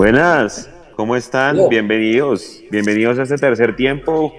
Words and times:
Buenas, 0.00 0.70
¿cómo 0.96 1.14
están? 1.14 1.68
Bienvenidos. 1.68 2.62
Bienvenidos 2.70 3.18
a 3.18 3.24
este 3.24 3.36
tercer 3.36 3.76
tiempo. 3.76 4.32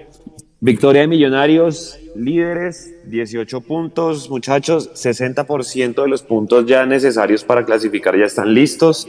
Victoria 0.58 1.02
de 1.02 1.06
Millonarios, 1.06 2.00
líderes, 2.16 2.92
18 3.04 3.60
puntos, 3.60 4.28
muchachos, 4.28 4.90
60% 4.94 6.02
de 6.02 6.08
los 6.08 6.24
puntos 6.24 6.66
ya 6.66 6.84
necesarios 6.84 7.44
para 7.44 7.64
clasificar 7.64 8.18
ya 8.18 8.24
están 8.24 8.52
listos. 8.52 9.06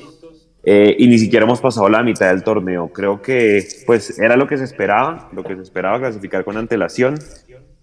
Eh, 0.63 0.95
y 0.99 1.07
ni 1.07 1.17
siquiera 1.17 1.43
hemos 1.43 1.59
pasado 1.59 1.89
la 1.89 2.03
mitad 2.03 2.29
del 2.29 2.43
torneo. 2.43 2.89
Creo 2.89 3.19
que 3.19 3.67
pues 3.87 4.19
era 4.19 4.37
lo 4.37 4.45
que 4.45 4.59
se 4.59 4.65
esperaba, 4.65 5.31
lo 5.33 5.43
que 5.43 5.55
se 5.55 5.63
esperaba 5.63 5.97
clasificar 5.97 6.45
con 6.45 6.57
antelación 6.57 7.17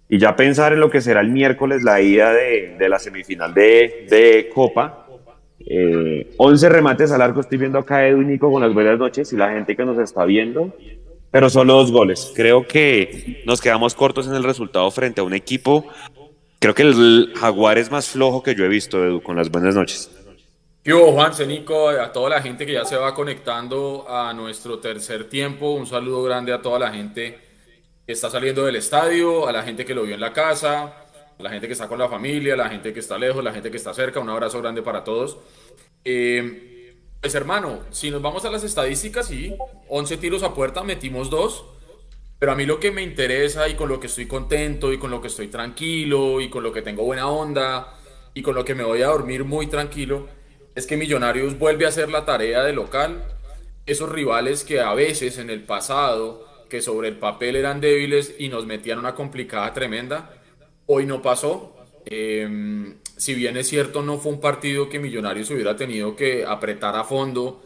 y 0.09 0.21
ya 0.21 0.37
pensar 0.37 0.73
en 0.73 0.79
lo 0.79 0.91
que 0.91 1.01
será 1.01 1.23
el 1.23 1.31
miércoles 1.31 1.83
la 1.83 2.01
ida 2.01 2.33
de, 2.33 2.77
de 2.79 2.89
la 2.89 3.01
semifinal 3.01 3.53
de, 3.53 4.07
de 4.09 4.49
Copa. 4.55 5.09
Eh, 5.67 6.33
11 6.37 6.69
remates 6.69 7.13
al 7.13 7.23
arco, 7.23 7.41
estoy 7.41 7.59
viendo 7.59 7.79
acá 7.79 8.07
Edu 8.07 8.23
y 8.23 8.25
Nico 8.25 8.51
con 8.51 8.63
las 8.63 8.73
buenas 8.73 8.99
noches 8.99 9.33
y 9.33 9.37
la 9.37 9.51
gente 9.51 9.77
que 9.77 9.85
nos 9.85 9.99
está 9.99 10.25
viendo, 10.25 10.75
pero 11.31 11.51
solo 11.51 11.75
dos 11.75 11.93
goles. 11.93 12.33
Creo 12.35 12.67
que 12.67 13.43
nos 13.47 13.61
quedamos 13.61 13.95
cortos 13.95 14.27
en 14.27 14.35
el 14.35 14.45
resultado 14.45 14.91
frente 14.91 15.21
a 15.21 15.25
un 15.25 15.35
equipo. 15.35 15.87
Creo 16.59 16.75
que 16.75 16.83
el 16.83 17.33
Jaguar 17.37 17.79
es 17.79 17.91
más 17.91 18.09
flojo 18.09 18.43
que 18.43 18.55
yo 18.55 18.65
he 18.65 18.69
visto, 18.69 19.05
Edu, 19.05 19.23
con 19.23 19.37
las 19.37 19.51
buenas 19.51 19.75
noches. 19.75 20.11
Yo, 20.83 21.13
Juan, 21.13 21.33
Nico, 21.47 21.91
a 21.91 22.11
toda 22.11 22.31
la 22.31 22.43
gente 22.43 22.65
que 22.65 22.73
ya 22.73 22.87
se 22.87 22.97
va 22.97 23.15
conectando 23.15 24.07
a 24.09 24.33
nuestro 24.33 24.79
tercer 24.79 25.29
tiempo, 25.29 25.73
un 25.73 25.87
saludo 25.87 26.23
grande 26.23 26.55
a 26.55 26.63
toda 26.63 26.79
la 26.79 26.91
gente 26.91 27.39
que 28.07 28.13
está 28.13 28.31
saliendo 28.31 28.65
del 28.65 28.77
estadio, 28.77 29.47
a 29.47 29.53
la 29.53 29.63
gente 29.63 29.85
que 29.85 29.95
lo 29.95 30.05
vio 30.05 30.15
en 30.15 30.21
la 30.21 30.33
casa, 30.33 30.93
la 31.43 31.51
gente 31.51 31.67
que 31.67 31.73
está 31.73 31.89
con 31.89 31.99
la 31.99 32.09
familia, 32.09 32.57
la 32.57 32.69
gente 32.69 32.93
que 32.93 33.01
está 33.01 33.19
lejos, 33.19 33.43
la 33.43 33.53
gente 33.53 33.71
que 33.71 33.77
está 33.77 33.95
cerca, 33.95 34.21
un 34.21 34.29
abrazo 34.29 34.61
grande 34.61 34.83
para 34.83 35.05
todos. 35.05 35.39
Eh, 36.05 36.97
pues 37.21 37.35
hermano, 37.35 37.81
si 37.91 38.11
nos 38.11 38.23
vamos 38.23 38.45
a 38.45 38.51
las 38.51 38.65
estadísticas, 38.65 39.27
sí, 39.29 39.55
11 39.89 40.17
tiros 40.17 40.43
a 40.43 40.55
puerta, 40.55 40.83
metimos 40.83 41.29
dos, 41.29 41.65
pero 42.39 42.53
a 42.53 42.55
mí 42.55 42.65
lo 42.65 42.81
que 42.81 42.91
me 42.91 43.03
interesa 43.03 43.69
y 43.69 43.75
con 43.75 43.91
lo 43.91 44.01
que 44.01 44.07
estoy 44.07 44.27
contento 44.27 44.93
y 44.93 44.99
con 44.99 45.11
lo 45.11 45.21
que 45.21 45.29
estoy 45.29 45.49
tranquilo 45.49 46.41
y 46.41 46.49
con 46.49 46.63
lo 46.63 46.73
que 46.73 46.81
tengo 46.81 47.05
buena 47.05 47.29
onda 47.29 47.99
y 48.33 48.41
con 48.41 48.55
lo 48.55 48.65
que 48.65 48.75
me 48.75 48.85
voy 48.85 49.03
a 49.03 49.09
dormir 49.09 49.45
muy 49.45 49.67
tranquilo, 49.67 50.29
es 50.75 50.87
que 50.87 50.97
Millonarios 50.97 51.59
vuelve 51.59 51.85
a 51.85 51.89
hacer 51.89 52.09
la 52.09 52.25
tarea 52.25 52.63
de 52.63 52.73
local. 52.73 53.23
Esos 53.85 54.09
rivales 54.09 54.65
que 54.65 54.81
a 54.81 54.95
veces 54.95 55.37
en 55.37 55.51
el 55.51 55.63
pasado, 55.65 56.47
que 56.71 56.81
sobre 56.81 57.09
el 57.09 57.19
papel 57.19 57.57
eran 57.57 57.83
débiles 57.83 58.35
y 58.39 58.49
nos 58.49 58.65
metían 58.65 58.99
una 58.99 59.15
complicada 59.15 59.75
tremenda, 59.75 60.40
hoy 60.93 61.07
no 61.07 61.23
pasó. 61.23 61.73
Em, 62.05 62.97
si 63.17 63.35
bien 63.35 63.57
es 63.57 63.69
cierto, 63.69 64.03
no 64.03 64.19
fue 64.19 64.33
un 64.33 64.41
partido 64.41 64.89
que 64.89 64.99
Millonarios 64.99 65.49
hubiera 65.51 65.77
tenido 65.77 66.17
que 66.17 66.45
apretar 66.45 66.97
a 66.97 67.05
fondo, 67.05 67.63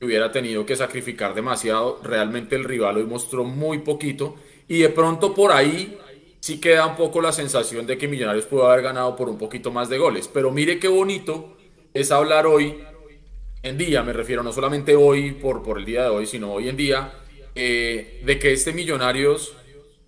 hubiera 0.00 0.32
tenido 0.32 0.64
que 0.64 0.74
sacrificar 0.74 1.34
demasiado, 1.34 2.00
realmente 2.02 2.56
el 2.56 2.64
rival 2.64 2.96
hoy 2.96 3.04
mostró 3.04 3.44
muy 3.44 3.78
poquito 3.78 4.36
y 4.66 4.78
de 4.78 4.88
pronto 4.88 5.34
por 5.34 5.52
ahí 5.52 5.98
sí 6.40 6.58
queda 6.58 6.86
un 6.86 6.96
poco 6.96 7.20
la 7.20 7.32
sensación 7.32 7.86
de 7.86 7.98
que 7.98 8.08
Millonarios 8.08 8.46
pudo 8.46 8.66
haber 8.66 8.82
ganado 8.82 9.14
por 9.14 9.28
un 9.28 9.36
poquito 9.36 9.70
más 9.70 9.90
de 9.90 9.98
goles. 9.98 10.30
Pero 10.32 10.50
mire 10.50 10.78
qué 10.78 10.88
bonito 10.88 11.58
es 11.92 12.10
hablar 12.10 12.46
hoy 12.46 12.82
en 13.62 13.76
día, 13.76 14.02
me 14.02 14.14
refiero 14.14 14.42
no 14.42 14.52
solamente 14.52 14.96
hoy 14.96 15.32
por, 15.32 15.62
por 15.62 15.78
el 15.78 15.84
día 15.84 16.04
de 16.04 16.08
hoy, 16.08 16.26
sino 16.26 16.52
hoy 16.52 16.68
en 16.70 16.76
día, 16.76 17.12
eh, 17.54 18.22
de 18.24 18.38
que 18.38 18.52
este 18.52 18.72
Millonarios 18.72 19.54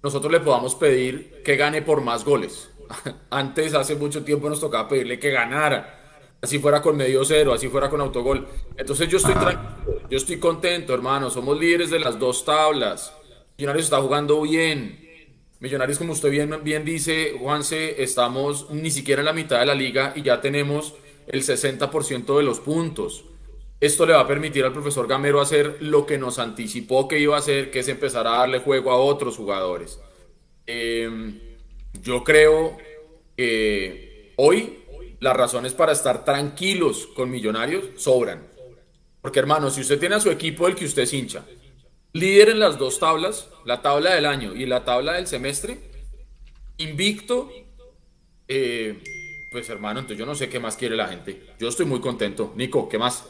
nosotros 0.06 0.30
le 0.30 0.38
podamos 0.38 0.76
pedir 0.76 1.42
que 1.44 1.56
gane 1.56 1.82
por 1.82 2.00
más 2.00 2.24
goles. 2.24 2.70
Antes, 3.30 3.74
hace 3.74 3.96
mucho 3.96 4.22
tiempo, 4.22 4.48
nos 4.48 4.60
tocaba 4.60 4.88
pedirle 4.88 5.18
que 5.18 5.30
ganara, 5.30 6.36
así 6.40 6.60
fuera 6.60 6.80
con 6.80 6.96
medio 6.96 7.24
cero, 7.24 7.52
así 7.52 7.68
fuera 7.68 7.90
con 7.90 8.00
autogol. 8.00 8.46
Entonces 8.76 9.08
yo 9.08 9.16
estoy 9.16 9.34
tranquilo, 9.34 10.02
yo 10.08 10.16
estoy 10.16 10.38
contento, 10.38 10.94
hermano, 10.94 11.28
somos 11.28 11.58
líderes 11.58 11.90
de 11.90 11.98
las 11.98 12.20
dos 12.20 12.44
tablas. 12.44 13.12
Millonarios 13.58 13.86
está 13.86 14.00
jugando 14.00 14.40
bien. 14.42 15.04
Millonarios, 15.58 15.98
como 15.98 16.12
usted 16.12 16.30
bien, 16.30 16.54
bien 16.62 16.84
dice, 16.84 17.36
Juanse, 17.40 18.00
estamos 18.00 18.70
ni 18.70 18.92
siquiera 18.92 19.22
en 19.22 19.26
la 19.26 19.32
mitad 19.32 19.58
de 19.58 19.66
la 19.66 19.74
liga 19.74 20.12
y 20.14 20.22
ya 20.22 20.40
tenemos 20.40 20.94
el 21.26 21.42
60% 21.42 22.36
de 22.36 22.44
los 22.44 22.60
puntos. 22.60 23.24
Esto 23.80 24.06
le 24.06 24.14
va 24.14 24.20
a 24.20 24.26
permitir 24.26 24.64
al 24.64 24.72
profesor 24.72 25.06
Gamero 25.06 25.40
hacer 25.40 25.78
lo 25.80 26.06
que 26.06 26.18
nos 26.18 26.38
anticipó 26.38 27.06
que 27.06 27.18
iba 27.18 27.36
a 27.36 27.40
hacer, 27.40 27.70
que 27.70 27.80
es 27.80 27.88
empezar 27.88 28.26
a 28.26 28.38
darle 28.38 28.60
juego 28.60 28.90
a 28.90 28.96
otros 28.96 29.36
jugadores. 29.36 30.00
Em, 30.66 31.38
yo 32.02 32.24
creo 32.24 32.76
que 33.36 34.32
hoy 34.36 34.78
las 35.20 35.36
razones 35.36 35.74
para 35.74 35.92
estar 35.92 36.24
tranquilos 36.24 37.06
con 37.08 37.30
Millonarios 37.30 37.84
sobran. 37.96 38.46
Porque 39.20 39.38
hermano, 39.38 39.70
si 39.70 39.80
usted 39.80 39.98
tiene 39.98 40.14
a 40.14 40.20
su 40.20 40.30
equipo 40.30 40.68
el 40.68 40.74
que 40.74 40.84
usted 40.84 41.02
es 41.02 41.12
hincha, 41.12 41.44
líder 42.12 42.50
en 42.50 42.60
las 42.60 42.78
dos 42.78 42.98
tablas, 42.98 43.48
la 43.64 43.82
tabla 43.82 44.14
del 44.14 44.24
año 44.24 44.54
y 44.54 44.66
la 44.66 44.84
tabla 44.84 45.14
del 45.14 45.26
semestre, 45.26 45.78
invicto, 46.78 47.50
eh, 48.48 49.02
pues 49.50 49.68
hermano, 49.68 50.00
entonces 50.00 50.18
yo 50.18 50.26
no 50.26 50.34
sé 50.34 50.48
qué 50.48 50.60
más 50.60 50.76
quiere 50.76 50.96
la 50.96 51.08
gente. 51.08 51.42
Yo 51.58 51.68
estoy 51.68 51.86
muy 51.86 52.00
contento. 52.00 52.52
Nico, 52.56 52.88
¿qué 52.88 52.98
más? 52.98 53.26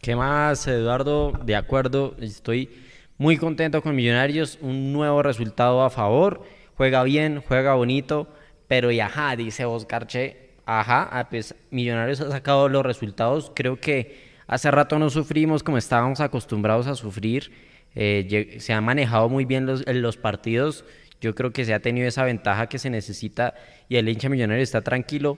¿Qué 0.00 0.16
más, 0.16 0.66
Eduardo? 0.66 1.32
De 1.44 1.54
acuerdo, 1.54 2.16
estoy 2.20 2.70
muy 3.18 3.36
contento 3.36 3.82
con 3.82 3.94
Millonarios. 3.94 4.58
Un 4.62 4.94
nuevo 4.94 5.22
resultado 5.22 5.82
a 5.82 5.90
favor. 5.90 6.42
Juega 6.74 7.02
bien, 7.02 7.42
juega 7.46 7.74
bonito. 7.74 8.26
Pero 8.66 8.90
y 8.90 9.00
ajá, 9.00 9.36
dice 9.36 9.66
Oscar 9.66 10.06
Che. 10.06 10.52
Ajá, 10.64 11.06
ah, 11.12 11.28
pues 11.28 11.54
Millonarios 11.70 12.22
ha 12.22 12.30
sacado 12.30 12.70
los 12.70 12.82
resultados. 12.82 13.52
Creo 13.54 13.78
que 13.78 14.30
hace 14.46 14.70
rato 14.70 14.98
no 14.98 15.10
sufrimos 15.10 15.62
como 15.62 15.76
estábamos 15.76 16.20
acostumbrados 16.20 16.86
a 16.86 16.94
sufrir. 16.94 17.52
Eh, 17.94 18.56
se 18.58 18.72
han 18.72 18.84
manejado 18.84 19.28
muy 19.28 19.44
bien 19.44 19.66
los, 19.66 19.86
los 19.86 20.16
partidos. 20.16 20.86
Yo 21.20 21.34
creo 21.34 21.52
que 21.52 21.66
se 21.66 21.74
ha 21.74 21.80
tenido 21.80 22.08
esa 22.08 22.24
ventaja 22.24 22.70
que 22.70 22.78
se 22.78 22.88
necesita 22.88 23.52
y 23.90 23.96
el 23.96 24.08
hincha 24.08 24.30
millonario 24.30 24.62
está 24.62 24.80
tranquilo, 24.80 25.36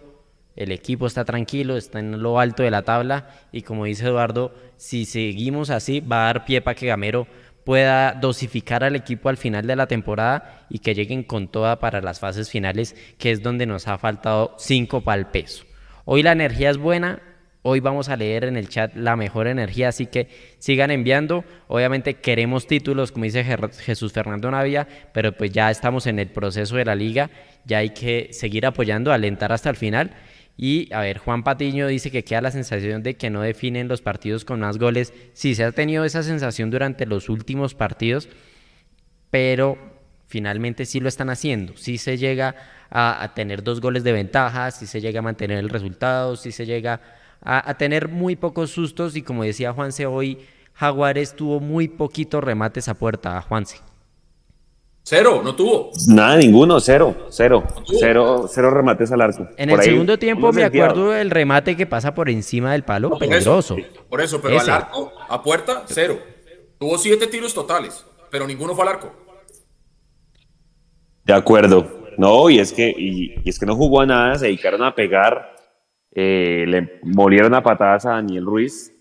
el 0.57 0.73
equipo 0.73 1.07
está 1.07 1.25
tranquilo, 1.25 1.77
está 1.77 1.99
en 1.99 2.23
lo 2.23 2.39
alto 2.39 2.63
de 2.63 2.71
la 2.71 2.83
tabla 2.83 3.29
y 3.53 3.63
como 3.63 3.85
dice 3.85 4.07
Eduardo, 4.07 4.55
si 4.77 5.05
seguimos 5.05 5.71
así 5.71 6.01
va 6.01 6.23
a 6.23 6.27
dar 6.27 6.45
pie 6.45 6.61
para 6.61 6.75
que 6.75 6.87
Gamero 6.87 7.27
pueda 7.65 8.13
dosificar 8.13 8.85
al 8.85 8.97
equipo 8.97 9.29
al 9.29 9.37
final 9.37 9.67
de 9.67 9.77
la 9.77 9.87
temporada 9.87 10.67
y 10.69 10.81
que 10.81 10.95
lleguen 10.95 11.23
con 11.23 11.49
toda 11.49 11.79
para 11.79 12.01
las 12.01 12.21
fases 12.21 12.51
finales, 12.51 12.97
que 13.19 13.31
es 13.31 13.43
donde 13.43 13.67
nos 13.67 13.89
ha 13.89 13.99
faltado 13.99 14.55
cinco 14.59 15.03
para 15.03 15.21
el 15.21 15.27
peso. 15.27 15.65
Hoy 16.05 16.23
la 16.23 16.33
energía 16.33 16.71
es 16.71 16.79
buena, 16.79 17.21
Hoy 17.65 17.79
vamos 17.79 18.09
a 18.09 18.17
leer 18.17 18.43
en 18.43 18.57
el 18.57 18.69
chat 18.69 18.97
la 18.97 19.15
mejor 19.15 19.47
energía, 19.47 19.89
así 19.89 20.07
que 20.07 20.27
sigan 20.59 20.91
enviando. 20.91 21.45
Obviamente 21.69 22.15
queremos 22.15 22.67
títulos, 22.67 23.13
como 23.13 23.25
dice 23.25 23.45
Jesús 23.45 24.13
Fernando 24.13 24.51
Navia, 24.51 24.89
pero 25.15 25.31
pues 25.31 25.53
ya 25.53 25.71
estamos 25.71 26.09
en 26.09 26.19
el 26.19 26.27
proceso 26.27 26.75
de 26.75 26.85
la 26.85 26.97
liga, 26.97 27.31
ya 27.65 27.79
hay 27.79 27.91
que 27.91 28.31
seguir 28.33 28.67
apoyando, 28.67 29.13
alentar 29.13 29.53
hasta 29.53 29.71
el 29.71 29.77
final. 29.77 30.11
Y 30.57 30.93
a 30.93 31.01
ver, 31.01 31.19
Juan 31.19 31.43
Patiño 31.43 31.87
dice 31.87 32.11
que 32.11 32.25
queda 32.25 32.43
la 32.43 32.51
sensación 32.51 33.03
de 33.03 33.17
que 33.17 33.31
no 33.31 33.41
definen 33.41 33.89
los 33.89 34.03
partidos 34.03 34.45
con 34.45 34.61
más 34.61 34.79
goles. 34.79 35.13
Sí, 35.33 35.55
se 35.55 35.65
ha 35.65 35.73
tenido 35.73 36.05
esa 36.05 36.23
sensación 36.23 36.71
durante 36.71 37.07
los 37.07 37.29
últimos 37.29 37.75
partidos, 37.75 38.29
pero 39.31 39.79
finalmente 40.27 40.85
sí 40.85 41.01
lo 41.01 41.09
están 41.09 41.31
haciendo. 41.31 41.77
Sí 41.77 41.99
se 41.99 42.19
llega 42.19 42.55
a, 42.91 43.23
a 43.23 43.35
tener 43.35 43.63
dos 43.63 43.81
goles 43.81 44.05
de 44.05 44.13
ventaja, 44.13 44.71
sí 44.71 44.87
se 44.87 45.01
llega 45.01 45.21
a 45.21 45.23
mantener 45.23 45.59
el 45.59 45.71
resultado, 45.71 46.37
sí 46.37 46.53
se 46.53 46.67
llega 46.67 47.01
a, 47.45 47.75
tener 47.75 48.09
muy 48.09 48.37
pocos 48.37 48.71
sustos 48.71 49.17
y 49.17 49.23
como 49.23 49.43
decía 49.43 49.73
Juanse 49.73 50.07
hoy, 50.07 50.39
Jaguares 50.75 51.35
tuvo 51.35 51.61
muy 51.61 51.89
poquitos 51.89 52.43
remates 52.43 52.89
a 52.89 52.95
puerta, 52.95 53.41
Juanse. 53.43 53.79
Cero, 55.05 55.41
no 55.43 55.57
tuvo. 55.57 55.91
Nada, 56.09 56.37
ninguno, 56.37 56.79
cero, 56.81 57.27
cero, 57.29 57.65
cero, 57.99 58.47
cero 58.49 58.71
remates 58.71 59.11
al 59.11 59.21
arco. 59.21 59.49
En 59.57 59.71
el 59.71 59.83
segundo 59.83 60.19
tiempo 60.19 60.53
me 60.53 60.65
acuerdo 60.65 61.11
del 61.11 61.31
remate 61.31 61.77
que 61.77 61.87
pasa 61.87 62.15
por 62.15 62.31
encima 62.31 62.73
del 62.73 62.85
palo, 62.85 63.19
peligroso. 63.19 63.77
por 64.09 64.21
eso, 64.21 64.41
pero 64.41 64.61
al 64.61 64.71
arco, 64.71 65.13
a 65.29 65.43
puerta, 65.43 65.85
cero. 65.87 66.19
Tuvo 66.79 66.99
siete 66.99 67.27
tiros 67.27 67.53
totales, 67.53 68.05
pero 68.31 68.47
ninguno 68.47 68.75
fue 68.75 68.85
al 68.85 68.91
arco. 68.91 69.13
De 71.25 71.33
acuerdo. 71.33 72.03
No, 72.19 72.51
y 72.51 72.59
es 72.59 72.73
que, 72.73 72.95
y 72.97 73.49
es 73.49 73.59
que 73.59 73.67
no 73.67 73.75
jugó 73.75 74.03
a 74.03 74.07
nada, 74.07 74.39
se 74.39 74.47
dedicaron 74.47 74.83
a 74.83 74.95
pegar 74.95 75.53
eh, 76.15 76.67
le 76.69 77.01
molieron 77.05 77.55
a 77.55 77.63
patadas 77.63 78.05
a 78.07 78.11
Daniel 78.11 78.45
Ruiz. 78.45 78.92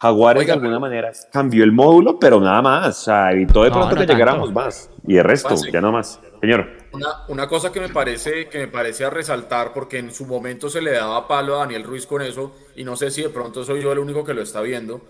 Jaguares 0.00 0.46
de 0.46 0.52
alguna 0.52 0.78
manera 0.78 1.10
cambió 1.32 1.64
el 1.64 1.72
módulo, 1.72 2.18
pero 2.18 2.40
nada 2.40 2.62
más. 2.62 3.00
O 3.00 3.04
sea, 3.04 3.32
evitó 3.32 3.64
de 3.64 3.70
pronto 3.70 3.96
que 3.96 4.06
llegáramos 4.06 4.52
más. 4.52 4.90
Y 5.06 5.16
el 5.16 5.24
resto, 5.24 5.54
ya 5.72 5.80
no 5.80 5.90
más. 5.90 6.20
Señor. 6.40 6.68
Una, 6.92 7.26
una, 7.28 7.48
cosa 7.48 7.72
que 7.72 7.80
me 7.80 7.88
parece 7.88 8.48
que 8.48 8.58
me 8.58 8.68
parece 8.68 9.04
a 9.04 9.10
resaltar, 9.10 9.72
porque 9.72 9.98
en 9.98 10.12
su 10.12 10.26
momento 10.26 10.70
se 10.70 10.80
le 10.80 10.92
daba 10.92 11.26
palo 11.26 11.56
a 11.56 11.58
Daniel 11.60 11.82
Ruiz 11.82 12.06
con 12.06 12.22
eso, 12.22 12.54
y 12.76 12.84
no 12.84 12.96
sé 12.96 13.10
si 13.10 13.22
de 13.22 13.28
pronto 13.28 13.64
soy 13.64 13.82
yo 13.82 13.92
el 13.92 13.98
único 13.98 14.24
que 14.24 14.34
lo 14.34 14.42
está 14.42 14.60
viendo. 14.60 15.00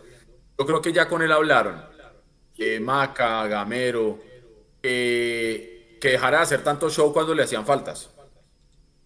Yo 0.59 0.67
creo 0.67 0.81
que 0.81 0.93
ya 0.93 1.07
con 1.07 1.23
él 1.23 1.33
hablaron. 1.33 1.83
Eh, 2.57 2.81
Maca, 2.81 3.47
Gamero, 3.47 4.19
que 4.81 5.99
dejara 6.01 6.39
de 6.39 6.43
hacer 6.45 6.65
tanto 6.65 6.89
show 6.89 7.13
cuando 7.13 7.35
le 7.35 7.43
hacían 7.43 7.67
faltas 7.67 8.11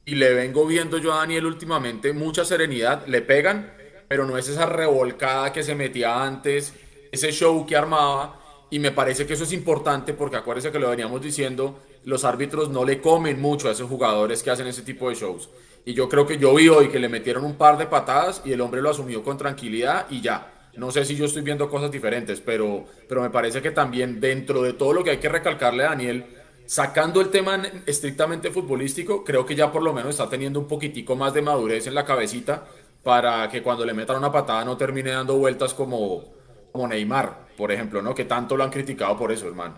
y 0.04 0.14
le 0.16 0.34
vengo 0.34 0.66
viendo 0.66 0.98
yo 0.98 1.12
a 1.12 1.18
Daniel 1.18 1.46
últimamente 1.46 2.12
mucha 2.12 2.44
serenidad, 2.44 3.06
le 3.06 3.22
pegan, 3.22 3.72
pero 4.12 4.26
no 4.26 4.36
es 4.36 4.46
esa 4.46 4.66
revolcada 4.66 5.54
que 5.54 5.62
se 5.62 5.74
metía 5.74 6.22
antes, 6.22 6.74
ese 7.10 7.32
show 7.32 7.64
que 7.64 7.74
armaba 7.74 8.38
y 8.68 8.78
me 8.78 8.90
parece 8.90 9.24
que 9.24 9.32
eso 9.32 9.44
es 9.44 9.54
importante 9.54 10.12
porque 10.12 10.36
acuérdense 10.36 10.70
que 10.70 10.78
lo 10.78 10.90
veníamos 10.90 11.22
diciendo, 11.22 11.78
los 12.04 12.22
árbitros 12.22 12.68
no 12.68 12.84
le 12.84 13.00
comen 13.00 13.40
mucho 13.40 13.70
a 13.70 13.72
esos 13.72 13.88
jugadores 13.88 14.42
que 14.42 14.50
hacen 14.50 14.66
ese 14.66 14.82
tipo 14.82 15.08
de 15.08 15.14
shows. 15.14 15.48
Y 15.86 15.94
yo 15.94 16.10
creo 16.10 16.26
que 16.26 16.36
yo 16.36 16.54
vi 16.54 16.68
hoy 16.68 16.90
que 16.90 16.98
le 16.98 17.08
metieron 17.08 17.42
un 17.42 17.54
par 17.54 17.78
de 17.78 17.86
patadas 17.86 18.42
y 18.44 18.52
el 18.52 18.60
hombre 18.60 18.82
lo 18.82 18.90
asumió 18.90 19.22
con 19.22 19.38
tranquilidad 19.38 20.04
y 20.10 20.20
ya. 20.20 20.68
No 20.76 20.90
sé 20.90 21.06
si 21.06 21.16
yo 21.16 21.24
estoy 21.24 21.40
viendo 21.40 21.70
cosas 21.70 21.90
diferentes, 21.90 22.42
pero, 22.42 22.84
pero 23.08 23.22
me 23.22 23.30
parece 23.30 23.62
que 23.62 23.70
también 23.70 24.20
dentro 24.20 24.60
de 24.60 24.74
todo 24.74 24.92
lo 24.92 25.02
que 25.02 25.12
hay 25.12 25.18
que 25.20 25.30
recalcarle 25.30 25.84
a 25.84 25.88
Daniel, 25.88 26.26
sacando 26.66 27.22
el 27.22 27.30
tema 27.30 27.62
estrictamente 27.86 28.50
futbolístico, 28.50 29.24
creo 29.24 29.46
que 29.46 29.54
ya 29.54 29.72
por 29.72 29.82
lo 29.82 29.94
menos 29.94 30.10
está 30.10 30.28
teniendo 30.28 30.60
un 30.60 30.68
poquitico 30.68 31.16
más 31.16 31.32
de 31.32 31.40
madurez 31.40 31.86
en 31.86 31.94
la 31.94 32.04
cabecita 32.04 32.66
para 33.02 33.48
que 33.48 33.62
cuando 33.62 33.84
le 33.84 33.94
metan 33.94 34.16
una 34.16 34.30
patada 34.30 34.64
no 34.64 34.76
termine 34.76 35.10
dando 35.10 35.36
vueltas 35.36 35.74
como, 35.74 36.24
como 36.70 36.88
Neymar, 36.88 37.48
por 37.56 37.72
ejemplo, 37.72 38.00
¿no? 38.02 38.14
Que 38.14 38.24
tanto 38.24 38.56
lo 38.56 38.64
han 38.64 38.70
criticado 38.70 39.16
por 39.16 39.32
eso, 39.32 39.48
hermano. 39.48 39.74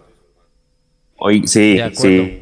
Hoy 1.17 1.47
sí, 1.47 1.81
sí. 1.93 2.41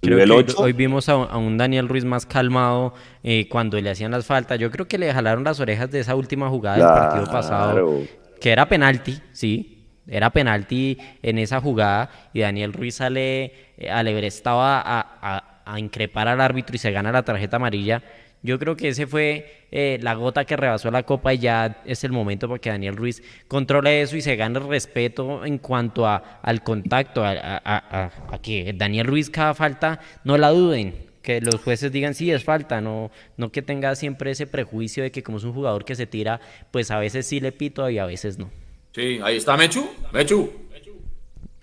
Creo 0.00 0.44
que 0.44 0.52
hoy 0.56 0.72
vimos 0.74 1.08
a, 1.08 1.16
un 1.16 1.56
Daniel 1.56 1.88
Ruiz 1.88 2.04
más 2.04 2.26
calmado 2.26 2.92
eh, 3.22 3.48
cuando 3.48 3.80
le 3.80 3.90
hacían 3.90 4.10
las 4.10 4.26
faltas. 4.26 4.58
Yo 4.58 4.70
creo 4.70 4.86
que 4.86 4.98
le 4.98 5.12
jalaron 5.12 5.44
las 5.44 5.60
orejas 5.60 5.90
de 5.90 6.00
esa 6.00 6.14
última 6.14 6.50
jugada 6.50 6.76
del 6.76 6.86
partido 6.86 7.32
pasado, 7.32 8.02
que 8.38 8.50
era 8.50 8.68
penalti, 8.68 9.18
sí, 9.32 9.86
era 10.06 10.28
penalti 10.30 10.98
en 11.22 11.38
esa 11.38 11.60
jugada 11.60 12.10
y 12.34 12.40
Daniel 12.40 12.74
Ruiz 12.74 12.96
sale 12.96 13.54
eh, 13.78 13.90
alebrestaba 13.90 14.78
a, 14.80 15.18
a 15.22 15.53
increpar 15.76 16.28
al 16.28 16.40
árbitro 16.40 16.76
y 16.76 16.78
se 16.78 16.92
gana 16.92 17.12
la 17.12 17.22
tarjeta 17.22 17.56
amarilla. 17.56 18.02
Yo 18.42 18.58
creo 18.58 18.76
que 18.76 18.88
ese 18.88 19.06
fue 19.06 19.64
eh, 19.72 19.98
la 20.02 20.12
gota 20.14 20.44
que 20.44 20.54
rebasó 20.54 20.90
la 20.90 21.04
copa 21.04 21.32
y 21.32 21.38
ya 21.38 21.82
es 21.86 22.04
el 22.04 22.12
momento 22.12 22.46
para 22.46 22.60
que 22.60 22.68
Daniel 22.68 22.94
Ruiz 22.94 23.22
controle 23.48 24.02
eso 24.02 24.18
y 24.18 24.20
se 24.20 24.36
gane 24.36 24.58
el 24.58 24.68
respeto 24.68 25.46
en 25.46 25.56
cuanto 25.56 26.06
a, 26.06 26.40
al 26.42 26.62
contacto, 26.62 27.22
a, 27.24 28.10
que 28.42 28.74
Daniel 28.76 29.06
Ruiz 29.06 29.30
cada 29.30 29.54
falta 29.54 29.98
no 30.24 30.36
la 30.36 30.50
duden, 30.50 30.94
que 31.22 31.40
los 31.40 31.54
jueces 31.56 31.90
digan 31.90 32.14
sí 32.14 32.30
es 32.30 32.44
falta, 32.44 32.82
no, 32.82 33.10
no 33.38 33.50
que 33.50 33.62
tenga 33.62 33.94
siempre 33.96 34.32
ese 34.32 34.46
prejuicio 34.46 35.02
de 35.02 35.10
que 35.10 35.22
como 35.22 35.38
es 35.38 35.44
un 35.44 35.54
jugador 35.54 35.86
que 35.86 35.94
se 35.94 36.06
tira, 36.06 36.38
pues 36.70 36.90
a 36.90 36.98
veces 36.98 37.26
sí 37.26 37.40
le 37.40 37.50
pito 37.50 37.88
y 37.88 37.96
a 37.98 38.04
veces 38.04 38.38
no. 38.38 38.50
Sí, 38.94 39.20
ahí 39.24 39.38
está 39.38 39.56
Mechu. 39.56 39.88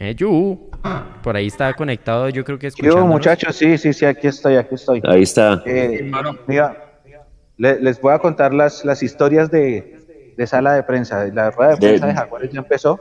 Mechu. 0.01 0.71
Por 1.21 1.35
ahí 1.35 1.45
está 1.45 1.73
conectado, 1.73 2.27
yo 2.29 2.43
creo 2.43 2.57
que 2.57 2.67
es. 2.67 2.75
Yo, 2.75 3.05
muchachos, 3.05 3.55
sí, 3.55 3.77
sí, 3.77 3.93
sí, 3.93 4.05
aquí 4.05 4.27
estoy, 4.27 4.55
aquí 4.55 4.73
estoy. 4.73 5.01
Ahí 5.05 5.21
está. 5.21 5.61
Eh, 5.65 6.11
mira, 6.47 6.99
les 7.57 8.01
voy 8.01 8.11
a 8.13 8.17
contar 8.17 8.51
las, 8.51 8.83
las 8.83 9.03
historias 9.03 9.51
de, 9.51 10.33
de 10.35 10.47
sala 10.47 10.73
de 10.73 10.81
prensa. 10.81 11.25
La 11.27 11.51
rueda 11.51 11.71
de 11.71 11.77
prensa 11.77 12.07
de, 12.07 12.13
Jaguares 12.15 12.51
ya 12.51 12.59
empezó. 12.59 12.99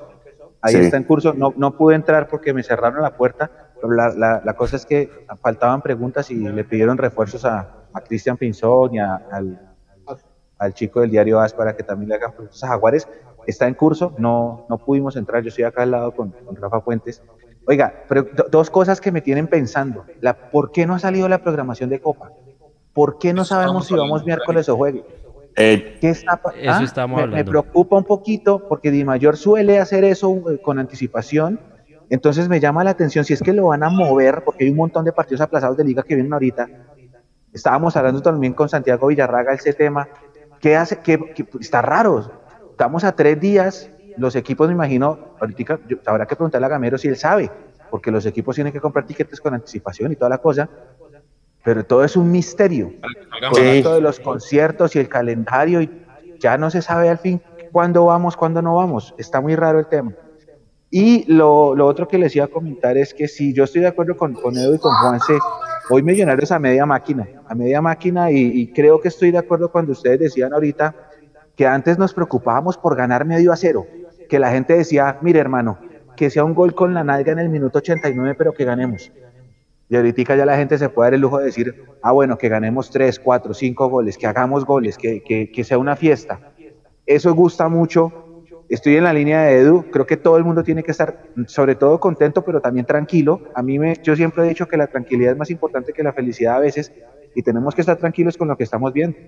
Ahí 0.60 0.74
está 0.74 0.98
en 0.98 1.04
curso. 1.04 1.32
No, 1.32 1.54
no 1.56 1.74
pude 1.74 1.94
entrar 1.94 2.28
porque 2.28 2.52
me 2.52 2.62
cerraron 2.62 3.02
la 3.02 3.16
puerta. 3.16 3.50
Pero 3.76 3.94
la, 3.94 4.10
la, 4.10 4.42
la 4.44 4.52
cosa 4.52 4.76
es 4.76 4.84
que 4.84 5.08
faltaban 5.40 5.80
preguntas 5.80 6.30
y 6.30 6.34
le 6.34 6.64
pidieron 6.64 6.98
refuerzos 6.98 7.46
a, 7.46 7.86
a 7.94 8.00
Cristian 8.02 8.36
Pinzón 8.36 8.94
y 8.94 8.98
al, 8.98 9.58
al 10.58 10.74
chico 10.74 11.00
del 11.00 11.10
diario 11.10 11.40
AS 11.40 11.54
para 11.54 11.74
que 11.74 11.82
también 11.82 12.10
le 12.10 12.16
hagan 12.16 12.32
preguntas 12.32 12.62
a 12.62 12.68
Jaguares. 12.68 13.08
Está 13.50 13.66
en 13.66 13.74
curso, 13.74 14.14
no, 14.18 14.64
no 14.68 14.78
pudimos 14.78 15.16
entrar. 15.16 15.42
Yo 15.42 15.48
estoy 15.48 15.64
acá 15.64 15.82
al 15.82 15.90
lado 15.90 16.12
con, 16.12 16.30
con 16.30 16.56
Rafa 16.56 16.80
Fuentes. 16.80 17.22
Oiga, 17.66 18.04
pero 18.08 18.26
dos 18.50 18.70
cosas 18.70 19.00
que 19.00 19.12
me 19.12 19.20
tienen 19.20 19.46
pensando. 19.46 20.04
La, 20.20 20.50
¿Por 20.50 20.72
qué 20.72 20.86
no 20.86 20.94
ha 20.94 20.98
salido 20.98 21.28
la 21.28 21.38
programación 21.38 21.90
de 21.90 22.00
Copa? 22.00 22.32
¿Por 22.92 23.18
qué 23.18 23.32
no 23.32 23.44
sabemos 23.44 23.86
si 23.86 23.94
vamos 23.94 24.24
miércoles 24.24 24.68
o 24.68 24.76
jueves? 24.76 25.02
Eh, 25.56 25.98
¿Qué 26.00 26.10
está, 26.10 26.40
ah, 26.68 27.06
me, 27.26 27.44
preocupa 27.44 27.96
un 27.96 28.04
poquito 28.04 28.66
porque 28.68 28.90
Di 28.90 29.04
Mayor 29.04 29.36
suele 29.36 29.78
hacer 29.78 30.04
eso 30.04 30.50
eh, 30.50 30.60
con 30.62 30.78
anticipación. 30.78 31.60
Entonces 32.08 32.48
me 32.48 32.60
llama 32.60 32.82
la 32.82 32.90
atención 32.90 33.24
si 33.24 33.34
es 33.34 33.42
que 33.42 33.52
lo 33.52 33.66
van 33.66 33.82
a 33.82 33.90
mover, 33.90 34.42
porque 34.44 34.64
hay 34.64 34.70
un 34.70 34.76
montón 34.76 35.04
de 35.04 35.12
partidos 35.12 35.40
aplazados 35.40 35.76
de 35.76 35.84
liga 35.84 36.02
que 36.02 36.14
vienen 36.14 36.32
ahorita. 36.32 36.68
Estábamos 37.52 37.96
hablando 37.96 38.22
también 38.22 38.52
con 38.52 38.68
Santiago 38.68 39.08
Villarraga 39.08 39.52
ese 39.52 39.72
tema. 39.72 40.08
¿Qué 40.60 40.76
hace? 40.76 41.00
¿Qué, 41.00 41.18
está 41.60 41.82
raro. 41.82 42.39
Estamos 42.80 43.04
a 43.04 43.12
tres 43.12 43.38
días. 43.38 43.90
Los 44.16 44.34
equipos, 44.36 44.66
me 44.66 44.72
imagino, 44.72 45.18
ahorita 45.38 45.78
habrá 46.06 46.24
que 46.24 46.34
preguntarle 46.34 46.64
a 46.64 46.70
Gamero 46.70 46.96
si 46.96 47.08
él 47.08 47.16
sabe, 47.16 47.50
porque 47.90 48.10
los 48.10 48.24
equipos 48.24 48.54
tienen 48.54 48.72
que 48.72 48.80
comprar 48.80 49.04
tiquetes 49.04 49.38
con 49.38 49.52
anticipación 49.52 50.12
y 50.12 50.16
toda 50.16 50.30
la 50.30 50.38
cosa 50.38 50.66
pero 51.62 51.84
todo 51.84 52.02
es 52.04 52.16
un 52.16 52.32
misterio. 52.32 52.94
Con 53.52 53.62
esto 53.62 53.92
de 53.92 54.00
los 54.00 54.18
conciertos 54.18 54.96
y 54.96 54.98
el 54.98 55.10
calendario, 55.10 55.82
y 55.82 55.90
ya 56.38 56.56
no 56.56 56.70
se 56.70 56.80
sabe 56.80 57.10
al 57.10 57.18
fin 57.18 57.42
cuándo 57.70 58.06
vamos, 58.06 58.34
cuándo 58.34 58.62
no 58.62 58.76
vamos. 58.76 59.14
Está 59.18 59.42
muy 59.42 59.56
raro 59.56 59.78
el 59.78 59.86
tema. 59.86 60.14
Y 60.90 61.30
lo, 61.30 61.74
lo 61.74 61.86
otro 61.86 62.08
que 62.08 62.16
les 62.16 62.34
iba 62.34 62.46
a 62.46 62.48
comentar 62.48 62.96
es 62.96 63.12
que 63.12 63.28
si 63.28 63.52
yo 63.52 63.64
estoy 63.64 63.82
de 63.82 63.88
acuerdo 63.88 64.16
con, 64.16 64.32
con 64.32 64.56
Edu 64.56 64.76
y 64.76 64.78
con 64.78 64.94
Juanse, 64.94 65.36
hoy 65.90 66.02
Millonarios 66.02 66.50
a 66.50 66.58
media 66.58 66.86
máquina, 66.86 67.28
a 67.46 67.54
media 67.54 67.82
máquina, 67.82 68.30
y, 68.30 68.38
y, 68.38 68.72
creo 68.72 69.02
que 69.02 69.08
estoy 69.08 69.32
de 69.32 69.38
acuerdo 69.38 69.70
cuando 69.70 69.92
ustedes 69.92 70.18
decían 70.18 70.54
ahorita 70.54 71.09
que 71.60 71.66
antes 71.66 71.98
nos 71.98 72.14
preocupábamos 72.14 72.78
por 72.78 72.96
ganar 72.96 73.26
medio 73.26 73.52
a 73.52 73.56
cero, 73.56 73.86
que 74.30 74.38
la 74.38 74.50
gente 74.50 74.72
decía, 74.72 75.18
mire 75.20 75.40
hermano, 75.40 75.78
que 76.16 76.30
sea 76.30 76.42
un 76.42 76.54
gol 76.54 76.74
con 76.74 76.94
la 76.94 77.04
nalga 77.04 77.32
en 77.32 77.38
el 77.38 77.50
minuto 77.50 77.80
89, 77.80 78.34
pero 78.38 78.54
que 78.54 78.64
ganemos. 78.64 79.12
Y 79.90 79.94
ahorita 79.94 80.36
ya 80.36 80.46
la 80.46 80.56
gente 80.56 80.78
se 80.78 80.88
puede 80.88 81.08
dar 81.08 81.14
el 81.16 81.20
lujo 81.20 81.36
de 81.36 81.44
decir, 81.44 81.84
ah, 82.00 82.12
bueno, 82.12 82.38
que 82.38 82.48
ganemos 82.48 82.88
tres, 82.90 83.20
cuatro, 83.20 83.52
cinco 83.52 83.90
goles, 83.90 84.16
que 84.16 84.26
hagamos 84.26 84.64
goles, 84.64 84.96
que, 84.96 85.22
que, 85.22 85.52
que 85.52 85.62
sea 85.62 85.76
una 85.76 85.96
fiesta. 85.96 86.40
Eso 87.04 87.34
gusta 87.34 87.68
mucho. 87.68 88.10
Estoy 88.70 88.96
en 88.96 89.04
la 89.04 89.12
línea 89.12 89.42
de 89.42 89.60
Edu. 89.60 89.84
Creo 89.90 90.06
que 90.06 90.16
todo 90.16 90.38
el 90.38 90.44
mundo 90.44 90.62
tiene 90.62 90.82
que 90.82 90.92
estar, 90.92 91.24
sobre 91.46 91.74
todo 91.74 92.00
contento, 92.00 92.42
pero 92.42 92.62
también 92.62 92.86
tranquilo. 92.86 93.42
A 93.54 93.62
mí 93.62 93.78
me, 93.78 93.96
yo 94.02 94.16
siempre 94.16 94.46
he 94.46 94.48
dicho 94.48 94.66
que 94.66 94.78
la 94.78 94.86
tranquilidad 94.86 95.32
es 95.32 95.38
más 95.38 95.50
importante 95.50 95.92
que 95.92 96.02
la 96.02 96.14
felicidad 96.14 96.56
a 96.56 96.60
veces 96.60 96.90
y 97.34 97.42
tenemos 97.42 97.74
que 97.74 97.82
estar 97.82 97.98
tranquilos 97.98 98.38
con 98.38 98.48
lo 98.48 98.56
que 98.56 98.64
estamos 98.64 98.94
viendo. 98.94 99.18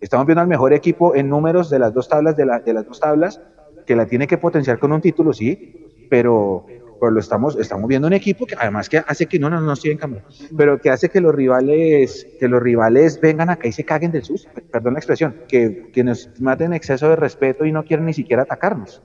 Estamos 0.00 0.26
viendo 0.26 0.42
al 0.42 0.48
mejor 0.48 0.72
equipo 0.72 1.14
en 1.14 1.28
números 1.28 1.70
de 1.70 1.78
las 1.78 1.92
dos 1.92 2.08
tablas, 2.08 2.36
de, 2.36 2.46
la, 2.46 2.60
de 2.60 2.72
las 2.72 2.86
dos 2.86 3.00
tablas, 3.00 3.40
que 3.86 3.96
la 3.96 4.06
tiene 4.06 4.26
que 4.26 4.38
potenciar 4.38 4.78
con 4.78 4.92
un 4.92 5.00
título, 5.00 5.32
sí, 5.32 5.86
pero, 6.10 6.66
pero 7.00 7.10
lo 7.10 7.20
estamos, 7.20 7.56
estamos 7.56 7.88
viendo 7.88 8.06
un 8.06 8.12
equipo 8.12 8.46
que 8.46 8.56
además 8.58 8.88
que 8.88 8.98
hace 8.98 9.26
que 9.26 9.38
no, 9.38 9.48
no, 9.48 9.60
no 9.60 9.72
estoy 9.72 9.92
en 9.92 9.98
cámara, 9.98 10.24
pero 10.56 10.78
que 10.78 10.90
hace 10.90 11.08
que 11.08 11.20
los 11.20 11.34
rivales, 11.34 12.26
que 12.38 12.48
los 12.48 12.62
rivales 12.62 13.20
vengan 13.20 13.50
acá 13.50 13.68
y 13.68 13.72
se 13.72 13.84
caguen 13.84 14.12
del 14.12 14.24
susto, 14.24 14.50
perdón 14.70 14.94
la 14.94 14.98
expresión, 14.98 15.36
que, 15.48 15.90
que 15.92 16.04
nos 16.04 16.28
maten 16.40 16.72
exceso 16.72 17.08
de 17.08 17.16
respeto 17.16 17.64
y 17.64 17.72
no 17.72 17.84
quieren 17.84 18.06
ni 18.06 18.14
siquiera 18.14 18.42
atacarnos. 18.42 19.02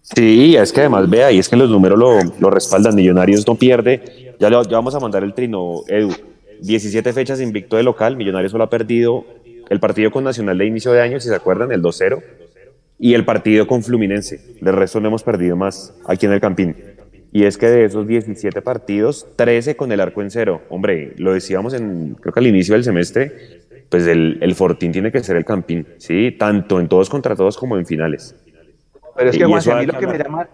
Sí, 0.00 0.56
es 0.56 0.72
que 0.72 0.80
además 0.80 1.10
vea, 1.10 1.32
y 1.32 1.40
es 1.40 1.48
que 1.48 1.56
los 1.56 1.68
números 1.68 1.98
lo, 1.98 2.18
lo 2.38 2.50
respaldan, 2.50 2.94
Millonarios 2.94 3.46
no 3.46 3.56
pierde, 3.56 4.34
ya, 4.38 4.48
le, 4.48 4.62
ya 4.62 4.76
vamos 4.76 4.94
a 4.94 5.00
mandar 5.00 5.24
el 5.24 5.34
trino, 5.34 5.80
Edu, 5.88 6.12
17 6.62 7.12
fechas 7.12 7.40
invicto 7.40 7.76
de 7.76 7.82
local, 7.82 8.16
Millonarios 8.16 8.52
solo 8.52 8.64
ha 8.64 8.70
perdido 8.70 9.24
el 9.68 9.80
partido 9.80 10.10
con 10.10 10.24
Nacional 10.24 10.58
de 10.58 10.66
inicio 10.66 10.92
de 10.92 11.00
año, 11.00 11.20
si 11.20 11.28
se 11.28 11.34
acuerdan, 11.34 11.72
el 11.72 11.82
2-0, 11.82 12.22
y 12.98 13.14
el 13.14 13.24
partido 13.24 13.66
con 13.66 13.82
Fluminense. 13.82 14.40
De 14.60 14.72
resto 14.72 15.00
no 15.00 15.08
hemos 15.08 15.22
perdido 15.22 15.56
más 15.56 15.94
aquí 16.06 16.26
en 16.26 16.32
el 16.32 16.40
Campín. 16.40 16.76
Y 17.32 17.44
es 17.44 17.58
que 17.58 17.66
de 17.66 17.84
esos 17.84 18.06
17 18.06 18.62
partidos, 18.62 19.26
13 19.36 19.76
con 19.76 19.92
el 19.92 20.00
arco 20.00 20.22
en 20.22 20.30
cero. 20.30 20.62
Hombre, 20.70 21.12
lo 21.18 21.34
decíamos 21.34 21.74
en, 21.74 22.14
creo 22.14 22.32
que 22.32 22.40
al 22.40 22.46
inicio 22.46 22.74
del 22.74 22.84
semestre, 22.84 23.60
pues 23.90 24.06
el, 24.06 24.38
el 24.40 24.54
Fortín 24.54 24.92
tiene 24.92 25.12
que 25.12 25.22
ser 25.22 25.36
el 25.36 25.44
Campín, 25.44 25.86
¿sí? 25.98 26.34
Tanto 26.38 26.80
en 26.80 26.88
todos 26.88 27.10
contra 27.10 27.36
todos 27.36 27.58
como 27.58 27.76
en 27.76 27.84
finales. 27.84 28.34
Pero 29.16 29.30
es 29.30 29.36
que, 29.36 29.44
Juan, 29.44 29.62
a 29.70 29.80
mí 29.80 29.86
lo 29.86 29.98
que, 29.98 30.06
me 30.06 30.18
llama, 30.18 30.48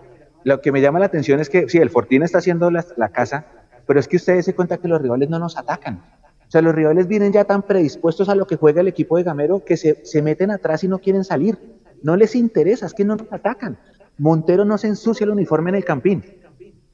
lo 0.44 0.60
que 0.60 0.72
me 0.72 0.80
llama 0.80 0.98
la 0.98 1.06
atención 1.06 1.40
es 1.40 1.48
que, 1.48 1.68
sí, 1.68 1.78
el 1.78 1.90
Fortín 1.90 2.22
está 2.22 2.38
haciendo 2.38 2.70
la, 2.70 2.84
la 2.96 3.10
casa, 3.10 3.46
pero 3.92 4.00
es 4.00 4.08
que 4.08 4.16
ustedes 4.16 4.46
se 4.46 4.54
cuenta 4.54 4.78
que 4.78 4.88
los 4.88 5.02
rivales 5.02 5.28
no 5.28 5.38
nos 5.38 5.58
atacan. 5.58 6.02
O 6.48 6.50
sea, 6.50 6.62
los 6.62 6.74
rivales 6.74 7.06
vienen 7.08 7.30
ya 7.30 7.44
tan 7.44 7.60
predispuestos 7.60 8.30
a 8.30 8.34
lo 8.34 8.46
que 8.46 8.56
juega 8.56 8.80
el 8.80 8.88
equipo 8.88 9.18
de 9.18 9.22
Gamero 9.22 9.66
que 9.66 9.76
se, 9.76 10.02
se 10.06 10.22
meten 10.22 10.50
atrás 10.50 10.82
y 10.82 10.88
no 10.88 10.98
quieren 10.98 11.24
salir. 11.24 11.58
No 12.02 12.16
les 12.16 12.34
interesa, 12.34 12.86
es 12.86 12.94
que 12.94 13.04
no 13.04 13.16
nos 13.16 13.30
atacan. 13.30 13.76
Montero 14.16 14.64
no 14.64 14.78
se 14.78 14.86
ensucia 14.86 15.24
el 15.24 15.30
uniforme 15.30 15.68
en 15.68 15.76
el 15.76 15.84
campín. 15.84 16.24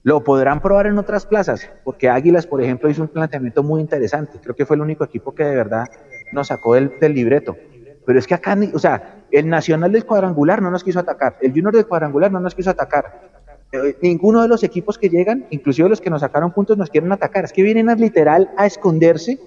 Lo 0.02 0.24
podrán 0.24 0.60
probar 0.60 0.88
en 0.88 0.98
otras 0.98 1.24
plazas, 1.24 1.70
porque 1.84 2.08
Águilas, 2.08 2.48
por 2.48 2.60
ejemplo, 2.60 2.90
hizo 2.90 3.02
un 3.02 3.08
planteamiento 3.08 3.62
muy 3.62 3.80
interesante. 3.80 4.40
Creo 4.42 4.56
que 4.56 4.66
fue 4.66 4.74
el 4.74 4.82
único 4.82 5.04
equipo 5.04 5.32
que 5.32 5.44
de 5.44 5.54
verdad 5.54 5.84
nos 6.32 6.48
sacó 6.48 6.74
del, 6.74 6.90
libreto. 7.14 7.56
Pero 8.04 8.18
es 8.18 8.26
que 8.26 8.34
acá, 8.34 8.58
o 8.74 8.78
sea, 8.80 9.22
el 9.30 9.48
Nacional 9.48 9.92
del 9.92 10.04
Cuadrangular 10.04 10.60
no 10.60 10.72
nos 10.72 10.82
quiso 10.82 10.98
atacar, 10.98 11.36
el 11.40 11.52
Junior 11.52 11.72
del 11.72 11.86
Cuadrangular 11.86 12.32
no 12.32 12.40
nos 12.40 12.56
quiso 12.56 12.70
atacar. 12.70 13.27
Eh, 13.72 13.96
ninguno 14.00 14.40
de 14.42 14.48
los 14.48 14.62
equipos 14.62 14.96
que 14.96 15.10
llegan, 15.10 15.46
inclusive 15.50 15.88
los 15.88 16.00
que 16.00 16.10
nos 16.10 16.22
sacaron 16.22 16.52
puntos, 16.52 16.78
nos 16.78 16.90
quieren 16.90 17.12
atacar. 17.12 17.44
Es 17.44 17.52
que 17.52 17.62
vienen 17.62 17.88
a 17.88 17.94
literal 17.94 18.50
a 18.56 18.66
esconderse. 18.66 19.38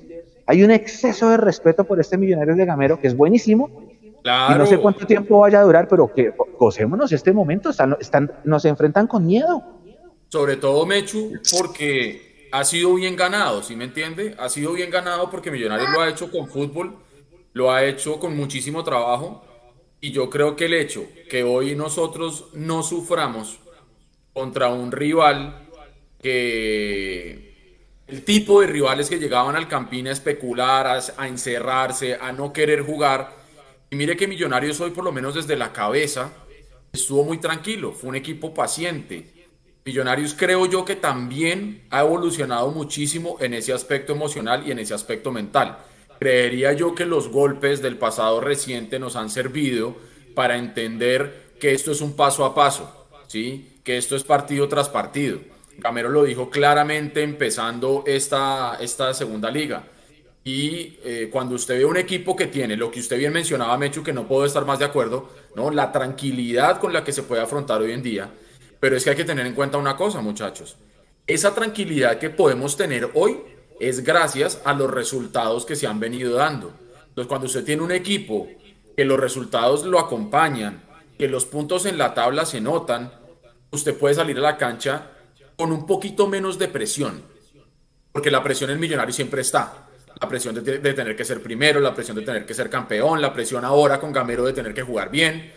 Hay 0.45 0.63
un 0.63 0.71
exceso 0.71 1.29
de 1.29 1.37
respeto 1.37 1.83
por 1.83 1.99
este 1.99 2.17
millonario 2.17 2.55
de 2.55 2.65
Gamero, 2.65 2.99
que 2.99 3.07
es 3.07 3.15
buenísimo, 3.15 3.69
y 4.23 4.57
no 4.57 4.65
sé 4.65 4.77
cuánto 4.77 5.07
tiempo 5.07 5.39
vaya 5.39 5.59
a 5.59 5.63
durar, 5.63 5.87
pero 5.87 6.13
que 6.13 6.33
gocémonos 6.59 7.11
este 7.11 7.31
momento. 7.31 7.69
Están, 7.69 7.97
están, 7.99 8.31
nos 8.43 8.65
enfrentan 8.65 9.07
con 9.07 9.25
miedo. 9.25 9.63
Sobre 10.29 10.57
todo, 10.57 10.85
Mechu, 10.85 11.33
porque 11.57 12.49
ha 12.51 12.63
sido 12.63 12.93
bien 12.95 13.15
ganado, 13.15 13.63
¿sí 13.63 13.75
me 13.75 13.85
entiende? 13.85 14.35
Ha 14.37 14.49
sido 14.49 14.73
bien 14.73 14.89
ganado 14.89 15.29
porque 15.29 15.51
Millonarios 15.51 15.89
lo 15.91 16.01
ha 16.01 16.09
hecho 16.09 16.31
con 16.31 16.47
fútbol, 16.47 16.95
lo 17.53 17.71
ha 17.71 17.83
hecho 17.85 18.19
con 18.19 18.35
muchísimo 18.35 18.83
trabajo. 18.83 19.43
Y 19.99 20.11
yo 20.11 20.29
creo 20.29 20.55
que 20.55 20.65
el 20.65 20.73
hecho 20.73 21.03
que 21.29 21.43
hoy 21.43 21.75
nosotros 21.75 22.49
no 22.53 22.81
suframos 22.81 23.59
contra 24.33 24.69
un 24.69 24.91
rival 24.91 25.67
que 26.21 27.51
el 28.07 28.23
tipo 28.23 28.61
de 28.61 28.67
rivales 28.67 29.09
que 29.09 29.19
llegaban 29.19 29.55
al 29.55 29.67
Campín 29.67 30.07
a 30.07 30.11
especular, 30.11 31.01
a, 31.17 31.27
encerrarse, 31.27 32.15
a 32.15 32.31
no 32.31 32.51
querer 32.51 32.81
jugar. 32.81 33.33
Y 33.89 33.95
mire 33.95 34.17
que 34.17 34.27
Millonarios 34.27 34.79
hoy, 34.81 34.91
por 34.91 35.05
lo 35.05 35.11
menos 35.11 35.35
desde 35.35 35.55
la 35.55 35.71
cabeza, 35.71 36.31
estuvo 36.91 37.23
muy 37.23 37.39
tranquilo, 37.39 37.93
fue 37.93 38.09
un 38.09 38.15
equipo 38.17 38.53
paciente. 38.53 39.31
Millonarios 39.85 40.35
creo 40.37 40.65
yo 40.65 40.85
que 40.85 40.95
también 40.95 41.83
ha 41.89 42.01
evolucionado 42.01 42.69
muchísimo 42.71 43.37
en 43.39 43.53
ese 43.53 43.73
aspecto 43.73 44.13
emocional 44.13 44.63
y 44.67 44.71
en 44.71 44.79
ese 44.79 44.93
aspecto 44.93 45.31
mental. 45.31 45.77
Creería 46.19 46.73
yo 46.73 46.93
que 46.93 47.05
los 47.05 47.29
golpes 47.29 47.81
del 47.81 47.97
pasado 47.97 48.41
reciente 48.41 48.99
nos 48.99 49.15
han 49.15 49.29
servido 49.29 49.95
para 50.35 50.57
entender 50.57 51.53
que 51.59 51.73
esto 51.73 51.91
es 51.91 52.01
un 52.01 52.15
paso 52.15 52.45
a 52.45 52.53
paso, 52.53 53.07
¿sí? 53.27 53.79
Esto 53.97 54.15
es 54.15 54.23
partido 54.23 54.67
tras 54.67 54.89
partido. 54.89 55.39
Gamero 55.77 56.09
lo 56.09 56.23
dijo 56.23 56.49
claramente 56.49 57.23
empezando 57.23 58.03
esta, 58.05 58.77
esta 58.79 59.13
segunda 59.13 59.49
liga. 59.49 59.83
Y 60.43 60.97
eh, 61.03 61.29
cuando 61.31 61.55
usted 61.55 61.77
ve 61.77 61.85
un 61.85 61.97
equipo 61.97 62.35
que 62.35 62.47
tiene 62.47 62.75
lo 62.75 62.89
que 62.89 62.99
usted 62.99 63.17
bien 63.17 63.31
mencionaba, 63.31 63.77
Mechu, 63.77 64.03
que 64.03 64.13
no 64.13 64.27
puedo 64.27 64.45
estar 64.45 64.65
más 64.65 64.79
de 64.79 64.85
acuerdo, 64.85 65.29
¿no? 65.55 65.69
La 65.69 65.91
tranquilidad 65.91 66.79
con 66.79 66.93
la 66.93 67.03
que 67.03 67.13
se 67.13 67.23
puede 67.23 67.41
afrontar 67.41 67.81
hoy 67.81 67.91
en 67.91 68.01
día. 68.01 68.29
Pero 68.79 68.97
es 68.97 69.03
que 69.03 69.11
hay 69.11 69.15
que 69.15 69.23
tener 69.23 69.45
en 69.45 69.53
cuenta 69.53 69.77
una 69.77 69.95
cosa, 69.95 70.21
muchachos. 70.21 70.77
Esa 71.27 71.53
tranquilidad 71.53 72.17
que 72.17 72.31
podemos 72.31 72.75
tener 72.75 73.09
hoy 73.13 73.39
es 73.79 74.03
gracias 74.03 74.61
a 74.65 74.73
los 74.73 74.89
resultados 74.89 75.65
que 75.65 75.75
se 75.75 75.85
han 75.85 75.99
venido 75.99 76.35
dando. 76.35 76.73
Entonces, 77.09 77.27
cuando 77.27 77.45
usted 77.45 77.63
tiene 77.63 77.83
un 77.83 77.91
equipo 77.91 78.47
que 78.97 79.05
los 79.05 79.19
resultados 79.19 79.85
lo 79.85 79.99
acompañan, 79.99 80.83
que 81.19 81.27
los 81.27 81.45
puntos 81.45 81.85
en 81.85 81.99
la 81.99 82.15
tabla 82.15 82.45
se 82.45 82.61
notan, 82.61 83.11
usted 83.71 83.97
puede 83.97 84.15
salir 84.15 84.37
a 84.37 84.41
la 84.41 84.57
cancha 84.57 85.11
con 85.55 85.71
un 85.71 85.85
poquito 85.85 86.27
menos 86.27 86.57
de 86.59 86.67
presión, 86.67 87.21
porque 88.11 88.31
la 88.31 88.43
presión 88.43 88.69
en 88.69 88.79
millonario 88.79 89.13
siempre 89.13 89.41
está. 89.41 89.87
La 90.19 90.27
presión 90.27 90.53
de, 90.53 90.93
tener 90.93 91.15
que 91.15 91.25
ser 91.25 91.41
primero, 91.41 91.79
la 91.79 91.95
presión 91.95 92.15
de 92.15 92.23
tener 92.23 92.45
que 92.45 92.53
ser 92.53 92.69
campeón, 92.69 93.21
la 93.21 93.33
presión 93.33 93.65
ahora 93.65 93.99
con 93.99 94.11
Gamero 94.11 94.43
de 94.43 94.53
tener 94.53 94.73
que 94.73 94.83
jugar 94.83 95.09
bien. 95.09 95.51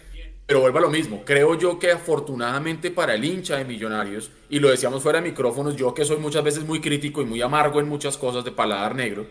Pero 0.47 0.61
vuelvo 0.61 0.78
a 0.78 0.83
lo 0.83 0.90
mismo. 0.90 1.23
Creo 1.25 1.59
yo 1.59 1.78
que 1.78 1.90
afortunadamente 1.90 2.90
para 2.90 3.14
el 3.14 3.25
hincha 3.25 3.56
de 3.56 3.64
Millonarios, 3.64 4.30
y 4.49 4.61
lo 4.61 4.71
decíamos 4.71 5.02
fuera 5.02 5.21
de 5.21 5.28
micrófonos, 5.28 5.76
yo 5.76 5.92
que 5.92 6.04
soy 6.04 6.18
muchas 6.18 6.44
veces 6.44 6.64
muy 6.64 6.80
crítico 6.80 7.21
y 7.21 7.26
muy 7.26 7.42
amargo 7.42 7.80
en 7.80 7.88
muchas 7.88 8.16
cosas 8.16 8.44
de 8.44 8.52
paladar 8.52 8.94
negro, 8.94 9.26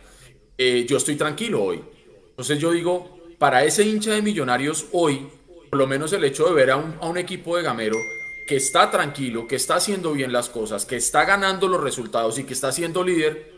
eh, 0.57 0.85
yo 0.87 0.97
estoy 0.97 1.15
tranquilo 1.15 1.63
hoy. 1.63 1.83
Entonces 2.29 2.59
yo 2.59 2.71
digo, 2.71 3.19
para 3.39 3.63
ese 3.63 3.83
hincha 3.83 4.11
de 4.11 4.21
Millonarios 4.21 4.87
hoy, 4.91 5.29
por 5.69 5.79
lo 5.79 5.87
menos 5.87 6.13
el 6.13 6.23
hecho 6.25 6.47
de 6.47 6.53
ver 6.53 6.71
a 6.71 6.77
un, 6.77 6.95
a 6.99 7.07
un 7.07 7.17
equipo 7.17 7.57
de 7.57 7.63
Gamero 7.63 7.97
que 8.47 8.55
está 8.55 8.91
tranquilo, 8.91 9.47
que 9.47 9.55
está 9.55 9.75
haciendo 9.75 10.13
bien 10.13 10.33
las 10.33 10.49
cosas, 10.49 10.85
que 10.85 10.95
está 10.95 11.25
ganando 11.25 11.67
los 11.67 11.81
resultados 11.81 12.37
y 12.39 12.43
que 12.43 12.53
está 12.53 12.71
siendo 12.71 13.03
líder, 13.03 13.51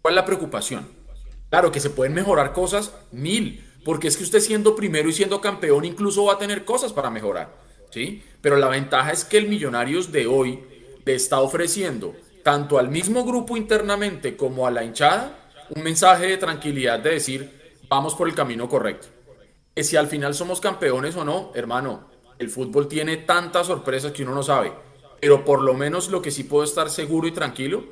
¿cuál 0.00 0.14
es 0.14 0.16
la 0.16 0.24
preocupación? 0.24 0.88
Claro 1.50 1.70
que 1.70 1.80
se 1.80 1.90
pueden 1.90 2.14
mejorar 2.14 2.52
cosas 2.52 2.94
mil, 3.10 3.64
porque 3.84 4.08
es 4.08 4.16
que 4.16 4.24
usted 4.24 4.40
siendo 4.40 4.74
primero 4.74 5.08
y 5.08 5.12
siendo 5.12 5.40
campeón 5.40 5.84
incluso 5.84 6.24
va 6.24 6.34
a 6.34 6.38
tener 6.38 6.64
cosas 6.64 6.92
para 6.92 7.10
mejorar, 7.10 7.54
¿sí? 7.90 8.22
Pero 8.40 8.56
la 8.56 8.68
ventaja 8.68 9.12
es 9.12 9.24
que 9.24 9.38
el 9.38 9.48
Millonarios 9.48 10.12
de 10.12 10.26
hoy 10.26 10.64
le 11.04 11.14
está 11.14 11.40
ofreciendo 11.40 12.14
tanto 12.42 12.78
al 12.78 12.88
mismo 12.88 13.24
grupo 13.24 13.56
internamente 13.56 14.36
como 14.36 14.66
a 14.66 14.70
la 14.70 14.82
hinchada 14.84 15.38
un 15.74 15.82
mensaje 15.82 16.26
de 16.26 16.36
tranquilidad 16.36 16.98
de 17.00 17.10
decir, 17.10 17.78
vamos 17.88 18.14
por 18.14 18.28
el 18.28 18.34
camino 18.34 18.68
correcto. 18.68 19.08
Que 19.74 19.84
si 19.84 19.96
al 19.96 20.06
final 20.06 20.34
somos 20.34 20.60
campeones 20.60 21.16
o 21.16 21.24
no, 21.24 21.52
hermano, 21.54 22.10
el 22.42 22.50
fútbol 22.50 22.88
tiene 22.88 23.16
tantas 23.16 23.68
sorpresas 23.68 24.12
que 24.12 24.24
uno 24.24 24.34
no 24.34 24.42
sabe. 24.42 24.72
Pero 25.20 25.44
por 25.44 25.62
lo 25.62 25.74
menos 25.74 26.10
lo 26.10 26.20
que 26.20 26.32
sí 26.32 26.44
puedo 26.44 26.64
estar 26.64 26.90
seguro 26.90 27.28
y 27.28 27.32
tranquilo 27.32 27.84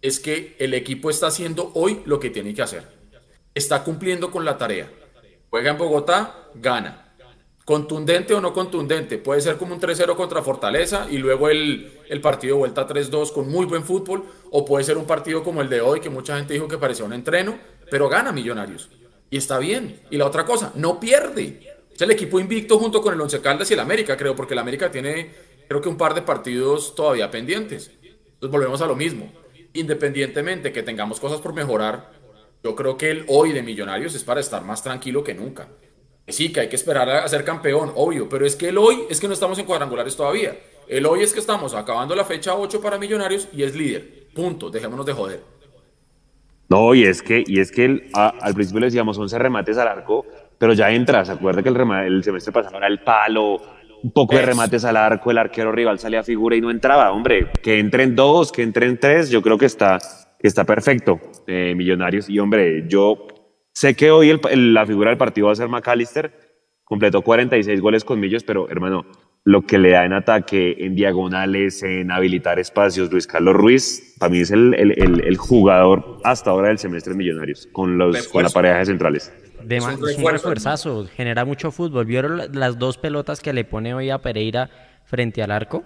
es 0.00 0.20
que 0.20 0.56
el 0.60 0.74
equipo 0.74 1.10
está 1.10 1.26
haciendo 1.26 1.72
hoy 1.74 2.02
lo 2.06 2.20
que 2.20 2.30
tiene 2.30 2.54
que 2.54 2.62
hacer. 2.62 2.84
Está 3.54 3.82
cumpliendo 3.82 4.30
con 4.30 4.44
la 4.44 4.56
tarea. 4.56 4.88
Juega 5.50 5.72
en 5.72 5.78
Bogotá, 5.78 6.50
gana. 6.54 7.16
Contundente 7.64 8.32
o 8.32 8.40
no 8.40 8.52
contundente. 8.52 9.18
Puede 9.18 9.40
ser 9.40 9.56
como 9.56 9.74
un 9.74 9.80
3-0 9.80 10.14
contra 10.14 10.40
Fortaleza 10.40 11.08
y 11.10 11.18
luego 11.18 11.48
el, 11.48 11.92
el 12.08 12.20
partido 12.20 12.56
vuelta 12.56 12.86
3-2 12.86 13.32
con 13.32 13.50
muy 13.50 13.66
buen 13.66 13.82
fútbol. 13.82 14.24
O 14.52 14.64
puede 14.64 14.84
ser 14.84 14.96
un 14.96 15.04
partido 15.04 15.42
como 15.42 15.60
el 15.60 15.68
de 15.68 15.80
hoy 15.80 16.00
que 16.00 16.08
mucha 16.08 16.36
gente 16.36 16.54
dijo 16.54 16.68
que 16.68 16.78
parecía 16.78 17.04
un 17.04 17.12
entreno, 17.12 17.58
pero 17.90 18.08
gana 18.08 18.30
Millonarios. 18.30 18.88
Y 19.30 19.36
está 19.36 19.58
bien. 19.58 20.00
Y 20.10 20.16
la 20.16 20.26
otra 20.26 20.46
cosa, 20.46 20.72
no 20.76 21.00
pierde. 21.00 21.77
Es 21.98 22.02
el 22.02 22.12
equipo 22.12 22.38
invicto 22.38 22.78
junto 22.78 23.02
con 23.02 23.12
el 23.12 23.20
Once 23.20 23.40
Caldas 23.40 23.68
y 23.72 23.74
el 23.74 23.80
América, 23.80 24.16
creo, 24.16 24.36
porque 24.36 24.54
el 24.54 24.60
América 24.60 24.88
tiene, 24.88 25.32
creo 25.66 25.80
que 25.80 25.88
un 25.88 25.96
par 25.96 26.14
de 26.14 26.22
partidos 26.22 26.94
todavía 26.94 27.28
pendientes. 27.28 27.90
Entonces 28.00 28.52
volvemos 28.52 28.80
a 28.80 28.86
lo 28.86 28.94
mismo. 28.94 29.32
Independientemente 29.72 30.70
que 30.70 30.84
tengamos 30.84 31.18
cosas 31.18 31.40
por 31.40 31.54
mejorar, 31.54 32.12
yo 32.62 32.76
creo 32.76 32.96
que 32.96 33.10
el 33.10 33.24
hoy 33.26 33.50
de 33.50 33.64
Millonarios 33.64 34.14
es 34.14 34.22
para 34.22 34.38
estar 34.38 34.62
más 34.62 34.80
tranquilo 34.80 35.24
que 35.24 35.34
nunca. 35.34 35.70
sí, 36.28 36.52
que 36.52 36.60
hay 36.60 36.68
que 36.68 36.76
esperar 36.76 37.10
a 37.10 37.26
ser 37.26 37.42
campeón, 37.42 37.90
obvio, 37.96 38.28
pero 38.28 38.46
es 38.46 38.54
que 38.54 38.68
el 38.68 38.78
hoy 38.78 39.00
es 39.10 39.18
que 39.18 39.26
no 39.26 39.34
estamos 39.34 39.58
en 39.58 39.66
cuadrangulares 39.66 40.14
todavía. 40.14 40.56
El 40.86 41.04
hoy 41.04 41.22
es 41.22 41.32
que 41.32 41.40
estamos 41.40 41.74
acabando 41.74 42.14
la 42.14 42.24
fecha 42.24 42.54
8 42.54 42.80
para 42.80 42.96
Millonarios 42.96 43.48
y 43.52 43.64
es 43.64 43.74
líder. 43.74 44.28
Punto, 44.32 44.70
dejémonos 44.70 45.04
de 45.04 45.14
joder. 45.14 45.42
No, 46.68 46.94
y 46.94 47.04
es 47.04 47.22
que, 47.22 47.42
y 47.44 47.58
es 47.58 47.72
que 47.72 48.08
al 48.12 48.54
principio 48.54 48.78
le 48.78 48.86
decíamos 48.86 49.18
11 49.18 49.36
remates 49.38 49.78
al 49.78 49.88
arco, 49.88 50.26
pero 50.58 50.72
ya 50.72 50.90
entra, 50.90 51.24
se 51.24 51.32
acuerda 51.32 51.62
que 51.62 51.68
el, 51.68 51.76
el 51.76 52.24
semestre 52.24 52.52
pasado 52.52 52.76
era 52.76 52.88
el 52.88 53.00
palo, 53.00 53.60
un 54.02 54.12
poco 54.12 54.36
de 54.36 54.42
remates 54.42 54.84
al 54.84 54.96
arco, 54.96 55.30
el 55.30 55.38
arquero 55.38 55.72
rival 55.72 55.98
salía 55.98 56.20
a 56.20 56.24
figura 56.24 56.56
y 56.56 56.60
no 56.60 56.70
entraba, 56.70 57.12
hombre, 57.12 57.50
que 57.62 57.78
entren 57.78 58.14
dos, 58.14 58.52
que 58.52 58.62
entren 58.62 58.98
tres, 58.98 59.30
yo 59.30 59.42
creo 59.42 59.58
que 59.58 59.66
está, 59.66 59.98
está 60.40 60.64
perfecto, 60.64 61.20
eh, 61.46 61.74
Millonarios, 61.76 62.28
y 62.28 62.38
hombre, 62.38 62.84
yo 62.88 63.26
sé 63.72 63.94
que 63.94 64.10
hoy 64.10 64.30
el, 64.30 64.74
la 64.74 64.86
figura 64.86 65.10
del 65.10 65.18
partido 65.18 65.46
va 65.46 65.52
a 65.52 65.56
ser 65.56 65.68
McAllister, 65.68 66.32
completó 66.84 67.22
46 67.22 67.80
goles 67.80 68.04
con 68.04 68.18
Millos, 68.20 68.44
pero 68.44 68.68
hermano, 68.70 69.04
lo 69.44 69.62
que 69.62 69.78
le 69.78 69.90
da 69.90 70.04
en 70.04 70.12
ataque, 70.12 70.76
en 70.78 70.94
diagonales, 70.94 71.82
en 71.82 72.10
habilitar 72.10 72.58
espacios, 72.58 73.10
Luis 73.10 73.26
Carlos 73.26 73.54
Ruiz, 73.54 74.14
para 74.18 74.30
mí 74.30 74.40
es 74.40 74.50
el, 74.50 74.74
el, 74.74 75.24
el 75.24 75.36
jugador 75.36 76.18
hasta 76.24 76.50
ahora 76.50 76.68
del 76.68 76.78
semestre 76.78 77.14
Millonarios, 77.14 77.68
con, 77.72 77.98
los, 77.98 78.28
con 78.28 78.42
la 78.42 78.50
pareja 78.50 78.78
de 78.78 78.86
centrales. 78.86 79.32
De 79.68 79.76
es 79.76 79.84
un, 79.84 80.00
refuerzazo, 80.32 81.06
genera 81.14 81.44
mucho 81.44 81.70
fútbol. 81.70 82.06
¿Vieron 82.06 82.40
las 82.58 82.78
dos 82.78 82.96
pelotas 82.96 83.40
que 83.40 83.52
le 83.52 83.64
pone 83.64 83.92
hoy 83.92 84.08
a 84.08 84.16
Pereira 84.16 84.70
frente 85.04 85.42
al 85.42 85.50
arco? 85.50 85.84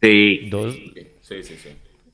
Sí. 0.00 0.48
Dos. 0.50 0.72
Sí, 1.20 1.42
sí, 1.42 1.56
sí. 1.56 1.70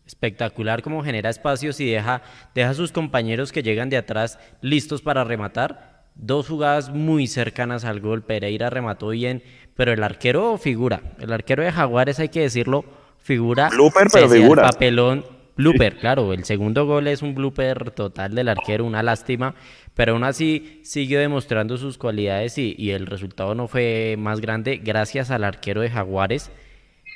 Espectacular 0.07 0.81
como 0.81 1.05
genera 1.05 1.29
espacios 1.29 1.79
y 1.79 1.91
deja, 1.91 2.23
deja 2.55 2.71
a 2.71 2.75
sus 2.75 2.91
compañeros 2.91 3.53
que 3.53 3.63
llegan 3.63 3.91
de 3.91 3.99
atrás 3.99 4.39
listos 4.63 5.03
para 5.03 5.23
rematar. 5.23 6.07
Dos 6.15 6.49
jugadas 6.49 6.89
muy 6.89 7.27
cercanas 7.27 7.85
al 7.85 8.01
gol. 8.01 8.23
Pereira 8.23 8.71
remató 8.71 9.09
bien, 9.11 9.43
pero 9.77 9.93
el 9.93 10.03
arquero 10.03 10.57
figura. 10.57 11.03
El 11.19 11.35
arquero 11.35 11.63
de 11.63 11.71
Jaguares, 11.71 12.19
hay 12.19 12.31
que 12.31 12.41
decirlo, 12.41 12.87
figura. 13.19 13.69
Blooper, 13.69 14.07
pero 14.11 14.31
figura. 14.31 14.63
papelón. 14.63 15.27
Blooper, 15.61 15.97
claro. 15.99 16.33
El 16.33 16.45
segundo 16.45 16.87
gol 16.87 17.07
es 17.09 17.23
un 17.23 17.35
blooper 17.35 17.91
total 17.91 18.35
del 18.35 18.49
arquero, 18.49 18.85
una 18.85 19.03
lástima 19.03 19.55
pero 20.01 20.13
aún 20.13 20.25
así 20.25 20.81
sigue 20.83 21.19
demostrando 21.19 21.77
sus 21.77 21.99
cualidades 21.99 22.57
y, 22.57 22.91
el 22.91 23.07
resultado 23.07 23.55
no 23.55 23.69
fue 23.69 24.17
más 24.19 24.41
grande 24.41 24.81
gracias 24.83 25.31
al 25.31 25.45
arquero 25.45 25.83
de 25.83 25.91
Jaguares, 25.91 26.51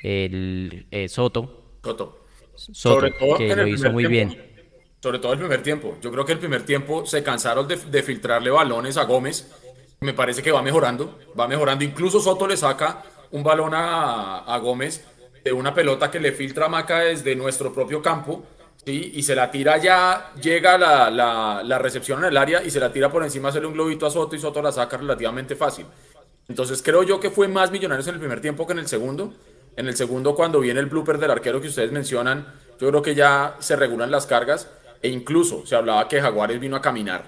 el 0.03 0.85
eh, 0.91 1.07
Soto. 1.07 1.79
Soto. 1.83 2.25
Soto, 2.55 3.07
que 3.37 3.55
lo 3.55 3.67
hizo 3.67 3.91
muy 3.91 4.05
bien. 4.05 4.39
Sobre 5.01 5.17
todo 5.17 5.33
el 5.33 5.39
primer 5.39 5.63
tiempo. 5.63 5.97
Yo 5.99 6.11
creo 6.11 6.25
que 6.25 6.33
el 6.33 6.37
primer 6.37 6.63
tiempo 6.63 7.07
se 7.07 7.23
cansaron 7.23 7.67
de, 7.67 8.03
filtrarle 8.03 8.51
balones 8.51 8.97
a 8.97 9.05
Gómez. 9.05 9.51
Me 10.01 10.13
parece 10.13 10.43
que 10.43 10.51
va 10.51 10.61
mejorando, 10.61 11.17
va 11.39 11.47
mejorando. 11.47 11.83
Incluso 11.83 12.19
Soto 12.19 12.45
le 12.45 12.55
saca 12.55 13.01
un 13.31 13.43
balón 13.43 13.73
a, 13.73 14.39
a 14.39 14.57
Gómez 14.59 15.03
de 15.45 15.53
una 15.53 15.75
pelota 15.75 16.09
que 16.09 16.19
le 16.19 16.31
filtra 16.31 16.67
Maca 16.67 17.01
desde 17.01 17.35
nuestro 17.35 17.71
propio 17.71 18.01
campo 18.01 18.43
¿sí? 18.83 19.11
y 19.13 19.21
se 19.21 19.35
la 19.35 19.51
tira 19.51 19.77
ya, 19.77 20.33
llega 20.41 20.75
la, 20.75 21.11
la, 21.63 21.77
recepción 21.77 22.19
en 22.19 22.25
el 22.25 22.37
área 22.37 22.63
y 22.63 22.71
se 22.71 22.79
la 22.79 22.91
tira 22.91 23.11
por 23.11 23.23
encima, 23.23 23.49
hacerle 23.49 23.67
un 23.67 23.75
globito 23.75 24.07
a 24.07 24.09
Soto 24.09 24.35
y 24.35 24.39
Soto 24.39 24.59
la 24.63 24.71
saca 24.71 24.97
relativamente 24.97 25.55
fácil. 25.55 25.85
Entonces 26.47 26.81
creo 26.81 27.03
yo 27.03 27.19
que 27.19 27.29
fue 27.29 27.47
más 27.47 27.69
Millonarios 27.69 28.07
en 28.07 28.15
el 28.15 28.19
primer 28.19 28.41
tiempo 28.41 28.65
que 28.65 28.73
en 28.73 28.79
el 28.79 28.87
segundo. 28.87 29.35
En 29.77 29.87
el 29.87 29.95
segundo, 29.95 30.33
cuando 30.33 30.61
viene 30.61 30.79
el 30.79 30.87
blooper 30.87 31.19
del 31.19 31.29
arquero 31.29 31.61
que 31.61 31.67
ustedes 31.67 31.91
mencionan, 31.91 32.47
yo 32.79 32.89
creo 32.89 33.03
que 33.03 33.13
ya 33.13 33.55
se 33.59 33.75
regulan 33.75 34.09
las 34.09 34.25
cargas 34.25 34.67
e 35.03 35.09
incluso 35.09 35.63
se 35.67 35.75
hablaba 35.75 36.07
que 36.07 36.21
Jaguares 36.21 36.59
vino 36.59 36.75
a 36.75 36.81
caminar. 36.81 37.23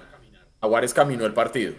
Jaguares 0.60 0.92
caminó 0.92 1.24
el 1.24 1.34
partido. 1.34 1.74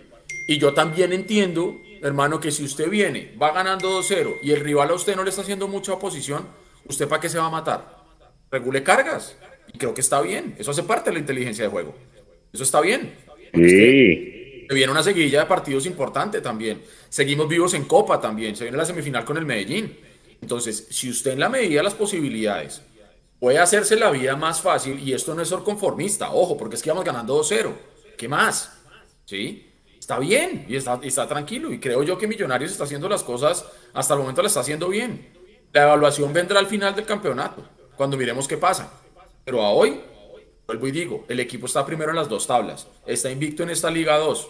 Y 0.48 0.58
yo 0.58 0.74
también 0.74 1.12
entiendo, 1.12 1.76
hermano, 2.02 2.40
que 2.40 2.52
si 2.52 2.64
usted 2.64 2.90
viene, 2.90 3.36
va 3.42 3.52
ganando 3.52 4.02
2-0 4.02 4.38
y 4.42 4.52
el 4.52 4.62
rival 4.62 4.90
a 4.90 4.94
usted 4.94 5.16
no 5.16 5.24
le 5.24 5.30
está 5.30 5.42
haciendo 5.42 5.68
mucha 5.68 5.94
oposición, 5.94 6.48
¿usted 6.86 7.08
para 7.08 7.22
qué 7.22 7.30
se 7.30 7.38
va 7.38 7.46
a 7.46 7.50
matar? 7.50 8.00
Regule 8.52 8.84
cargas. 8.84 9.38
Y 9.74 9.78
creo 9.78 9.94
que 9.94 10.02
está 10.02 10.22
bien. 10.22 10.56
Eso 10.58 10.72
hace 10.72 10.84
parte 10.84 11.10
de 11.10 11.14
la 11.14 11.20
inteligencia 11.20 11.64
de 11.64 11.70
juego. 11.70 11.96
Eso 12.52 12.64
está 12.64 12.82
bien. 12.82 13.16
Sí. 13.54 14.66
viene 14.70 14.92
una 14.92 15.04
seguidilla 15.04 15.42
de 15.42 15.46
partidos 15.46 15.86
importante 15.86 16.42
también. 16.42 16.82
Seguimos 17.10 17.48
vivos 17.48 17.74
en 17.74 17.86
Copa 17.86 18.20
también. 18.20 18.56
Se 18.56 18.64
viene 18.64 18.78
la 18.78 18.86
semifinal 18.86 19.26
con 19.26 19.38
el 19.38 19.46
Medellín. 19.46 19.98
Entonces, 20.42 20.88
si 20.90 21.10
usted 21.10 21.32
en 21.32 21.40
la 21.40 21.50
medida 21.50 21.80
de 21.80 21.84
las 21.84 21.96
posibilidades 21.96 22.82
puede 23.40 23.60
hacerse 23.60 23.96
la 23.96 24.12
vida 24.12 24.36
más 24.36 24.62
fácil, 24.62 25.00
y 25.00 25.14
esto 25.14 25.34
no 25.34 25.42
es 25.42 25.50
ser 25.50 25.60
conformista, 25.60 26.32
ojo, 26.32 26.58
porque 26.58 26.76
es 26.76 26.84
que 26.84 26.90
vamos 26.90 27.06
ganando 27.06 27.40
2-0. 27.42 27.72
¿Qué 28.18 28.28
más? 28.28 28.78
¿Sí? 29.26 29.69
Está 30.10 30.18
bien 30.18 30.66
y 30.68 30.76
está, 30.76 31.00
está 31.04 31.28
tranquilo. 31.28 31.72
Y 31.72 31.80
creo 31.80 32.02
yo 32.02 32.18
que 32.18 32.26
Millonarios 32.26 32.72
está 32.72 32.86
haciendo 32.86 33.08
las 33.08 33.22
cosas, 33.22 33.64
hasta 33.94 34.16
el 34.16 34.20
momento 34.22 34.42
la 34.42 34.48
está 34.48 34.62
haciendo 34.62 34.90
bien. 34.90 35.28
La 35.72 35.84
evaluación 35.84 36.34
vendrá 36.34 36.58
al 36.58 36.66
final 36.66 36.96
del 36.96 37.06
campeonato, 37.06 37.64
cuando 37.96 38.18
miremos 38.18 38.48
qué 38.48 38.58
pasa. 38.58 38.92
Pero 39.46 39.62
a 39.62 39.70
hoy, 39.70 40.02
vuelvo 40.66 40.88
y 40.88 40.92
digo, 40.92 41.26
el 41.30 41.40
equipo 41.40 41.68
está 41.68 41.86
primero 41.86 42.10
en 42.10 42.16
las 42.16 42.28
dos 42.28 42.48
tablas. 42.48 42.88
Está 43.06 43.30
invicto 43.30 43.62
en 43.62 43.70
esta 43.70 43.92
Liga 43.92 44.18
2. 44.18 44.50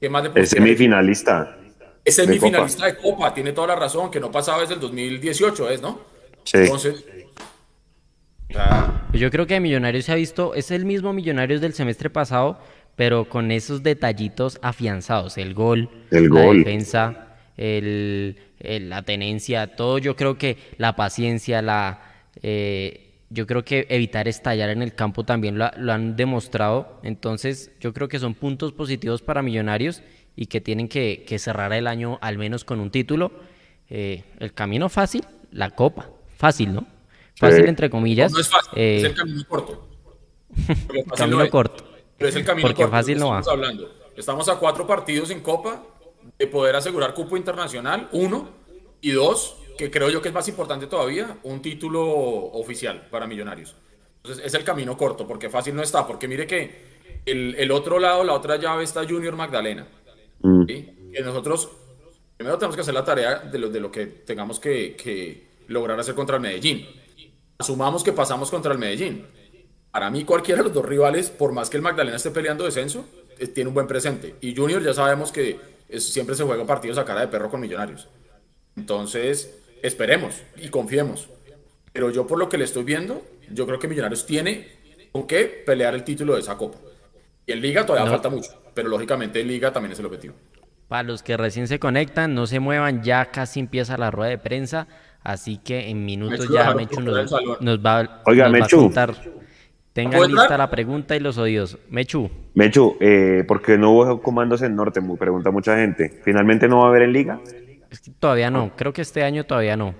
¿Qué 0.00 0.08
más 0.08 0.22
de 0.22 0.40
Es 0.40 0.48
semifinalista. 0.48 1.58
Es 2.02 2.14
semifinalista 2.14 2.86
de 2.86 2.96
Copa, 2.96 3.34
tiene 3.34 3.52
toda 3.52 3.66
la 3.66 3.76
razón, 3.76 4.10
que 4.10 4.20
no 4.20 4.32
pasaba 4.32 4.62
desde 4.62 4.72
el 4.72 4.80
2018, 4.80 5.68
¿es, 5.68 5.82
no? 5.82 6.00
Sí. 6.44 6.56
Entonces, 6.60 7.04
yo 9.12 9.30
creo 9.30 9.46
que 9.46 9.60
Millonarios 9.60 10.06
se 10.06 10.12
ha 10.12 10.14
visto, 10.14 10.54
es 10.54 10.70
el 10.70 10.84
mismo 10.84 11.12
Millonarios 11.12 11.60
del 11.60 11.74
semestre 11.74 12.08
pasado, 12.08 12.58
pero 12.98 13.28
con 13.28 13.52
esos 13.52 13.84
detallitos 13.84 14.58
afianzados, 14.60 15.38
el 15.38 15.54
gol, 15.54 15.88
el 16.10 16.30
la 16.30 16.40
defensa, 16.50 17.36
el, 17.56 18.36
la 18.58 19.02
tenencia, 19.02 19.76
todo 19.76 19.98
yo 19.98 20.16
creo 20.16 20.36
que 20.36 20.58
la 20.78 20.96
paciencia, 20.96 21.62
la 21.62 22.02
eh, 22.42 23.12
yo 23.30 23.46
creo 23.46 23.64
que 23.64 23.86
evitar 23.88 24.26
estallar 24.26 24.70
en 24.70 24.82
el 24.82 24.96
campo 24.96 25.22
también 25.22 25.58
lo, 25.58 25.92
han 25.92 26.16
demostrado, 26.16 26.98
entonces 27.04 27.70
yo 27.78 27.92
creo 27.92 28.08
que 28.08 28.18
son 28.18 28.34
puntos 28.34 28.72
positivos 28.72 29.22
para 29.22 29.42
Millonarios 29.42 30.02
y 30.34 30.46
que 30.46 30.60
tienen 30.60 30.88
que, 30.88 31.24
cerrar 31.38 31.72
el 31.74 31.86
año 31.86 32.18
al 32.20 32.36
menos 32.36 32.64
con 32.64 32.80
un 32.80 32.90
título. 32.90 33.30
Eh, 33.90 34.24
el 34.40 34.52
camino 34.54 34.88
fácil, 34.88 35.24
la 35.52 35.70
copa, 35.70 36.10
fácil, 36.36 36.74
¿no? 36.74 36.84
Fácil 37.36 37.68
entre 37.68 37.90
comillas. 37.90 38.32
No, 38.32 38.40
es 38.40 38.48
fácil, 38.48 38.72
es 38.76 39.04
el 39.04 39.12
eh, 39.12 39.14
camino 39.14 39.44
corto. 39.46 39.88
camino 41.16 41.48
corto. 41.48 41.97
Pero 42.18 42.28
es 42.28 42.36
el 42.36 42.44
camino 42.44 42.68
Porque 42.68 42.86
fácil 42.88 43.18
no 43.18 43.30
va. 43.30 43.42
Hablando. 43.48 43.90
Estamos 44.16 44.48
a 44.48 44.56
cuatro 44.56 44.86
partidos 44.86 45.30
en 45.30 45.40
Copa 45.40 45.82
de 46.36 46.46
poder 46.48 46.74
asegurar 46.76 47.14
cupo 47.14 47.36
internacional, 47.36 48.08
uno, 48.12 48.48
y 49.00 49.12
dos, 49.12 49.56
que 49.78 49.90
creo 49.90 50.10
yo 50.10 50.20
que 50.20 50.28
es 50.28 50.34
más 50.34 50.48
importante 50.48 50.88
todavía, 50.88 51.38
un 51.44 51.62
título 51.62 52.04
oficial 52.04 53.06
para 53.10 53.26
Millonarios. 53.26 53.76
Entonces 54.16 54.44
es 54.44 54.54
el 54.54 54.64
camino 54.64 54.96
corto, 54.96 55.26
porque 55.26 55.48
fácil 55.48 55.74
no 55.76 55.82
está, 55.82 56.06
porque 56.06 56.26
mire 56.26 56.46
que 56.46 56.98
el, 57.24 57.70
otro 57.70 57.98
lado, 57.98 58.24
la 58.24 58.34
otra 58.34 58.56
llave 58.56 58.84
está 58.84 59.06
Junior 59.06 59.36
Magdalena. 59.36 59.86
Mm. 60.42 60.66
Que 60.66 61.22
nosotros 61.22 61.70
primero 62.36 62.58
tenemos 62.58 62.76
que 62.76 62.82
hacer 62.82 62.94
la 62.94 63.04
tarea 63.04 63.38
de 63.38 63.58
lo, 63.58 63.68
de 63.68 63.80
lo 63.80 63.90
que 63.90 64.06
tengamos 64.06 64.58
que, 64.58 64.96
que 64.96 65.48
lograr 65.68 65.98
hacer 65.98 66.14
contra 66.14 66.36
el 66.36 66.42
Medellín. 66.42 66.86
Asumamos 67.58 68.02
que 68.02 68.12
pasamos 68.12 68.50
contra 68.50 68.72
el 68.72 68.78
Medellín. 68.78 69.26
Para 69.90 70.10
mí, 70.10 70.24
cualquiera 70.24 70.58
de 70.58 70.64
los 70.64 70.74
dos 70.74 70.84
rivales, 70.84 71.30
por 71.30 71.52
más 71.52 71.70
que 71.70 71.76
el 71.76 71.82
Magdalena 71.82 72.16
esté 72.16 72.30
peleando 72.30 72.64
descenso, 72.64 73.04
eh, 73.38 73.46
tiene 73.46 73.68
un 73.68 73.74
buen 73.74 73.86
presente. 73.86 74.34
Y 74.40 74.54
Junior 74.54 74.82
ya 74.82 74.94
sabemos 74.94 75.32
que 75.32 75.58
siempre 75.98 76.34
se 76.34 76.44
juega 76.44 76.66
partidos 76.66 76.98
a 76.98 77.04
cara 77.04 77.20
de 77.20 77.28
perro 77.28 77.50
con 77.50 77.60
Millonarios. 77.60 78.08
Entonces, 78.76 79.58
esperemos 79.82 80.42
y 80.56 80.68
confiemos. 80.68 81.28
Pero 81.92 82.10
yo 82.10 82.26
por 82.26 82.38
lo 82.38 82.48
que 82.48 82.58
le 82.58 82.64
estoy 82.64 82.84
viendo, 82.84 83.22
yo 83.50 83.66
creo 83.66 83.78
que 83.78 83.88
Millonarios 83.88 84.26
tiene 84.26 84.68
con 85.12 85.26
qué 85.26 85.62
pelear 85.66 85.94
el 85.94 86.04
título 86.04 86.34
de 86.34 86.40
esa 86.40 86.56
copa. 86.56 86.78
Y 87.46 87.52
en 87.52 87.62
Liga 87.62 87.86
todavía 87.86 88.10
falta 88.10 88.28
mucho, 88.28 88.50
pero 88.74 88.88
lógicamente 88.88 89.40
en 89.40 89.48
Liga 89.48 89.72
también 89.72 89.92
es 89.92 89.98
el 89.98 90.06
objetivo. 90.06 90.34
Para 90.86 91.02
los 91.02 91.22
que 91.22 91.36
recién 91.36 91.66
se 91.66 91.78
conectan, 91.78 92.34
no 92.34 92.46
se 92.46 92.60
muevan, 92.60 93.02
ya 93.02 93.30
casi 93.30 93.60
empieza 93.60 93.96
la 93.96 94.10
rueda 94.10 94.30
de 94.30 94.38
prensa. 94.38 94.86
Así 95.22 95.58
que 95.58 95.88
en 95.90 96.04
minutos 96.04 96.48
ya 96.48 96.72
Mechu 96.74 97.00
nos, 97.00 97.32
va, 97.84 98.00
a 98.00 98.68
contar. 98.70 99.14
Tengan 99.98 100.30
lista 100.30 100.56
la 100.56 100.70
pregunta 100.70 101.16
y 101.16 101.20
los 101.20 101.38
oídos. 101.38 101.76
Mechu. 101.90 102.30
Mechu, 102.54 102.96
eh, 103.00 103.44
¿por 103.48 103.60
qué 103.60 103.76
no 103.76 103.90
hubo 103.90 104.22
comandos 104.22 104.62
en 104.62 104.76
Norte? 104.76 105.00
Me 105.00 105.16
pregunta 105.16 105.50
mucha 105.50 105.76
gente. 105.76 106.20
¿Finalmente 106.24 106.68
no 106.68 106.78
va 106.78 106.84
a 106.84 106.88
haber 106.88 107.02
en 107.02 107.12
Liga? 107.12 107.40
todavía 108.20 108.50
no. 108.50 108.76
Creo 108.76 108.92
que 108.92 109.02
este 109.02 109.24
año 109.24 109.44
todavía 109.44 109.76
no. 109.76 109.94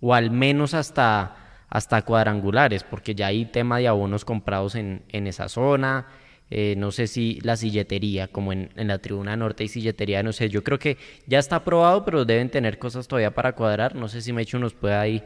O 0.00 0.12
al 0.12 0.30
menos 0.30 0.74
hasta, 0.74 1.36
hasta 1.70 2.02
cuadrangulares, 2.02 2.84
porque 2.84 3.14
ya 3.14 3.28
hay 3.28 3.46
tema 3.46 3.78
de 3.78 3.88
abonos 3.88 4.26
comprados 4.26 4.74
en, 4.74 5.04
en 5.08 5.26
esa 5.26 5.48
zona 5.48 6.06
eh, 6.50 6.74
no 6.76 6.92
sé 6.92 7.06
si 7.06 7.40
la 7.40 7.56
silletería, 7.56 8.28
como 8.28 8.52
en, 8.52 8.70
la 8.76 8.98
tribuna 8.98 9.36
norte 9.36 9.64
y 9.64 9.68
silletería, 9.68 10.22
no 10.22 10.32
sé, 10.32 10.48
yo 10.48 10.62
creo 10.62 10.78
que 10.78 10.98
ya 11.26 11.38
está 11.38 11.56
aprobado, 11.56 12.04
pero 12.04 12.24
deben 12.24 12.50
tener 12.50 12.78
cosas 12.78 13.08
todavía 13.08 13.34
para 13.34 13.54
cuadrar. 13.54 13.94
No 13.94 14.08
sé 14.08 14.20
si 14.20 14.32
Mecho 14.32 14.58
nos 14.58 14.74
puede 14.74 14.94
ahí 14.94 15.24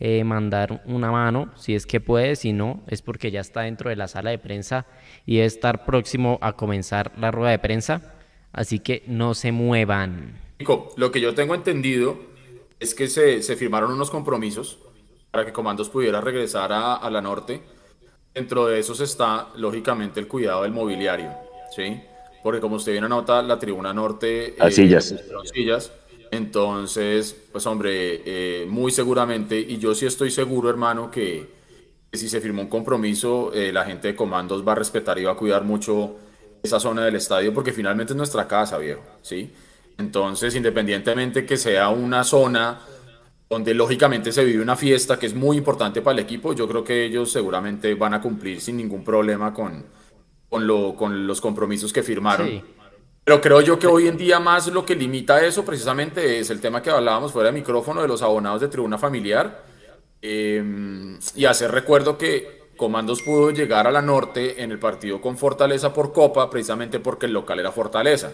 eh, 0.00 0.24
mandar 0.24 0.82
una 0.86 1.12
mano, 1.12 1.52
si 1.56 1.74
es 1.74 1.86
que 1.86 2.00
puede, 2.00 2.34
si 2.34 2.52
no, 2.52 2.82
es 2.88 3.02
porque 3.02 3.30
ya 3.30 3.40
está 3.40 3.62
dentro 3.62 3.90
de 3.90 3.96
la 3.96 4.08
sala 4.08 4.30
de 4.30 4.38
prensa 4.38 4.86
y 5.26 5.36
debe 5.36 5.46
estar 5.46 5.84
próximo 5.84 6.38
a 6.40 6.54
comenzar 6.54 7.12
la 7.18 7.30
rueda 7.30 7.50
de 7.50 7.58
prensa. 7.58 8.14
Así 8.52 8.80
que 8.80 9.04
no 9.06 9.34
se 9.34 9.52
muevan. 9.52 10.38
Lo 10.96 11.12
que 11.12 11.20
yo 11.20 11.34
tengo 11.34 11.54
entendido 11.54 12.18
es 12.80 12.94
que 12.94 13.06
se, 13.06 13.40
firmaron 13.56 13.92
unos 13.92 14.10
compromisos 14.10 14.78
para 15.30 15.46
que 15.46 15.52
Comandos 15.52 15.88
pudiera 15.88 16.20
regresar 16.20 16.72
a, 16.72 16.96
a 16.96 17.08
la 17.10 17.20
norte 17.20 17.62
Dentro 18.34 18.66
de 18.66 18.78
esos 18.78 19.00
está, 19.00 19.48
lógicamente, 19.56 20.20
el 20.20 20.28
cuidado 20.28 20.62
del 20.62 20.70
mobiliario, 20.70 21.32
¿sí? 21.74 22.00
Porque 22.44 22.60
como 22.60 22.76
usted 22.76 22.92
bien 22.92 23.04
anota, 23.04 23.42
la 23.42 23.58
tribuna 23.58 23.92
norte... 23.92 24.54
Las 24.56 24.74
sillas. 24.74 25.14
sillas. 25.52 25.92
Entonces, 26.30 27.36
pues 27.50 27.66
hombre, 27.66 28.22
eh, 28.24 28.66
muy 28.68 28.92
seguramente, 28.92 29.58
y 29.58 29.78
yo 29.78 29.94
sí 29.94 30.06
estoy 30.06 30.30
seguro, 30.30 30.70
hermano, 30.70 31.10
que, 31.10 31.48
si 32.12 32.28
se 32.28 32.40
firmó 32.40 32.62
un 32.62 32.68
compromiso, 32.68 33.52
eh, 33.52 33.72
la 33.72 33.84
gente 33.84 34.08
de 34.08 34.16
comandos 34.16 34.66
va 34.66 34.72
a 34.72 34.76
respetar 34.76 35.18
y 35.18 35.24
va 35.24 35.32
a 35.32 35.36
cuidar 35.36 35.64
mucho 35.64 36.16
esa 36.62 36.78
zona 36.78 37.04
del 37.04 37.16
estadio, 37.16 37.52
porque 37.52 37.72
finalmente 37.72 38.12
es 38.12 38.16
nuestra 38.16 38.46
casa, 38.46 38.78
viejo, 38.78 39.02
¿sí? 39.22 39.52
Entonces, 39.98 40.54
independientemente 40.54 41.44
que 41.44 41.56
sea 41.56 41.88
una 41.88 42.24
zona 42.24 42.80
donde 43.48 43.74
lógicamente 43.74 44.30
se 44.30 44.44
vive 44.44 44.62
una 44.62 44.76
fiesta 44.76 45.18
que 45.18 45.26
es 45.26 45.34
muy 45.34 45.56
importante 45.56 46.00
para 46.02 46.14
el 46.14 46.20
equipo. 46.20 46.52
Yo 46.54 46.68
creo 46.68 46.84
que 46.84 47.04
ellos 47.04 47.32
seguramente 47.32 47.94
van 47.94 48.14
a 48.14 48.20
cumplir 48.20 48.60
sin 48.60 48.76
ningún 48.76 49.02
problema 49.02 49.52
con, 49.52 49.84
con, 50.48 50.66
lo, 50.68 50.94
con 50.94 51.26
los 51.26 51.40
compromisos 51.40 51.92
que 51.92 52.04
firmaron. 52.04 52.62
Pero 53.30 53.40
creo 53.40 53.60
yo 53.60 53.78
que 53.78 53.86
hoy 53.86 54.08
en 54.08 54.16
día 54.16 54.40
más 54.40 54.66
lo 54.66 54.84
que 54.84 54.96
limita 54.96 55.40
eso 55.46 55.64
precisamente 55.64 56.40
es 56.40 56.50
el 56.50 56.60
tema 56.60 56.82
que 56.82 56.90
hablábamos 56.90 57.30
fuera 57.30 57.52
de 57.52 57.52
micrófono 57.60 58.02
de 58.02 58.08
los 58.08 58.22
abonados 58.22 58.60
de 58.60 58.66
tribuna 58.66 58.98
familiar. 58.98 59.62
Em, 60.20 61.16
y 61.36 61.44
hacer 61.44 61.70
recuerdo 61.70 62.18
que 62.18 62.70
Comandos 62.76 63.22
pudo 63.22 63.52
llegar 63.52 63.86
a 63.86 63.92
la 63.92 64.02
norte 64.02 64.60
en 64.64 64.72
el 64.72 64.80
partido 64.80 65.20
con 65.20 65.38
Fortaleza 65.38 65.94
por 65.94 66.12
Copa 66.12 66.50
precisamente 66.50 66.98
porque 66.98 67.26
el 67.26 67.32
local 67.32 67.60
era 67.60 67.70
Fortaleza 67.70 68.32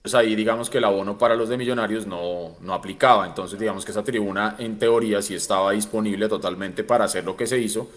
pues 0.00 0.14
ahí 0.14 0.36
digamos 0.36 0.70
que 0.70 0.78
el 0.78 0.84
abono 0.84 1.18
para 1.18 1.34
los 1.34 1.48
de 1.48 1.56
Millonarios 1.56 2.06
no, 2.06 2.56
no 2.60 2.72
aplicaba. 2.72 3.26
Entonces 3.26 3.58
digamos 3.58 3.84
que 3.84 3.90
esa 3.90 4.04
tribuna 4.04 4.54
en 4.60 4.78
teoría 4.78 5.22
sí 5.22 5.34
estaba 5.34 5.72
disponible 5.72 6.28
totalmente 6.28 6.84
para 6.84 7.06
hacer 7.06 7.24
lo 7.24 7.36
que 7.36 7.48
se 7.48 7.58
hizo 7.58 7.90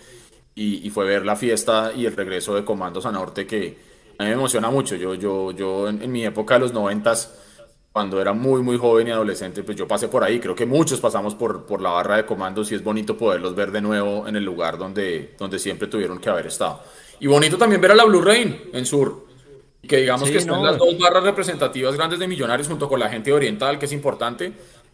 y, 0.56 0.90
fue 0.90 1.06
ver 1.06 1.28
la 1.28 1.36
fiesta 1.36 1.92
y 1.96 2.08
el 2.08 2.16
regreso 2.16 2.56
de 2.56 2.66
Comandos 2.66 3.06
a 3.06 3.12
Norte 3.12 3.46
que 3.46 3.93
a 4.18 4.24
mí 4.24 4.30
me 4.30 4.36
emociona 4.36 4.70
mucho. 4.70 4.96
Yo, 4.96 5.14
yo, 5.16 5.52
yo 5.52 5.90
en, 5.90 6.12
mi 6.12 6.26
época 6.26 6.56
de 6.56 6.62
los 6.62 6.74
noventas, 6.74 7.34
cuando 7.92 8.22
era 8.22 8.34
muy, 8.34 8.62
muy 8.62 8.78
joven 8.78 9.08
y 9.08 9.12
adolescente, 9.12 9.64
pues 9.64 9.78
yo 9.78 9.88
pasé 9.88 10.08
por 10.08 10.24
ahí. 10.24 10.40
Creo 10.40 10.56
que 10.56 10.66
muchos 10.66 11.00
pasamos 11.00 11.36
por, 11.36 11.66
por 11.66 11.82
la 11.82 11.90
barra 11.90 12.18
de 12.18 12.26
Comandos 12.26 12.72
y 12.72 12.76
es 12.76 12.84
bonito 12.84 13.18
poderlos 13.18 13.56
ver 13.56 13.72
de 13.72 13.82
nuevo 13.82 14.28
en 14.28 14.36
el 14.36 14.44
lugar 14.44 14.78
donde, 14.78 15.36
donde 15.38 15.60
siempre 15.60 15.88
tuvieron 15.88 16.20
que 16.20 16.30
haber 16.30 16.48
estado. 16.48 16.82
Y 17.20 17.28
bonito 17.28 17.58
también 17.58 17.82
ver 17.82 17.92
a 17.92 17.96
la 17.96 18.06
Blue 18.06 18.22
Rain 18.22 18.70
en 18.74 18.86
Sur 18.86 19.34
que 19.88 19.98
digamos 19.98 20.30
que 20.30 20.38
están 20.38 20.64
las 20.64 20.78
dos 20.78 20.98
barras 20.98 21.24
representativas 21.24 21.96
grandes 21.96 22.20
de 22.20 22.28
Millonarios 22.28 22.68
junto 22.68 22.88
con 22.88 23.00
la 23.00 23.10
gente 23.10 23.34
oriental, 23.34 23.78
que 23.78 23.86
es 23.86 23.92
importante. 23.92 24.54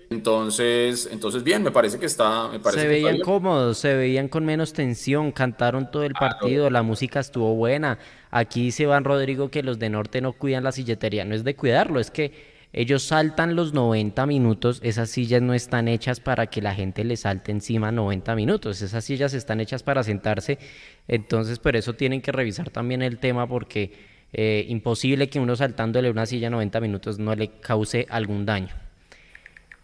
Entonces, 0.10 1.08
entonces 1.12 1.44
bien, 1.44 1.62
me 1.62 1.70
parece 1.70 2.00
que 2.00 2.08
está. 2.08 2.48
Me 2.48 2.60
parece 2.60 2.82
se 2.82 2.88
veían 2.88 3.20
cómodos, 3.20 3.78
se 3.78 3.94
veían 3.94 4.28
con 4.28 4.44
menos 4.44 4.74
tensión, 4.74 5.32
cantaron 5.32 5.92
todo 5.92 6.04
el 6.04 6.14
partido, 6.14 6.70
la 6.72 6.82
música 6.82 7.20
estuvo 7.20 7.54
buena. 7.54 8.00
Aquí 8.32 8.64
dice 8.64 8.84
Iván 8.84 9.04
Rodrigo 9.04 9.50
que 9.50 9.64
los 9.64 9.80
de 9.80 9.90
Norte 9.90 10.22
no 10.22 10.34
cuidan 10.34 10.64
la 10.64 10.72
silletería, 10.72 11.26
no 11.26 11.36
es 11.36 11.44
de 11.44 11.56
cuidarlo, 11.56 12.00
es 12.00 12.12
que 12.12 12.60
ellos 12.72 13.02
saltan 13.02 13.56
los 13.56 13.74
90 13.74 14.26
minutos, 14.28 14.80
esas 14.84 15.10
sillas 15.10 15.42
no 15.42 15.56
están 15.56 15.88
hechas 15.88 16.20
para 16.20 16.48
que 16.48 16.62
la 16.62 16.76
gente 16.76 17.04
le 17.04 17.18
salte 17.18 17.52
encima 17.52 17.92
90 17.92 18.36
minutos, 18.36 18.84
esas 18.84 19.04
sillas 19.04 19.34
están 19.34 19.60
hechas 19.60 19.82
para 19.82 20.04
sentarse, 20.04 20.60
entonces 21.08 21.58
por 21.58 21.76
eso 21.76 21.94
tienen 21.94 22.22
que 22.22 22.32
revisar 22.32 22.70
también 22.70 23.02
el 23.02 23.18
tema 23.18 23.48
porque 23.48 23.92
eh, 24.32 24.66
imposible 24.68 25.30
que 25.30 25.40
uno 25.40 25.56
saltándole 25.56 26.12
una 26.12 26.28
silla 26.28 26.52
90 26.52 26.80
minutos 26.82 27.18
no 27.18 27.34
le 27.34 27.50
cause 27.60 28.06
algún 28.10 28.46
daño. 28.46 28.70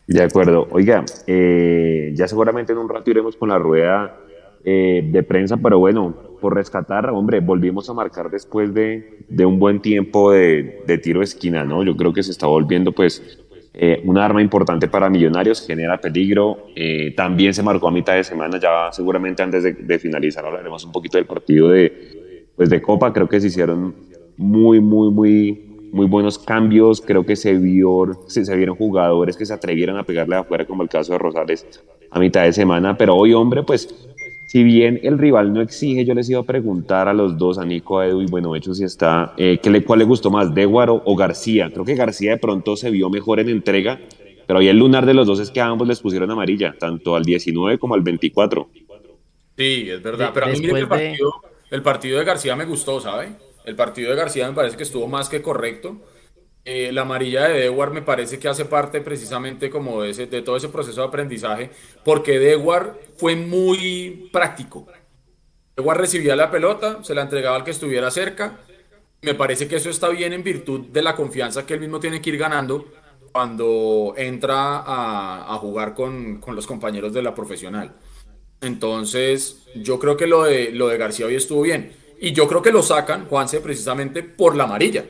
De 0.07 0.21
acuerdo. 0.21 0.67
Oiga, 0.69 1.03
eh, 1.25 2.11
ya 2.13 2.27
seguramente 2.27 2.73
en 2.73 2.77
un 2.77 2.87
rato 2.87 3.09
iremos 3.09 3.35
con 3.35 3.49
la 3.49 3.57
rueda 3.57 4.17
eh, 4.63 5.01
de 5.03 5.23
prensa, 5.23 5.57
pero 5.57 5.79
bueno, 5.79 6.34
por 6.45 6.53
rescatar, 6.53 7.09
hombre, 7.09 7.39
volvimos 7.39 7.89
a 7.89 7.95
marcar 7.95 8.29
después 8.29 8.71
de, 8.71 9.25
un 9.43 9.57
buen 9.57 9.81
tiempo 9.81 10.31
de, 10.31 10.83
tiro 11.01 11.21
de 11.21 11.23
esquina, 11.23 11.63
¿no? 11.63 11.83
Yo 11.83 11.97
creo 11.97 12.13
que 12.13 12.21
se 12.21 12.29
está 12.29 12.45
volviendo, 12.45 12.91
pues, 12.91 13.39
eh, 13.73 13.99
una 14.05 14.23
arma 14.23 14.43
importante 14.43 14.87
para 14.87 15.09
Millonarios, 15.09 15.65
genera 15.65 15.99
peligro. 15.99 16.67
Eh, 16.75 17.15
también 17.17 17.55
se 17.55 17.63
marcó 17.63 17.87
a 17.87 17.91
mitad 17.91 18.13
de 18.13 18.23
semana, 18.23 18.59
ya 18.59 18.91
seguramente 18.91 19.41
antes 19.41 19.63
de, 19.63 19.97
finalizar 19.97 20.45
hablaremos 20.45 20.85
un 20.85 20.91
poquito 20.91 21.17
del 21.17 21.25
partido 21.25 21.69
de, 21.69 22.51
pues, 22.55 22.69
de 22.69 22.79
Copa. 22.79 23.11
Creo 23.11 23.27
que 23.27 23.41
se 23.41 23.47
hicieron 23.47 23.95
muy, 24.37 24.79
muy, 24.79 25.09
muy, 25.09 25.89
muy 25.91 26.05
buenos 26.05 26.37
cambios. 26.37 27.01
Creo 27.01 27.25
que 27.25 27.35
se, 27.35 27.55
vio, 27.57 28.19
se 28.27 28.55
vieron 28.55 28.75
jugadores 28.75 29.35
que 29.35 29.47
se 29.47 29.53
atrevieron 29.55 29.97
a 29.97 30.03
pegarle 30.03 30.35
afuera, 30.35 30.63
como 30.63 30.83
el 30.83 30.89
caso 30.89 31.13
de 31.13 31.17
Rosales 31.17 31.65
a 32.11 32.19
mitad 32.19 32.43
de 32.43 32.53
semana. 32.53 32.95
Pero 32.95 33.15
hoy, 33.15 33.33
hombre, 33.33 33.63
pues 33.63 34.07
si 34.55 34.63
bien 34.63 35.01
el 35.03 35.17
rival 35.17 35.51
no 35.51 35.59
exige, 35.59 36.05
yo 36.05 36.13
les 36.13 36.29
iba 36.29 36.39
a 36.39 36.43
preguntar 36.43 37.09
a 37.09 37.13
los 37.13 37.37
dos, 37.37 37.57
a 37.57 37.65
Nico, 37.65 37.99
a 37.99 38.07
Edu 38.07 38.21
y 38.21 38.25
bueno, 38.27 38.55
hecho 38.55 38.73
si 38.73 38.85
está, 38.85 39.33
eh, 39.35 39.59
¿qué 39.61 39.69
le, 39.69 39.83
¿cuál 39.83 39.99
le 39.99 40.05
gustó 40.05 40.31
más, 40.31 40.55
Deguaro 40.55 41.01
o 41.03 41.13
García? 41.13 41.69
Creo 41.73 41.83
que 41.83 41.93
García 41.93 42.31
de 42.31 42.37
pronto 42.37 42.77
se 42.77 42.89
vio 42.89 43.09
mejor 43.09 43.41
en 43.41 43.49
entrega, 43.49 43.99
pero 44.47 44.59
ahí 44.59 44.69
el 44.69 44.77
lunar 44.77 45.05
de 45.05 45.13
los 45.13 45.27
dos 45.27 45.41
es 45.41 45.51
que 45.51 45.59
a 45.59 45.65
ambos 45.65 45.89
les 45.89 45.99
pusieron 45.99 46.31
amarilla, 46.31 46.73
tanto 46.79 47.17
al 47.17 47.25
19 47.25 47.77
como 47.77 47.95
al 47.95 48.01
24. 48.01 48.69
Sí, 49.57 49.89
es 49.89 50.01
verdad, 50.01 50.31
pero 50.33 50.45
a 50.45 50.49
mí 50.49 50.55
el, 50.55 50.87
partido, 50.87 51.33
el 51.69 51.81
partido 51.81 52.19
de 52.19 52.23
García 52.23 52.55
me 52.55 52.63
gustó, 52.63 53.01
¿sabe? 53.01 53.33
El 53.65 53.75
partido 53.75 54.09
de 54.11 54.15
García 54.15 54.47
me 54.47 54.55
parece 54.55 54.77
que 54.77 54.83
estuvo 54.83 55.05
más 55.05 55.27
que 55.27 55.41
correcto. 55.41 55.97
Eh, 56.67 56.91
la 56.91 57.03
amarilla 57.03 57.47
de 57.47 57.59
Dewar 57.59 57.91
me 57.91 58.01
parece 58.01 58.39
que 58.39 58.47
hace 58.47 58.65
parte 58.65 58.99
precisamente 58.99 59.69
como 59.69 60.01
de, 60.01 60.09
ese, 60.09 60.25
de 60.25 60.41
todo 60.41 60.57
ese 60.57 60.69
proceso 60.69 61.01
de 61.01 61.07
aprendizaje, 61.07 61.69
porque 62.03 62.39
Dewar 62.39 62.97
fue 63.17 63.35
muy 63.35 64.29
práctico. 64.33 64.87
Dewar 65.75 65.99
recibía 65.99 66.35
la 66.35 66.49
pelota, 66.49 67.03
se 67.03 67.13
la 67.13 67.21
entregaba 67.21 67.57
al 67.57 67.63
que 67.63 67.69
estuviera 67.69 68.09
cerca. 68.09 68.57
Me 69.21 69.35
parece 69.35 69.67
que 69.67 69.75
eso 69.75 69.91
está 69.91 70.09
bien 70.09 70.33
en 70.33 70.43
virtud 70.43 70.87
de 70.87 71.03
la 71.03 71.15
confianza 71.15 71.67
que 71.67 71.75
él 71.75 71.81
mismo 71.81 71.99
tiene 71.99 72.19
que 72.19 72.31
ir 72.31 72.37
ganando 72.37 72.87
cuando 73.31 74.15
entra 74.17 74.81
a, 74.85 75.57
jugar 75.61 75.93
con, 75.93 76.39
con, 76.39 76.55
los 76.55 76.65
compañeros 76.65 77.13
de 77.13 77.21
la 77.21 77.35
profesional. 77.35 77.93
Entonces, 78.61 79.67
yo 79.75 79.99
creo 79.99 80.17
que 80.17 80.25
lo 80.25 80.43
de, 80.45 80.71
lo 80.71 80.87
de 80.87 80.97
García 80.97 81.27
hoy 81.27 81.35
estuvo 81.35 81.61
bien. 81.61 81.91
Y 82.19 82.31
yo 82.31 82.47
creo 82.47 82.63
que 82.63 82.71
lo 82.71 82.81
sacan, 82.81 83.27
Juanse, 83.27 83.59
precisamente 83.59 84.23
por 84.23 84.55
la 84.55 84.63
amarilla 84.63 85.05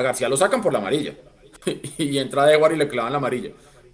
a 0.00 0.02
García 0.02 0.28
lo 0.28 0.36
sacan 0.36 0.62
por 0.62 0.72
la 0.72 0.78
amarilla. 0.78 1.14
y 1.98 2.18
entra 2.18 2.46
Dewar 2.46 2.72
y 2.72 2.76
le 2.76 2.88
clavan 2.88 3.12
la 3.12 3.18
amarilla. 3.18 3.50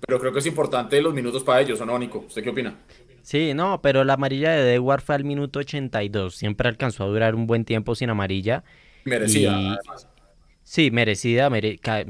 Pero 0.07 0.21
creo 0.21 0.33
que 0.33 0.38
es 0.38 0.47
importante 0.47 1.01
los 1.01 1.14
minutos 1.14 1.42
para 1.42 1.61
ellos, 1.61 1.81
¿o 1.81 1.87
no, 1.87 1.99
Nico? 1.99 2.25
¿Usted 2.27 2.42
qué 2.42 2.51
opina? 2.51 2.77
Sí, 3.23 3.55
no, 3.55 3.83
pero 3.83 4.05
la 4.05 4.14
amarilla 4.14 4.53
de 4.53 4.62
Dewar 4.62 5.01
fue 5.01 5.16
al 5.16 5.25
minuto 5.25 5.59
82. 5.59 6.37
Siempre 6.37 6.69
alcanzó 6.69 7.05
a 7.05 7.09
durar 7.09 7.35
un 7.35 7.47
buen 7.47 7.64
tiempo 7.64 7.95
sin 7.95 8.11
amarilla. 8.11 8.62
Merecida, 9.05 9.79
Sí, 10.62 10.90
merecida, 10.90 11.51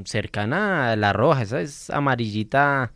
cercana 0.05 0.93
a 0.93 0.97
la 0.97 1.13
roja. 1.13 1.43
Esa 1.43 1.61
es 1.61 1.91
amarillita 1.91 2.93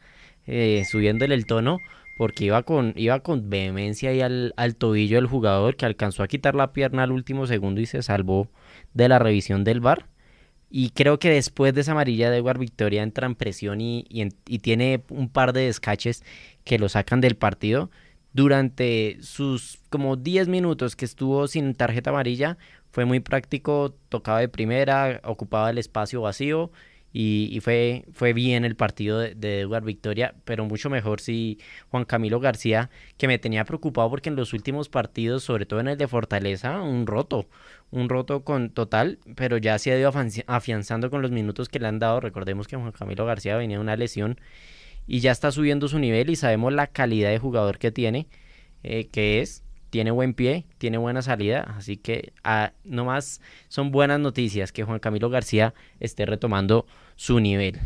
eh, 0.46 0.84
subiéndole 0.90 1.34
el 1.34 1.46
tono 1.46 1.78
porque 2.14 2.44
iba 2.44 2.62
con, 2.64 2.92
iba 2.96 3.20
con 3.20 3.48
vehemencia 3.48 4.10
ahí 4.10 4.20
al, 4.20 4.52
al 4.58 4.76
tobillo 4.76 5.16
del 5.16 5.26
jugador 5.26 5.76
que 5.76 5.86
alcanzó 5.86 6.22
a 6.22 6.28
quitar 6.28 6.54
la 6.54 6.74
pierna 6.74 7.04
al 7.04 7.12
último 7.12 7.46
segundo 7.46 7.80
y 7.80 7.86
se 7.86 8.02
salvó 8.02 8.50
de 8.92 9.08
la 9.08 9.18
revisión 9.18 9.64
del 9.64 9.80
bar. 9.80 10.09
Y 10.70 10.90
creo 10.90 11.18
que 11.18 11.30
después 11.30 11.74
de 11.74 11.80
esa 11.80 11.92
amarilla 11.92 12.30
de 12.30 12.38
Edward 12.38 12.58
Victoria 12.58 13.02
entra 13.02 13.26
en 13.26 13.34
presión 13.34 13.80
y, 13.80 14.04
tiene 14.62 15.02
un 15.08 15.28
par 15.28 15.52
de 15.52 15.62
descaches 15.62 16.22
que 16.64 16.78
lo 16.78 16.88
sacan 16.88 17.20
del 17.20 17.36
partido. 17.36 17.90
Durante 18.32 19.18
sus 19.20 19.80
como 19.90 20.16
10 20.16 20.46
minutos 20.46 20.94
que 20.94 21.04
estuvo 21.04 21.48
sin 21.48 21.74
tarjeta 21.74 22.10
amarilla, 22.10 22.56
fue 22.92 23.04
muy 23.04 23.18
práctico, 23.18 23.94
tocaba 24.08 24.38
de 24.38 24.48
primera, 24.48 25.20
ocupaba 25.24 25.70
el 25.70 25.78
espacio 25.78 26.20
vacío 26.22 26.70
y, 27.12 27.58
fue, 27.60 28.04
fue 28.12 28.32
bien 28.32 28.64
el 28.64 28.76
partido 28.76 29.18
de, 29.18 29.34
de 29.34 29.60
Edward 29.60 29.84
Victoria, 29.84 30.34
pero 30.44 30.64
mucho 30.64 30.90
mejor 30.90 31.20
si 31.20 31.58
Juan 31.90 32.04
Camilo 32.04 32.38
García, 32.38 32.90
que 33.16 33.26
me 33.26 33.38
tenía 33.38 33.64
preocupado 33.64 34.08
porque 34.10 34.28
en 34.28 34.36
los 34.36 34.52
últimos 34.52 34.88
partidos, 34.88 35.42
sobre 35.42 35.66
todo 35.66 35.80
en 35.80 35.88
el 35.88 35.98
de 35.98 36.06
Fortaleza, 36.06 36.80
un 36.82 37.06
roto, 37.06 37.48
un 37.90 38.08
roto 38.08 38.44
con 38.44 38.70
total, 38.70 39.18
pero 39.34 39.56
ya 39.56 39.78
se 39.78 39.92
ha 39.92 39.98
ido 39.98 40.12
afianzando 40.46 41.10
con 41.10 41.22
los 41.22 41.32
minutos 41.32 41.68
que 41.68 41.80
le 41.80 41.88
han 41.88 41.98
dado. 41.98 42.20
Recordemos 42.20 42.68
que 42.68 42.76
Juan 42.76 42.92
Camilo 42.92 43.26
García 43.26 43.56
venía 43.56 43.78
de 43.78 43.82
una 43.82 43.96
lesión 43.96 44.38
y 45.06 45.20
ya 45.20 45.32
está 45.32 45.50
subiendo 45.50 45.88
su 45.88 45.98
nivel 45.98 46.30
y 46.30 46.36
sabemos 46.36 46.72
la 46.72 46.86
calidad 46.86 47.30
de 47.30 47.38
jugador 47.38 47.78
que 47.78 47.90
tiene, 47.90 48.28
eh, 48.84 49.08
que 49.08 49.40
es, 49.40 49.64
tiene 49.90 50.10
buen 50.10 50.34
pie, 50.34 50.64
tiene 50.78 50.98
buena 50.98 51.22
salida, 51.22 51.74
así 51.76 51.96
que 51.96 52.32
ah, 52.44 52.72
nomás 52.84 53.40
son 53.68 53.90
buenas 53.90 54.20
noticias 54.20 54.72
que 54.72 54.84
Juan 54.84 55.00
Camilo 55.00 55.28
García 55.28 55.74
esté 55.98 56.26
retomando 56.26 56.86
su 57.16 57.40
nivel. 57.40 57.78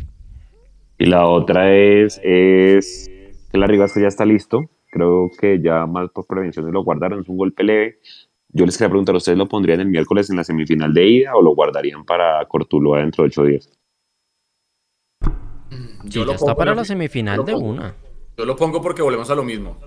Y 0.97 1.07
la 1.07 1.27
otra 1.27 1.75
es, 1.75 2.21
es 2.23 3.09
que 3.51 3.57
la 3.57 3.67
Rivas 3.67 3.93
ya 3.95 4.07
está 4.07 4.25
listo, 4.25 4.69
creo 4.91 5.29
que 5.39 5.59
ya 5.61 5.85
más 5.85 6.09
por 6.11 6.25
prevención 6.25 6.71
lo 6.71 6.83
guardaron, 6.83 7.19
es 7.19 7.27
un 7.27 7.37
golpe 7.37 7.63
leve, 7.63 7.99
yo 8.49 8.65
les 8.65 8.77
quería 8.77 8.89
preguntar, 8.89 9.13
¿ustedes 9.15 9.37
lo 9.37 9.49
pondrían 9.49 9.81
el 9.81 9.87
miércoles 9.87 10.29
en 10.29 10.37
la 10.37 10.45
semifinal 10.45 10.93
de 10.93 11.05
ida 11.05 11.35
o 11.35 11.41
lo 11.41 11.53
guardarían 11.53 12.05
para 12.05 12.45
Cortuloa 12.45 12.99
dentro 12.99 13.23
de 13.23 13.27
ocho 13.27 13.43
días? 13.43 13.69
Yo 16.05 16.23
lo 16.23 16.31
está 16.33 16.55
para 16.55 16.73
la 16.73 16.85
semifinal 16.85 17.43
de 17.43 17.53
una. 17.53 17.95
Yo 18.37 18.45
lo 18.45 18.55
pongo 18.55 18.81
porque 18.81 19.01
volvemos 19.01 19.29
a 19.29 19.35
lo 19.35 19.43
mismo. 19.43 19.77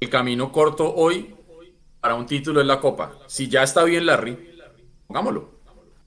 El 0.00 0.08
camino 0.08 0.50
corto 0.50 0.92
hoy 0.94 1.34
para 2.08 2.16
un 2.18 2.24
título 2.24 2.62
es 2.62 2.66
la 2.66 2.80
Copa. 2.80 3.18
Si 3.26 3.48
ya 3.48 3.62
está 3.62 3.84
bien 3.84 4.06
Larry, 4.06 4.56
pongámoslo. 5.06 5.50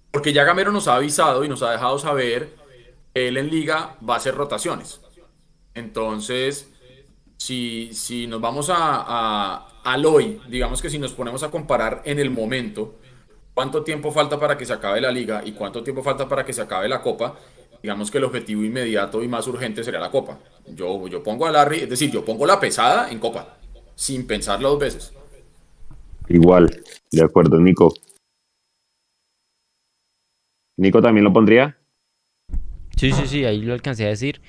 Porque 0.10 0.34
ya 0.34 0.44
Gamero 0.44 0.72
nos 0.72 0.88
ha 0.88 0.96
avisado 0.96 1.46
y 1.46 1.48
nos 1.48 1.62
ha 1.62 1.70
dejado 1.70 2.00
saber 2.00 2.56
que 3.14 3.28
él 3.28 3.38
en 3.38 3.52
liga 3.52 3.98
va 4.04 4.16
a 4.16 4.18
hacer 4.18 4.34
rotaciones. 4.34 5.00
Entonces, 5.76 6.74
si, 7.38 7.94
si 7.94 8.26
nos 8.26 8.42
vamos 8.42 8.72
a, 8.74 9.68
al 9.84 10.06
hoy, 10.08 10.42
digamos 10.50 10.82
que 10.82 10.90
si 10.90 10.98
nos 10.98 11.14
ponemos 11.14 11.44
a 11.44 11.52
comparar 11.52 12.02
en 12.04 12.18
el 12.18 12.32
momento, 12.32 12.96
cuánto 13.54 13.84
tiempo 13.84 14.12
falta 14.12 14.40
para 14.40 14.58
que 14.58 14.66
se 14.66 14.74
acabe 14.74 15.02
la 15.02 15.12
liga 15.12 15.44
y 15.46 15.52
cuánto 15.52 15.84
tiempo 15.84 16.02
falta 16.02 16.28
para 16.28 16.44
que 16.44 16.52
se 16.52 16.64
acabe 16.64 16.90
la 16.90 17.04
copa, 17.04 17.36
digamos 17.84 18.10
que 18.10 18.18
el 18.18 18.24
objetivo 18.24 18.64
inmediato 18.64 19.22
y 19.22 19.28
más 19.28 19.46
urgente 19.46 19.84
sería 19.84 20.00
la 20.00 20.10
copa. 20.10 20.40
Yo, 20.66 21.08
yo 21.08 21.22
pongo 21.22 21.46
a 21.46 21.52
Larry, 21.52 21.82
es 21.82 21.90
decir, 21.92 22.10
yo 22.10 22.26
pongo 22.26 22.48
la 22.48 22.60
pesada 22.60 23.12
en 23.12 23.20
copa, 23.20 23.60
sin 23.94 24.26
pensarlo 24.26 24.72
dos 24.72 24.80
veces. 24.80 25.14
Igual, 26.34 26.82
de 27.12 27.24
acuerdo, 27.24 27.60
Nico. 27.60 27.94
¿Nico 30.78 31.02
también 31.02 31.26
lo 31.26 31.34
pondría? 31.34 31.78
Sí, 32.96 33.12
sí, 33.12 33.28
sí, 33.28 33.44
ahí 33.44 33.62
lo 33.62 33.74
alcancé 33.74 34.06
a 34.06 34.10
decir. 34.10 34.42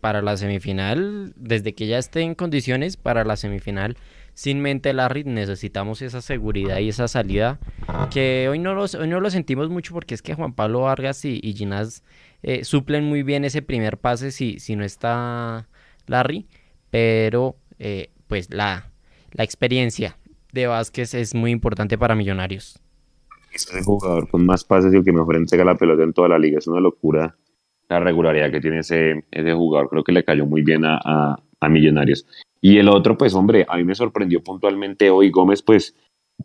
Para 0.00 0.22
la 0.22 0.36
semifinal, 0.36 1.34
desde 1.36 1.74
que 1.74 1.86
ya 1.86 1.98
esté 1.98 2.22
en 2.22 2.34
condiciones, 2.34 2.96
para 2.96 3.22
la 3.24 3.36
semifinal 3.36 3.96
sin 4.32 4.60
mente 4.60 4.92
Larry, 4.94 5.24
necesitamos 5.24 6.00
esa 6.00 6.22
seguridad 6.22 6.78
y 6.78 6.88
esa 6.88 7.06
salida 7.06 7.58
que 8.10 8.48
hoy 8.48 8.58
no, 8.58 8.74
los, 8.74 8.94
hoy 8.94 9.06
no 9.06 9.20
lo 9.20 9.28
sentimos 9.28 9.68
mucho 9.68 9.92
porque 9.92 10.14
es 10.14 10.22
que 10.22 10.34
Juan 10.34 10.54
Pablo 10.54 10.80
Vargas 10.80 11.24
y, 11.26 11.38
y 11.42 11.52
Ginás 11.52 12.02
eh, 12.42 12.64
suplen 12.64 13.04
muy 13.04 13.22
bien 13.22 13.44
ese 13.44 13.60
primer 13.60 13.98
pase 13.98 14.30
si, 14.30 14.58
si 14.58 14.76
no 14.76 14.84
está 14.84 15.68
Larry, 16.06 16.46
pero 16.88 17.56
eh, 17.78 18.10
pues 18.26 18.48
la, 18.50 18.90
la 19.32 19.44
experiencia 19.44 20.16
de 20.52 20.66
Vázquez 20.66 21.14
es 21.14 21.34
muy 21.34 21.50
importante 21.50 21.98
para 21.98 22.14
Millonarios. 22.14 22.78
Es 23.52 23.72
el 23.74 23.82
jugador 23.82 24.28
con 24.28 24.46
más 24.46 24.64
pases 24.64 24.92
y 24.92 24.96
el 24.96 25.04
que 25.04 25.12
mejor 25.12 25.36
entrega 25.36 25.64
la 25.64 25.74
pelota 25.74 26.02
en 26.02 26.12
toda 26.12 26.28
la 26.28 26.38
liga. 26.38 26.58
Es 26.58 26.66
una 26.66 26.80
locura 26.80 27.36
la 27.88 27.98
regularidad 27.98 28.50
que 28.50 28.60
tiene 28.60 28.78
ese, 28.80 29.24
ese 29.30 29.52
jugador. 29.52 29.88
Creo 29.88 30.04
que 30.04 30.12
le 30.12 30.24
cayó 30.24 30.46
muy 30.46 30.62
bien 30.62 30.84
a, 30.84 31.36
a 31.60 31.68
Millonarios. 31.68 32.26
Y 32.60 32.78
el 32.78 32.88
otro, 32.88 33.16
pues 33.16 33.34
hombre, 33.34 33.64
a 33.68 33.76
mí 33.76 33.84
me 33.84 33.94
sorprendió 33.94 34.42
puntualmente 34.42 35.10
hoy 35.10 35.30
Gómez, 35.30 35.62
pues 35.62 35.94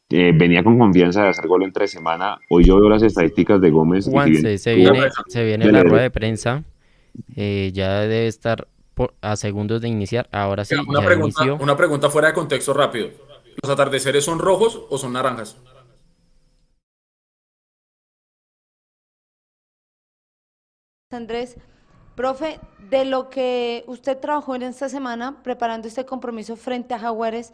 eh, 0.10 0.32
venía 0.34 0.64
con 0.64 0.78
confianza 0.78 1.24
de 1.24 1.30
hacer 1.30 1.48
gol 1.48 1.64
entre 1.64 1.88
semana. 1.88 2.38
Hoy 2.50 2.64
yo 2.64 2.80
veo 2.80 2.90
las 2.90 3.04
estadísticas 3.04 3.60
de 3.62 3.70
Gómez. 3.70 4.06
se, 4.06 4.76
viene, 4.76 5.10
se 5.28 5.44
viene 5.44 5.72
la 5.72 5.84
rueda 5.84 6.04
de 6.04 6.12
prensa. 6.12 6.64
Eh, 7.36 7.72
ya 7.74 8.02
debe 8.02 8.28
estar 8.28 8.68
a 9.22 9.36
segundos 9.36 9.82
de 9.82 9.90
iniciar. 9.90 10.28
Ahora 10.32 10.64
sí. 10.64 10.76
Una, 10.88 11.02
pregunta, 11.02 11.54
una 11.54 11.78
pregunta 11.78 12.10
fuera 12.10 12.30
de 12.30 12.34
contexto 12.34 12.74
rápido. 12.74 13.10
¿Los 13.62 13.72
atardeceres 13.72 14.26
son 14.26 14.40
rojos 14.40 14.82
o 14.90 14.98
son 14.98 15.14
naranjas? 15.14 15.58
Andrés, 21.12 21.56
Profe, 22.16 22.60
de 22.90 23.06
lo 23.06 23.30
que 23.30 23.84
usted 23.88 24.18
trabajó 24.20 24.56
en 24.56 24.64
esta 24.64 24.90
semana 24.90 25.42
preparando 25.44 25.88
este 25.88 26.06
compromiso 26.06 26.56
frente 26.56 26.94
a 26.94 27.00
Jaguares, 27.00 27.54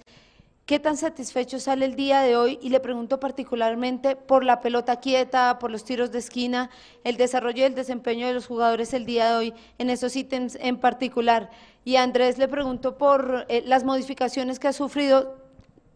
¿qué 0.66 0.80
tan 0.80 0.98
satisfecho 0.98 1.60
sale 1.60 1.86
el 1.86 1.96
día 1.96 2.22
de 2.22 2.36
hoy? 2.36 2.60
Y 2.62 2.70
le 2.70 2.80
pregunto 2.80 3.20
particularmente 3.20 4.16
por 4.16 4.44
la 4.44 4.62
pelota 4.62 5.00
quieta, 5.00 5.60
por 5.60 5.72
los 5.72 5.84
tiros 5.84 6.12
de 6.12 6.20
esquina, 6.20 6.70
el 7.04 7.18
desarrollo 7.18 7.64
y 7.64 7.66
el 7.66 7.76
desempeño 7.76 8.28
de 8.28 8.34
los 8.34 8.48
jugadores 8.48 8.94
el 8.94 9.06
día 9.06 9.30
de 9.32 9.36
hoy 9.36 9.54
en 9.80 9.90
esos 9.90 10.16
ítems 10.16 10.56
en 10.62 10.78
particular. 10.78 11.50
Y 11.84 11.96
a 11.96 12.04
Andrés 12.04 12.38
le 12.38 12.48
pregunto 12.48 12.98
por 12.98 13.46
eh, 13.50 13.64
las 13.66 13.84
modificaciones 13.84 14.60
que 14.60 14.68
ha 14.68 14.74
sufrido 14.74 15.41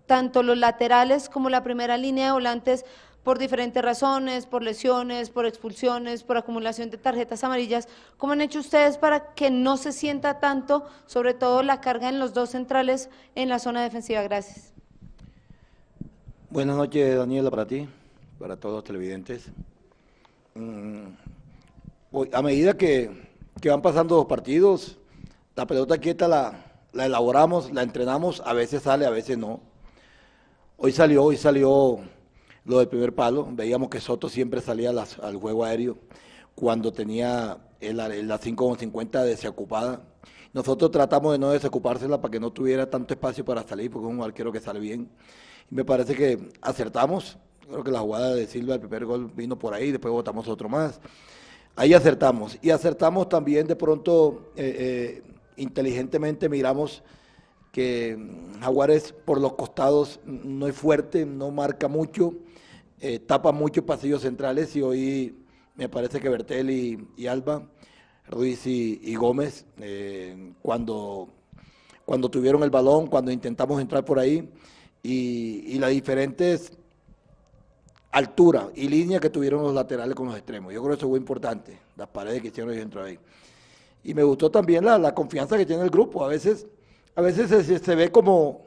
tanto 0.06 0.44
los 0.44 0.58
laterales 0.58 1.30
como 1.30 1.50
la 1.50 1.64
primera 1.64 1.98
línea 1.98 2.28
de 2.28 2.32
volantes 2.32 2.86
por 3.26 3.40
diferentes 3.40 3.84
razones, 3.84 4.46
por 4.46 4.62
lesiones, 4.62 5.32
por 5.32 5.48
expulsiones, 5.48 6.24
por 6.24 6.38
acumulación 6.38 6.92
de 6.92 6.98
tarjetas 7.00 7.44
amarillas. 7.44 7.88
¿Cómo 8.18 8.34
han 8.34 8.42
hecho 8.42 8.60
ustedes 8.60 9.00
para 9.00 9.34
que 9.34 9.50
no 9.50 9.78
se 9.78 9.92
sienta 9.94 10.40
tanto, 10.40 10.86
sobre 11.08 11.34
todo 11.34 11.64
la 11.64 11.82
carga 11.82 12.08
en 12.08 12.20
los 12.20 12.36
dos 12.36 12.52
centrales 12.52 13.10
en 13.34 13.50
la 13.50 13.58
zona 13.58 13.82
defensiva? 13.82 14.22
Gracias. 14.22 14.72
Buenas 16.52 16.78
noches, 16.78 17.18
Daniela, 17.18 17.50
para 17.50 17.66
ti, 17.66 17.90
para 18.38 18.58
todos 18.58 18.76
los 18.76 18.84
televidentes. 18.84 19.48
Mm, 20.54 21.08
a 22.32 22.42
medida 22.44 22.78
que, 22.78 23.10
van 23.66 23.82
pasando 23.82 24.18
los 24.18 24.26
partidos, 24.28 25.00
la 25.56 25.66
pelota 25.66 25.98
quieta 25.98 26.28
la, 26.28 26.64
la 26.94 27.08
elaboramos, 27.08 27.74
la 27.74 27.82
entrenamos, 27.82 28.44
a 28.46 28.54
veces 28.54 28.84
sale, 28.84 29.08
a 29.08 29.10
veces 29.10 29.36
no. 29.40 29.62
Hoy 30.78 30.92
salió, 30.92 31.24
hoy 31.24 31.38
salió 31.38 32.00
lo 32.66 32.80
del 32.80 32.90
primer 32.90 33.16
palo. 33.16 33.48
Veíamos 33.50 33.90
que 33.90 34.02
Soto 34.02 34.28
siempre 34.28 34.60
salía 34.60 34.90
al 34.90 35.38
juego 35.38 35.64
aéreo 35.64 35.98
cuando 36.54 36.92
tenía 36.92 37.58
el, 37.80 37.96
la 37.96 38.40
5.50 38.40 39.24
desocupada. 39.24 40.02
Nosotros 40.52 40.92
tratamos 40.92 41.32
de 41.32 41.40
no 41.40 41.52
desocupársela 41.52 42.20
para 42.20 42.30
que 42.34 42.42
no 42.42 42.52
tuviera 42.52 42.90
tanto 42.90 43.14
espacio 43.14 43.46
para 43.46 43.64
salir, 43.64 43.90
porque 43.90 44.10
es 44.10 44.14
un 44.14 44.22
arquero 44.22 44.52
que 44.52 44.60
sale 44.60 44.82
bien. 44.82 45.10
Y 45.72 45.76
me 45.76 45.86
parece 45.86 46.14
que 46.14 46.52
acertamos. 46.62 47.38
Creo 47.70 47.84
que 47.84 47.92
la 47.92 48.02
jugada 48.02 48.36
de 48.36 48.46
Silva, 48.46 48.74
el 48.74 48.82
primer 48.82 49.06
gol 49.06 49.32
vino 49.34 49.58
por 49.58 49.74
ahí, 49.74 49.92
después 49.92 50.12
votamos 50.12 50.46
otro 50.50 50.68
más. 50.68 51.00
Ahí 51.78 51.94
acertamos. 51.94 52.58
Y 52.62 52.72
acertamos 52.72 53.30
también 53.30 53.66
de 53.66 53.78
pronto, 53.78 54.52
eh, 54.58 55.24
eh, 55.24 55.32
inteligentemente 55.56 56.50
miramos 56.50 57.02
que 57.76 58.18
Jaguares 58.62 59.14
por 59.26 59.42
los 59.42 59.54
costados 59.56 60.22
no 60.24 60.66
es 60.66 60.76
fuerte, 60.76 61.26
no 61.26 61.52
marca 61.52 61.90
mucho 61.90 62.34
eh, 63.02 63.20
tapa 63.20 63.52
muchos 63.52 63.84
pasillos 63.84 64.22
centrales 64.22 64.74
y 64.76 64.82
hoy 64.82 65.36
me 65.76 65.90
parece 65.90 66.22
que 66.22 66.30
Bertel 66.30 66.70
y, 66.70 67.28
Alba, 67.28 67.68
Ruiz 68.30 68.66
y, 68.66 69.14
Gómez, 69.16 69.66
eh, 69.80 70.54
cuando, 70.62 71.28
cuando 72.06 72.30
tuvieron 72.30 72.64
el 72.64 72.70
balón, 72.70 73.08
cuando 73.08 73.32
intentamos 73.32 73.82
entrar 73.82 74.06
por 74.06 74.18
ahí 74.18 74.50
y, 75.04 75.78
las 75.78 75.90
diferentes 75.90 76.72
altura 78.12 78.70
y 78.74 78.88
línea 78.88 79.20
que 79.20 79.30
tuvieron 79.30 79.62
los 79.62 79.74
laterales 79.74 80.16
con 80.16 80.28
los 80.28 80.38
extremos. 80.38 80.74
Yo 80.74 80.82
creo 80.82 80.96
que 80.96 81.00
eso 81.00 81.10
fue 81.10 81.20
importante, 81.20 81.78
las 81.98 82.08
paredes 82.08 82.42
que 82.42 82.48
hicieron 82.48 82.72
ellos 82.72 82.84
dentro 82.84 83.04
ahí. 83.04 83.20
Y 84.06 84.14
me 84.14 84.24
gustó 84.24 84.50
también 84.50 84.86
la, 84.86 85.14
confianza 85.14 85.58
que 85.58 85.66
tiene 85.66 85.84
el 85.84 85.90
grupo. 85.90 86.24
A 86.24 86.30
veces, 86.30 86.66
a 87.16 87.22
veces 87.22 87.50
se, 87.50 87.80
se 87.80 87.96
ve 87.96 88.12
como, 88.12 88.62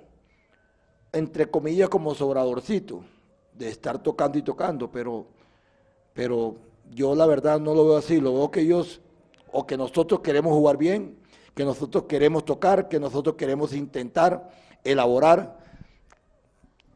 entre 1.13 1.51
comillas, 1.51 1.89
como 1.89 2.15
sobradorcito 2.15 3.05
de 3.53 3.69
estar 3.69 4.03
tocando 4.03 4.39
y 4.39 4.43
tocando, 4.43 4.91
pero, 4.91 5.27
pero 6.15 6.57
yo 6.91 7.15
la 7.15 7.27
verdad 7.27 7.61
no 7.61 7.75
lo 7.75 7.85
veo 7.87 7.97
así, 7.97 8.21
lo 8.21 8.33
veo 8.35 8.51
que 8.51 8.61
ellos, 8.61 9.01
o 9.53 9.67
que 9.67 9.77
nosotros 9.77 10.21
queremos 10.21 10.53
jugar 10.53 10.77
bien, 10.77 11.17
que 11.55 11.65
nosotros 11.65 12.05
queremos 12.05 12.45
tocar, 12.45 12.89
que 12.89 13.01
nosotros 13.01 13.35
queremos 13.35 13.73
intentar 13.75 14.51
elaborar. 14.85 15.59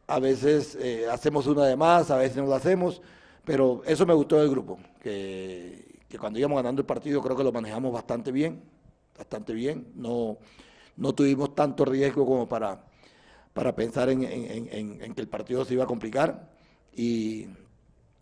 A 0.07 0.19
veces 0.19 0.77
eh, 0.79 1.05
hacemos 1.11 1.47
una 1.47 1.65
de 1.65 1.75
más, 1.75 2.09
a 2.11 2.17
veces 2.17 2.37
no 2.37 2.45
lo 2.45 2.55
hacemos, 2.55 3.01
pero 3.45 3.81
eso 3.85 4.05
me 4.05 4.13
gustó 4.13 4.37
del 4.37 4.49
grupo, 4.49 4.79
que, 5.01 5.99
que, 6.07 6.17
cuando 6.17 6.39
íbamos 6.39 6.57
ganando 6.57 6.81
el 6.81 6.85
partido 6.85 7.21
creo 7.21 7.35
que 7.35 7.43
lo 7.43 7.51
manejamos 7.51 7.91
bastante 7.91 8.31
bien, 8.31 8.61
bastante 9.17 9.53
bien, 9.53 9.91
no, 9.95 10.37
no 10.97 11.13
tuvimos 11.13 11.55
tanto 11.55 11.85
riesgo 11.85 12.25
como 12.25 12.47
para, 12.47 12.85
para 13.53 13.75
pensar 13.75 14.09
en, 14.09 14.23
en, 14.23 15.13
que 15.13 15.21
el 15.21 15.27
partido 15.27 15.65
se 15.65 15.73
iba 15.73 15.83
a 15.83 15.87
complicar 15.87 16.51
y, 16.95 17.47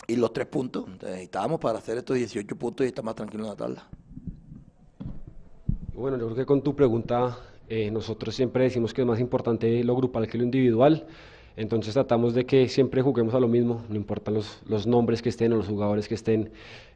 los 0.07 0.33
tres 0.33 0.47
puntos. 0.47 0.87
Necesitábamos 1.01 1.59
para 1.59 1.77
hacer 1.77 1.97
estos 1.97 2.17
18 2.17 2.55
puntos 2.57 2.85
y 2.85 2.89
estar 2.89 3.03
más 3.03 3.15
tranquilos 3.15 3.45
en 3.45 3.49
la 3.51 3.55
tabla. 3.55 3.87
Bueno, 5.93 6.17
yo 6.17 6.25
creo 6.25 6.35
que 6.35 6.45
con 6.45 6.61
tu 6.61 6.75
pregunta, 6.75 7.37
eh, 7.69 7.89
nosotros 7.91 8.35
siempre 8.35 8.65
decimos 8.65 8.93
que 8.93 9.01
es 9.01 9.07
más 9.07 9.19
importante 9.19 9.83
lo 9.83 9.95
grupal 9.95 10.27
que 10.27 10.37
lo 10.37 10.43
individual. 10.43 11.07
Entonces 11.55 11.93
tratamos 11.93 12.33
de 12.33 12.45
que 12.45 12.69
siempre 12.69 13.01
juguemos 13.01 13.33
a 13.33 13.39
lo 13.39 13.47
mismo, 13.47 13.83
no 13.89 13.95
importan 13.95 14.35
los, 14.35 14.61
los 14.65 14.87
nombres 14.87 15.21
que 15.21 15.29
estén 15.29 15.51
o 15.53 15.57
los 15.57 15.67
jugadores 15.67 16.07
que 16.07 16.15
estén, 16.15 16.51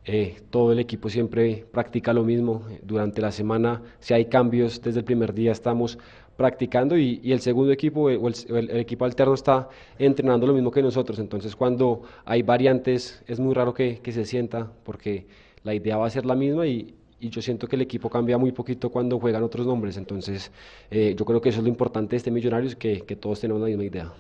eh, 0.05 0.37
todo 0.49 0.71
el 0.71 0.79
equipo 0.79 1.09
siempre 1.09 1.65
practica 1.71 2.13
lo 2.13 2.23
mismo. 2.23 2.63
Durante 2.83 3.21
la 3.21 3.31
semana, 3.31 3.81
si 3.99 4.13
hay 4.13 4.25
cambios, 4.25 4.81
desde 4.81 4.99
el 4.99 5.05
primer 5.05 5.33
día 5.33 5.51
estamos 5.51 5.97
practicando 6.37 6.97
y, 6.97 7.19
el 7.31 7.39
segundo 7.39 7.71
equipo 7.71 8.09
eh, 8.09 8.17
o 8.17 8.27
el, 8.27 8.69
equipo 8.77 9.05
alterno 9.05 9.33
está 9.33 9.69
entrenando 9.97 10.45
lo 10.47 10.53
mismo 10.53 10.71
que 10.71 10.81
nosotros. 10.81 11.19
Entonces 11.19 11.55
cuando 11.55 12.03
hay 12.25 12.43
variantes 12.43 13.23
es 13.27 13.39
muy 13.39 13.53
raro 13.53 13.73
que, 13.73 13.99
se 14.05 14.25
sienta 14.25 14.71
porque 14.83 15.27
la 15.63 15.73
idea 15.73 15.97
va 15.97 16.07
a 16.07 16.09
ser 16.09 16.25
la 16.25 16.35
misma 16.35 16.67
y, 16.67 16.93
yo 17.19 17.41
siento 17.41 17.67
que 17.67 17.75
el 17.75 17.81
equipo 17.81 18.09
cambia 18.09 18.37
muy 18.37 18.51
poquito 18.51 18.89
cuando 18.89 19.19
juegan 19.19 19.43
otros 19.43 19.65
nombres. 19.65 19.97
Entonces 19.97 20.51
eh, 20.91 21.15
yo 21.17 21.25
creo 21.25 21.41
que 21.41 21.49
eso 21.49 21.59
es 21.59 21.63
lo 21.63 21.69
importante 21.69 22.11
de 22.11 22.17
este 22.17 22.31
Millonarios, 22.31 22.75
que, 22.75 23.01
que 23.01 23.15
todos 23.15 23.39
tenemos 23.39 23.61
la 23.61 23.67
misma 23.67 23.83
idea. 23.83 24.13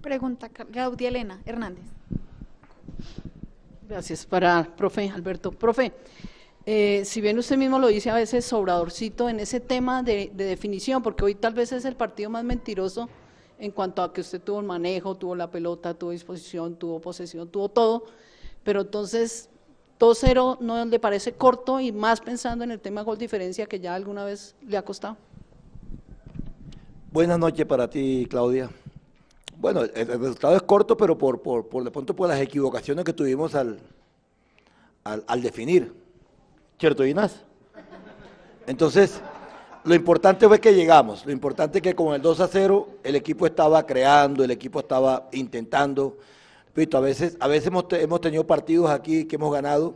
Pregunta 0.00 0.48
Claudia 0.48 1.08
Elena 1.08 1.40
Hernández. 1.44 1.84
Gracias 3.88 4.26
para 4.26 4.64
profe 4.76 5.08
Alberto. 5.10 5.52
Profe, 5.52 5.92
eh, 6.64 7.02
si 7.04 7.20
bien 7.20 7.38
usted 7.38 7.56
mismo 7.56 7.78
lo 7.78 7.86
dice 7.86 8.10
a 8.10 8.14
veces 8.14 8.44
sobradorcito 8.44 9.28
en 9.28 9.38
ese 9.38 9.60
tema 9.60 10.02
de, 10.02 10.32
definición, 10.34 11.02
porque 11.02 11.24
hoy 11.24 11.34
tal 11.36 11.54
vez 11.54 11.70
es 11.70 11.84
el 11.84 11.94
partido 11.94 12.28
más 12.28 12.42
mentiroso 12.42 13.08
en 13.60 13.70
cuanto 13.70 14.02
a 14.02 14.12
que 14.12 14.22
usted 14.22 14.40
tuvo 14.40 14.58
el 14.58 14.66
manejo, 14.66 15.14
tuvo 15.14 15.36
la 15.36 15.50
pelota, 15.50 15.94
tuvo 15.94 16.10
disposición, 16.10 16.74
tuvo 16.74 17.00
posesión, 17.00 17.48
tuvo 17.48 17.68
todo, 17.68 18.04
pero 18.64 18.80
entonces 18.80 19.48
2-0 19.98 20.58
no 20.60 20.84
le 20.84 20.98
parece 20.98 21.32
corto 21.32 21.80
y 21.80 21.92
más 21.92 22.20
pensando 22.20 22.64
en 22.64 22.70
el 22.70 22.80
tema 22.80 23.02
gol 23.02 23.18
diferencia 23.18 23.66
que 23.66 23.80
ya 23.80 23.94
alguna 23.94 24.24
vez 24.24 24.54
le 24.66 24.76
ha 24.76 24.82
costado. 24.82 25.16
Buenas 27.12 27.38
noches 27.38 27.64
para 27.64 27.88
ti, 27.88 28.26
Claudia. 28.28 28.68
Bueno, 29.58 29.82
el, 29.82 30.06
resultado 30.06 30.54
es 30.54 30.62
corto, 30.62 30.96
pero 30.96 31.16
por, 31.16 31.40
por, 31.40 31.66
por 31.66 31.82
de 31.82 31.90
pronto 31.90 32.14
por 32.14 32.28
las 32.28 32.40
equivocaciones 32.40 33.04
que 33.04 33.14
tuvimos 33.14 33.54
al, 33.54 33.78
al 35.04 35.42
definir. 35.42 35.94
¿Cierto, 36.78 37.06
Inás? 37.06 37.42
Entonces, 38.66 39.20
lo 39.84 39.94
importante 39.94 40.46
fue 40.46 40.60
que 40.60 40.74
llegamos, 40.74 41.24
lo 41.24 41.32
importante 41.32 41.78
es 41.78 41.82
que 41.82 41.94
con 41.94 42.14
el 42.14 42.20
2 42.20 42.40
a 42.40 42.48
0 42.48 42.88
el 43.04 43.14
equipo 43.14 43.46
estaba 43.46 43.86
creando, 43.86 44.44
el 44.44 44.50
equipo 44.50 44.80
estaba 44.80 45.28
intentando. 45.32 46.18
A 46.92 47.00
veces, 47.00 47.36
a 47.40 47.48
veces 47.48 47.68
hemos, 47.68 48.20
tenido 48.20 48.46
partidos 48.46 48.90
aquí 48.90 49.24
que 49.24 49.36
hemos 49.36 49.52
ganado 49.52 49.94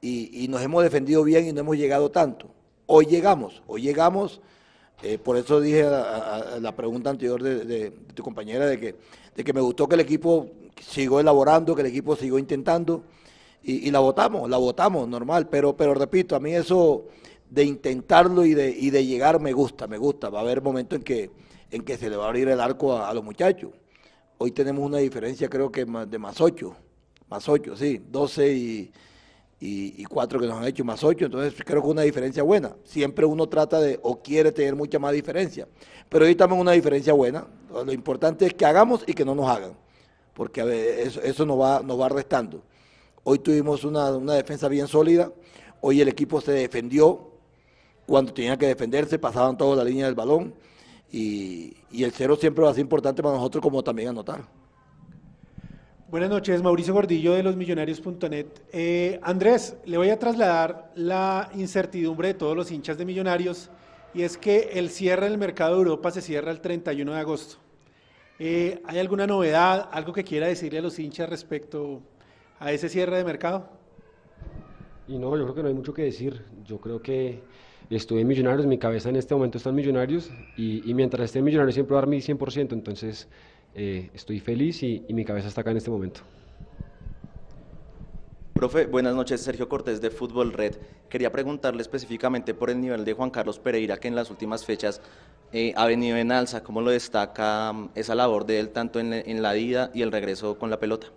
y, 0.00 0.46
nos 0.48 0.60
hemos 0.60 0.82
defendido 0.82 1.22
bien 1.22 1.46
y 1.46 1.52
no 1.52 1.60
hemos 1.60 1.76
llegado 1.76 2.10
tanto. 2.10 2.48
Hoy 2.86 3.06
llegamos, 3.06 3.62
hoy 3.66 3.82
llegamos, 3.82 4.40
eh, 5.02 5.18
por 5.18 5.36
eso 5.36 5.60
dije 5.60 5.84
a, 5.84 6.58
la 6.60 6.74
pregunta 6.74 7.10
anterior 7.10 7.40
de, 7.40 7.92
tu 8.14 8.22
compañera 8.24 8.66
de 8.66 8.80
que, 8.80 8.96
de 9.36 9.44
que 9.44 9.52
me 9.52 9.60
gustó 9.60 9.88
que 9.88 9.94
el 9.94 10.00
equipo 10.00 10.48
siguió 10.80 11.20
elaborando, 11.20 11.74
que 11.76 11.82
el 11.82 11.88
equipo 11.88 12.16
siguió 12.16 12.38
intentando 12.38 13.04
y, 13.62 13.90
la 13.90 14.00
votamos, 14.00 14.50
la 14.50 14.56
votamos, 14.56 15.08
normal, 15.08 15.48
pero, 15.48 15.76
pero 15.76 15.94
repito, 15.94 16.34
a 16.34 16.40
mí 16.40 16.54
eso 16.54 17.04
de 17.50 17.64
intentarlo 17.64 18.44
y 18.44 18.54
de, 18.54 18.70
y 18.70 18.90
de 18.90 19.06
llegar 19.06 19.40
me 19.40 19.52
gusta, 19.52 19.86
me 19.86 19.98
gusta. 19.98 20.28
Va 20.28 20.40
a 20.40 20.42
haber 20.42 20.62
momentos 20.62 20.98
en 20.98 21.04
que, 21.04 21.30
en 21.70 21.82
que 21.82 21.96
se 21.96 22.10
le 22.10 22.16
va 22.16 22.24
a 22.24 22.28
abrir 22.28 22.48
el 22.48 22.60
arco 22.60 22.96
a, 22.96 23.12
los 23.14 23.24
muchachos. 23.24 23.70
Hoy 24.38 24.50
tenemos 24.52 24.84
una 24.84 24.98
diferencia 24.98 25.48
creo 25.48 25.70
que 25.70 25.84
de 25.84 26.18
más 26.18 26.40
8, 26.40 26.74
más 27.28 27.48
8, 27.48 27.76
sí, 27.76 28.02
12 28.10 28.52
y, 28.52 28.92
y, 29.60 30.04
4 30.04 30.40
que 30.40 30.46
nos 30.46 30.58
han 30.58 30.66
hecho 30.66 30.84
más 30.84 31.02
8, 31.02 31.26
entonces 31.26 31.54
creo 31.64 31.82
que 31.82 31.88
una 31.88 32.02
diferencia 32.02 32.42
buena. 32.42 32.76
Siempre 32.84 33.24
uno 33.24 33.48
trata 33.48 33.80
de 33.80 33.98
o 34.02 34.22
quiere 34.22 34.52
tener 34.52 34.76
mucha 34.76 34.98
más 34.98 35.12
diferencia, 35.12 35.66
pero 36.08 36.24
hoy 36.24 36.32
estamos 36.32 36.56
en 36.56 36.62
una 36.62 36.72
diferencia 36.72 37.12
buena. 37.12 37.46
Lo 37.70 37.92
importante 37.92 38.46
es 38.46 38.54
que 38.54 38.66
hagamos 38.66 39.04
y 39.06 39.14
que 39.14 39.24
no 39.24 39.34
nos 39.34 39.48
hagan, 39.48 39.72
porque 40.34 41.02
eso, 41.02 41.20
eso 41.22 41.46
nos, 41.46 41.58
va, 41.58 41.80
nos 41.82 42.00
va 42.00 42.08
restando. 42.08 42.62
Hoy 43.28 43.40
tuvimos 43.40 43.82
una, 43.82 44.12
defensa 44.36 44.68
bien 44.68 44.86
sólida. 44.86 45.32
Hoy 45.80 46.00
el 46.00 46.06
equipo 46.06 46.40
se 46.40 46.52
defendió 46.52 47.32
cuando 48.06 48.32
tenía 48.32 48.56
que 48.56 48.68
defenderse, 48.68 49.18
pasaban 49.18 49.56
toda 49.58 49.74
la 49.74 49.82
línea 49.82 50.06
del 50.06 50.14
balón. 50.14 50.54
Y, 51.16 51.74
el 52.04 52.12
cero 52.12 52.36
siempre 52.36 52.62
va 52.62 52.70
a 52.70 52.74
ser 52.74 52.82
importante 52.82 53.22
para 53.22 53.36
nosotros 53.36 53.62
como 53.62 53.82
también 53.82 54.10
anotar. 54.10 54.44
Buenas 56.10 56.28
noches, 56.28 56.62
Mauricio 56.62 56.92
Gordillo 56.92 57.32
de 57.32 57.42
losmillonarios.net. 57.42 58.46
Eh, 58.70 59.18
Andrés, 59.22 59.78
le 59.86 59.96
voy 59.96 60.10
a 60.10 60.18
trasladar 60.18 60.92
la 60.94 61.50
incertidumbre 61.54 62.28
de 62.28 62.34
todos 62.34 62.54
los 62.54 62.70
hinchas 62.70 62.98
de 62.98 63.06
Millonarios 63.06 63.70
y 64.12 64.22
es 64.22 64.36
que 64.36 64.72
el 64.74 64.90
cierre 64.90 65.30
del 65.30 65.38
mercado 65.38 65.72
de 65.72 65.78
Europa 65.78 66.10
se 66.10 66.20
cierra 66.20 66.50
el 66.50 66.60
31 66.60 67.10
de 67.10 67.18
agosto. 67.18 67.56
Eh, 68.38 68.82
¿Hay 68.84 68.98
alguna 68.98 69.26
novedad, 69.26 69.88
algo 69.92 70.12
que 70.12 70.22
quiera 70.22 70.48
decirle 70.48 70.80
a 70.80 70.82
los 70.82 70.98
hinchas 70.98 71.30
respecto 71.30 72.02
a 72.58 72.72
ese 72.72 72.90
cierre 72.90 73.16
de 73.16 73.24
mercado? 73.24 73.70
Y 75.08 75.18
no, 75.18 75.34
yo 75.34 75.44
creo 75.44 75.54
que 75.54 75.62
no 75.62 75.68
hay 75.68 75.74
mucho 75.74 75.94
que 75.94 76.02
decir. 76.02 76.44
Yo 76.62 76.78
creo 76.78 77.00
que 77.00 77.40
estuve 77.90 78.22
en 78.22 78.26
Millonarios, 78.26 78.66
mi 78.66 78.78
cabeza 78.78 79.08
en 79.08 79.16
este 79.16 79.34
momento 79.34 79.58
está 79.58 79.70
en 79.70 79.76
Millonarios 79.76 80.30
y, 80.56 80.82
mientras 80.94 81.26
esté 81.26 81.38
en 81.38 81.44
Millonarios 81.44 81.74
siempre 81.74 81.94
voy 81.94 81.98
a 81.98 82.00
dar 82.02 82.08
mi 82.08 82.18
100%, 82.18 82.72
entonces 82.72 83.28
eh, 83.74 84.10
estoy 84.14 84.40
feliz 84.40 84.82
y, 84.82 85.04
y 85.06 85.14
mi 85.14 85.24
cabeza 85.24 85.48
está 85.48 85.60
acá 85.60 85.70
en 85.70 85.76
este 85.76 85.90
momento. 85.90 86.20
Profe, 88.56 88.86
buenas 88.86 89.14
noches. 89.14 89.42
Sergio 89.42 89.68
Cortés 89.68 90.00
de 90.00 90.08
Fútbol 90.08 90.54
Red. 90.54 90.76
Quería 91.10 91.30
preguntarle 91.30 91.82
específicamente 91.82 92.54
por 92.54 92.70
el 92.70 92.80
nivel 92.80 93.04
de 93.04 93.12
Juan 93.12 93.28
Carlos 93.28 93.58
Pereira, 93.58 93.98
que 93.98 94.08
en 94.08 94.14
las 94.14 94.30
últimas 94.30 94.64
fechas 94.64 95.02
eh, 95.52 95.74
ha 95.76 95.84
venido 95.84 96.16
en 96.16 96.32
alza. 96.32 96.62
¿Cómo 96.62 96.80
lo 96.80 96.90
destaca 96.90 97.70
mm, 97.70 97.90
esa 97.94 98.14
labor 98.14 98.46
de 98.46 98.58
él, 98.58 98.70
tanto 98.70 98.98
en, 98.98 99.42
la 99.42 99.54
ida 99.58 99.90
y 99.92 100.00
el 100.00 100.10
regreso 100.10 100.58
con 100.58 100.70
la 100.70 100.80
pelota? 100.80 101.08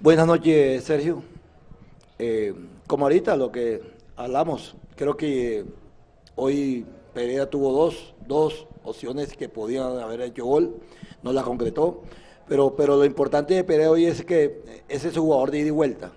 Buenas 0.00 0.26
noches, 0.26 0.84
Sergio. 0.84 1.22
Eh, 2.18 2.54
como 2.86 3.06
ahorita 3.06 3.34
lo 3.34 3.50
que 3.50 3.80
hablamos, 4.16 4.76
creo 4.96 5.16
que 5.16 5.64
hoy 6.36 6.86
Pereira 7.12 7.48
tuvo 7.48 7.72
dos, 7.72 8.14
dos 8.26 8.66
opciones 8.82 9.36
que 9.36 9.48
podían 9.48 9.98
haber 9.98 10.20
hecho 10.20 10.44
gol, 10.44 10.76
no 11.22 11.32
la 11.32 11.42
concretó. 11.42 12.02
Pero, 12.46 12.76
pero 12.76 12.96
lo 12.96 13.04
importante 13.04 13.54
de 13.54 13.64
Pérez 13.64 13.88
hoy 13.88 14.04
es 14.04 14.24
que 14.24 14.62
ese 14.88 15.08
es 15.08 15.14
su 15.14 15.22
jugador 15.22 15.50
de 15.50 15.60
ida 15.60 15.68
y 15.68 15.70
vuelta. 15.70 16.12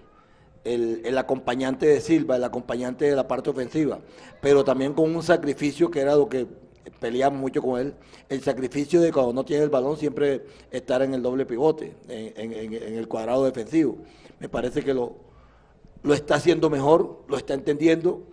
El, 0.65 1.17
acompañante 1.17 1.85
de 1.85 2.01
Silva, 2.01 2.35
el 2.35 2.43
acompañante 2.43 3.05
de 3.05 3.15
la 3.15 3.25
parte 3.25 3.49
ofensiva, 3.49 3.99
pero 4.41 4.65
también 4.65 4.93
con 4.93 5.15
un 5.15 5.23
sacrificio 5.23 5.89
que 5.89 6.01
era 6.01 6.13
lo 6.13 6.27
que 6.27 6.45
peleamos 6.99 7.39
mucho 7.39 7.61
con 7.61 7.79
él, 7.79 7.93
el 8.27 8.41
sacrificio 8.41 8.99
de 8.99 9.13
cuando 9.13 9.31
no 9.31 9.45
tiene 9.45 9.63
el 9.63 9.69
balón 9.69 9.95
siempre 9.95 10.43
estar 10.69 11.01
en 11.01 11.13
el 11.13 11.21
doble 11.21 11.45
pivote, 11.45 11.95
en, 12.09 12.73
el 12.73 13.07
cuadrado 13.07 13.45
defensivo. 13.45 13.99
Me 14.41 14.49
parece 14.49 14.83
que 14.83 14.93
lo, 14.93 15.15
lo 16.03 16.13
está 16.13 16.35
haciendo 16.35 16.69
mejor, 16.69 17.23
lo 17.29 17.37
está 17.37 17.53
entendiendo 17.53 18.23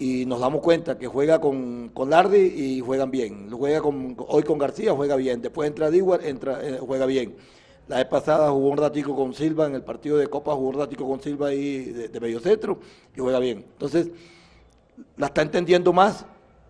y 0.00 0.24
nos 0.24 0.40
damos 0.40 0.62
cuenta 0.62 0.96
que 0.96 1.06
juega 1.06 1.42
con, 1.42 1.90
con 1.90 2.08
Lardi 2.08 2.38
y 2.38 2.80
juegan 2.80 3.10
bien. 3.10 3.50
Juega 3.50 3.82
con, 3.82 4.16
hoy 4.28 4.42
con 4.42 4.58
García, 4.58 4.94
juega 4.94 5.14
bien. 5.14 5.42
Después 5.42 5.68
entra 5.68 5.90
Diguar, 5.90 6.24
entra, 6.24 6.66
eh, 6.66 6.78
juega 6.80 7.04
bien. 7.04 7.36
La 7.86 7.96
vez 7.96 8.06
pasada 8.06 8.50
jugó 8.50 8.68
un 8.70 8.78
ratico 8.78 9.14
con 9.14 9.34
Silva 9.34 9.66
en 9.66 9.74
el 9.74 9.82
partido 9.82 10.16
de 10.16 10.26
Copa, 10.26 10.54
jugó 10.54 10.70
un 10.70 10.78
ratico 10.78 11.06
con 11.06 11.20
Silva 11.20 11.48
ahí 11.48 11.84
de, 11.84 12.18
medio 12.18 12.40
centro 12.40 12.80
y 13.14 13.20
juega 13.20 13.38
bien. 13.40 13.58
Entonces, 13.58 14.08
la 15.18 15.26
está 15.26 15.42
entendiendo 15.42 15.92
más, 15.92 16.24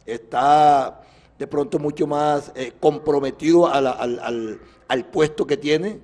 está 0.05 1.01
de 1.39 1.47
pronto 1.47 1.79
mucho 1.79 2.09
más 2.09 2.51
eh, 2.57 2.73
comprometido 2.81 3.69
al, 3.69 3.87
al, 3.87 4.61
al, 4.89 5.05
puesto 5.07 5.47
que 5.47 5.57
tiene, 5.57 6.01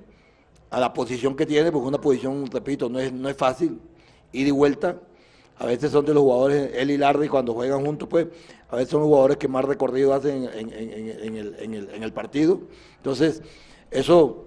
a 0.70 0.78
la 0.78 0.92
posición 0.92 1.34
que 1.34 1.44
tiene, 1.44 1.72
porque 1.72 1.88
una 1.88 2.00
posición, 2.00 2.46
repito, 2.46 2.88
no 2.88 3.00
es, 3.00 3.12
no 3.12 3.28
es 3.28 3.36
fácil, 3.36 3.80
ir 4.30 4.46
y 4.46 4.52
vuelta 4.52 5.00
a 5.58 5.66
veces 5.66 5.90
son 5.90 6.04
de 6.04 6.12
los 6.12 6.22
jugadores, 6.22 6.70
él 6.74 6.90
y 6.90 6.98
Lardi 6.98 7.28
cuando 7.28 7.54
juegan 7.54 7.84
juntos, 7.84 8.08
pues 8.08 8.26
a 8.68 8.76
veces 8.76 8.90
son 8.90 9.00
los 9.00 9.08
jugadores 9.08 9.38
que 9.38 9.48
más 9.48 9.64
recorrido 9.64 10.12
hacen 10.12 10.48
en, 10.52 12.02
el, 12.02 12.12
partido. 12.12 12.60
Entonces, 12.98 13.42
eso 13.90 14.44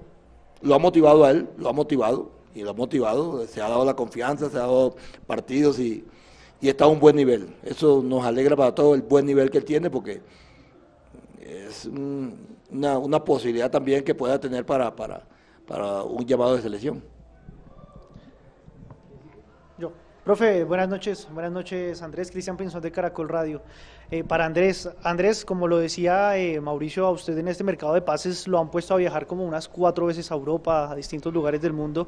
lo 0.62 0.76
ha 0.76 0.80
motivado 0.80 1.26
a 1.26 1.32
él, 1.32 1.48
lo 1.58 1.70
ha 1.70 1.74
motivado, 1.74 2.32
y 2.54 2.62
lo 2.62 2.72
ha 2.72 2.74
motivado, 2.74 3.46
se 3.48 3.62
ha 3.62 3.70
dado 3.70 3.86
la 3.86 3.96
confianza, 3.96 4.50
se 4.50 4.58
ha 4.58 4.62
dado 4.62 4.96
partidos 5.26 5.80
y, 5.80 6.06
está 6.62 6.86
a 6.86 6.88
un 6.88 7.00
buen 7.00 7.16
nivel. 7.16 7.56
Eso 7.64 8.04
nos 8.04 8.24
alegra 8.26 8.56
para 8.56 8.76
todo 8.76 8.94
el 8.94 9.02
buen 9.02 9.26
nivel 9.26 9.50
que 9.50 9.58
él 9.58 9.66
tiene, 9.66 9.90
porque 9.90 10.22
es 11.42 11.86
una, 11.86 13.00
una, 13.00 13.24
posibilidad 13.24 13.72
también 13.72 14.04
que 14.04 14.14
pueda 14.14 14.40
tener 14.40 14.66
para 14.66 14.94
un 16.04 16.26
llamado 16.26 16.56
de 16.56 16.62
selección. 16.62 17.02
Profe, 20.30 20.64
buenas 20.64 20.88
noches. 20.88 21.28
Buenas 21.32 21.52
noches, 21.52 22.04
Andrés 22.04 22.30
Cristian 22.30 22.56
Pinzón 22.56 22.84
de 22.84 22.92
Caracol 22.92 23.28
Radio. 23.28 23.64
Eh, 24.12 24.24
para 24.24 24.46
Andrés, 24.46 24.90
Andrés, 25.04 25.46
como 25.46 25.68
lo 25.68 25.78
decía 25.78 26.36
eh, 26.36 26.60
Mauricio, 26.60 27.06
a 27.06 27.12
usted 27.12 27.38
en 27.38 27.48
este 27.48 27.64
mercado 27.64 27.94
de 27.94 28.02
pases 28.02 28.48
lo 28.48 28.58
han 28.58 28.72
puesto 28.72 28.96
a 28.96 28.98
viajar 28.98 29.28
como 29.28 29.46
unas 29.46 29.68
cuatro 29.68 30.08
veces 30.08 30.32
a 30.32 30.34
Europa, 30.34 30.90
a 30.92 30.96
distintos 30.96 31.32
lugares 31.32 31.62
del 31.62 31.74
mundo. 31.74 32.08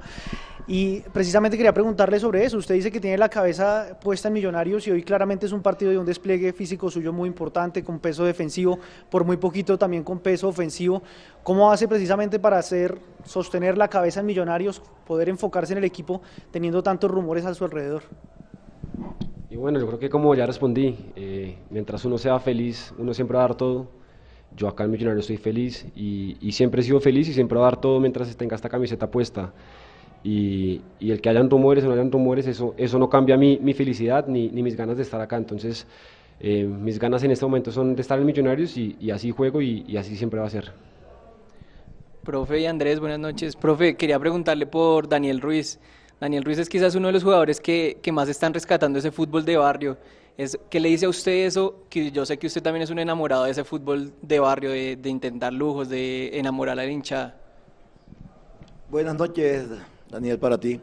Y 0.66 1.02
precisamente 1.14 1.58
quería 1.58 1.76
preguntarle 1.76 2.20
sobre 2.20 2.44
eso. 2.44 2.58
Usted 2.58 2.74
dice 2.74 2.92
que 2.92 3.00
tiene 3.00 3.20
la 3.20 3.30
cabeza 3.30 4.00
puesta 4.02 4.30
en 4.30 4.34
Millonarios 4.34 4.88
y 4.88 4.92
hoy 4.92 5.04
claramente 5.04 5.46
es 5.46 5.52
un 5.52 5.62
partido 5.62 5.92
de 5.92 6.00
un 6.00 6.06
despliegue 6.08 6.54
físico 6.54 6.90
suyo 6.90 7.14
muy 7.14 7.28
importante, 7.28 7.84
con 7.84 8.00
peso 8.00 8.26
defensivo, 8.26 8.80
por 9.12 9.24
muy 9.24 9.38
poquito 9.38 9.78
también 9.78 10.04
con 10.04 10.20
peso 10.20 10.48
ofensivo. 10.48 11.04
¿Cómo 11.44 11.72
hace 11.72 11.88
precisamente 11.88 12.40
para 12.40 12.58
hacer, 12.58 12.98
sostener 13.26 13.78
la 13.78 13.90
cabeza 13.90 14.22
en 14.22 14.26
Millonarios, 14.26 14.82
poder 15.06 15.30
enfocarse 15.30 15.74
en 15.74 15.78
el 15.78 15.84
equipo 15.84 16.24
teniendo 16.50 16.82
tantos 16.82 17.12
rumores 17.12 17.46
a 17.46 17.54
su 17.54 17.64
alrededor? 17.64 18.02
Y 19.52 19.58
bueno, 19.58 19.82
yo 19.82 19.88
creo 19.88 20.00
que 20.00 20.10
como 20.10 20.34
ya 20.34 20.46
respondí, 20.46 20.96
eh, 21.14 21.58
mientras 21.70 22.06
uno 22.06 22.18
sea 22.18 22.40
feliz, 22.40 22.94
uno 22.98 23.14
siempre 23.14 23.36
va 23.36 23.44
a 23.44 23.48
dar 23.50 23.58
todo. 23.58 23.90
Yo 24.56 24.70
acá 24.70 24.86
en 24.86 24.92
Millonario 24.92 25.20
estoy 25.20 25.36
feliz 25.36 25.86
y, 25.94 26.38
siempre 26.54 26.80
he 26.80 26.84
sido 26.86 27.02
feliz 27.02 27.28
y 27.28 27.34
siempre 27.34 27.58
va 27.60 27.68
a 27.68 27.72
dar 27.72 27.82
todo 27.82 28.00
mientras 28.00 28.34
tenga 28.38 28.56
esta 28.56 28.70
camiseta 28.70 29.12
puesta. 29.12 29.52
Y, 30.24 30.80
el 31.02 31.20
que 31.20 31.28
hayan 31.28 31.50
rumores 31.50 31.84
o 31.84 31.88
no 31.88 31.94
hayan 31.94 32.10
rumores, 32.10 32.48
eso, 32.48 32.74
eso 32.78 32.98
no 32.98 33.10
cambia 33.10 33.36
mi, 33.36 33.58
mi 33.58 33.74
felicidad 33.74 34.26
ni, 34.26 34.48
ni, 34.48 34.64
mis 34.64 34.78
ganas 34.78 34.96
de 34.96 35.04
estar 35.04 35.20
acá. 35.20 35.36
Entonces, 35.36 35.86
eh, 36.40 36.64
mis 36.64 36.98
ganas 36.98 37.22
en 37.24 37.32
este 37.32 37.44
momento 37.44 37.74
son 37.74 37.94
de 37.94 38.02
estar 38.04 38.18
en 38.18 38.26
Millonarios 38.26 38.78
y, 38.78 38.96
y 39.02 39.12
así 39.12 39.32
juego 39.32 39.62
y, 39.62 39.84
y 39.86 39.98
así 39.98 40.16
siempre 40.16 40.40
va 40.40 40.46
a 40.46 40.50
ser. 40.50 40.72
Profe 42.24 42.62
y 42.62 42.68
Andrés, 42.68 43.02
buenas 43.02 43.20
noches. 43.20 43.58
Profe, 43.58 43.98
quería 43.98 44.18
preguntarle 44.18 44.66
por 44.66 45.10
Daniel 45.10 45.42
Ruiz. 45.42 45.78
Daniel 46.22 46.44
Ruiz 46.44 46.60
es 46.60 46.70
quizás 46.70 46.94
uno 46.94 47.08
de 47.08 47.14
los 47.14 47.24
jugadores 47.24 47.60
que, 47.60 48.00
más 48.14 48.30
están 48.30 48.54
rescatando 48.54 49.00
ese 49.00 49.12
fútbol 49.12 49.44
de 49.44 49.58
barrio. 49.58 49.98
Es, 50.38 50.56
¿Qué 50.70 50.80
le 50.80 50.90
dice 50.90 51.08
a 51.08 51.10
usted 51.10 51.48
eso? 51.48 51.80
Que 51.90 52.12
yo 52.12 52.28
sé 52.28 52.38
que 52.38 52.46
usted 52.46 52.62
también 52.62 52.84
es 52.84 52.92
un 52.92 53.00
enamorado 53.00 53.46
de 53.46 53.52
ese 53.52 53.64
fútbol 53.64 54.14
de 54.22 54.40
barrio, 54.40 54.70
de, 54.70 55.10
intentar 55.10 55.52
lujos, 55.52 55.90
de 55.90 56.38
enamorar 56.38 56.74
a 56.74 56.84
la 56.84 56.86
hinchada. 56.86 57.36
Buenas 58.92 59.16
noches, 59.16 59.66
Daniel, 60.12 60.38
para 60.38 60.60
ti. 60.60 60.80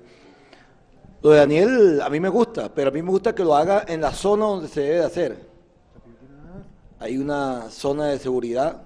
Lo 1.22 1.30
de 1.30 1.38
Daniel 1.38 2.00
a 2.02 2.10
mí 2.10 2.18
me 2.18 2.28
gusta, 2.28 2.74
pero 2.74 2.88
a 2.88 2.92
mí 2.92 3.00
me 3.00 3.10
gusta 3.10 3.32
que 3.32 3.44
lo 3.44 3.54
haga 3.54 3.84
en 3.86 4.00
la 4.00 4.10
zona 4.10 4.44
donde 4.44 4.66
se 4.66 4.80
debe 4.80 5.04
hacer. 5.04 5.38
Hay 6.98 7.16
una 7.16 7.70
zona 7.70 8.06
de 8.06 8.18
seguridad 8.18 8.82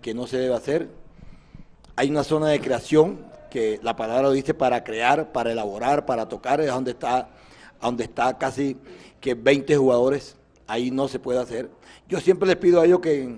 que 0.00 0.14
no 0.14 0.26
se 0.26 0.38
debe 0.38 0.54
hacer. 0.54 0.88
Hay 1.96 2.08
una 2.08 2.24
zona 2.24 2.48
de 2.48 2.62
creación 2.62 3.31
que 3.52 3.78
la 3.82 3.94
palabra 3.94 4.30
dice 4.30 4.54
para 4.54 4.82
crear, 4.82 5.30
para 5.30 5.52
elaborar, 5.52 6.06
para 6.06 6.26
tocar, 6.26 6.62
es 6.62 6.68
donde 6.68 6.92
está, 6.92 7.28
donde 7.82 8.04
está 8.04 8.38
casi 8.38 8.78
que 9.20 9.34
20 9.34 9.76
jugadores, 9.76 10.36
ahí 10.66 10.90
no 10.90 11.06
se 11.06 11.18
puede 11.18 11.38
hacer. 11.38 11.68
Yo 12.08 12.18
siempre 12.18 12.48
les 12.48 12.56
pido 12.56 12.80
a 12.80 12.86
ellos 12.86 13.00
que 13.00 13.36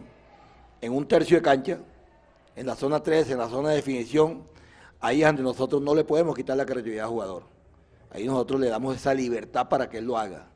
en, 0.80 0.92
un 0.92 1.08
tercio 1.08 1.36
de 1.36 1.42
cancha, 1.42 1.78
en 2.54 2.64
la 2.64 2.76
zona 2.76 3.02
3, 3.02 3.28
en 3.30 3.38
la 3.38 3.48
zona 3.48 3.70
de 3.70 3.76
definición, 3.76 4.44
ahí 5.00 5.22
es 5.22 5.26
donde 5.26 5.42
nosotros 5.42 5.82
no 5.82 5.96
le 5.96 6.04
podemos 6.04 6.36
quitar 6.36 6.56
la 6.56 6.64
creatividad 6.64 7.06
al 7.06 7.10
jugador. 7.10 7.42
Ahí 8.12 8.24
nosotros 8.24 8.60
le 8.60 8.68
damos 8.68 8.94
esa 8.94 9.12
libertad 9.14 9.68
para 9.68 9.90
que 9.90 9.98
él 9.98 10.04
lo 10.04 10.16
haga. 10.16 10.46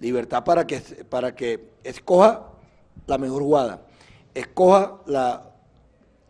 Libertad 0.00 0.42
para 0.42 0.66
que, 0.66 0.80
para 0.80 1.34
que 1.34 1.68
escoja 1.84 2.48
la 3.06 3.18
mejor 3.18 3.42
jugada, 3.42 3.82
escoja 4.32 5.02
la, 5.04 5.50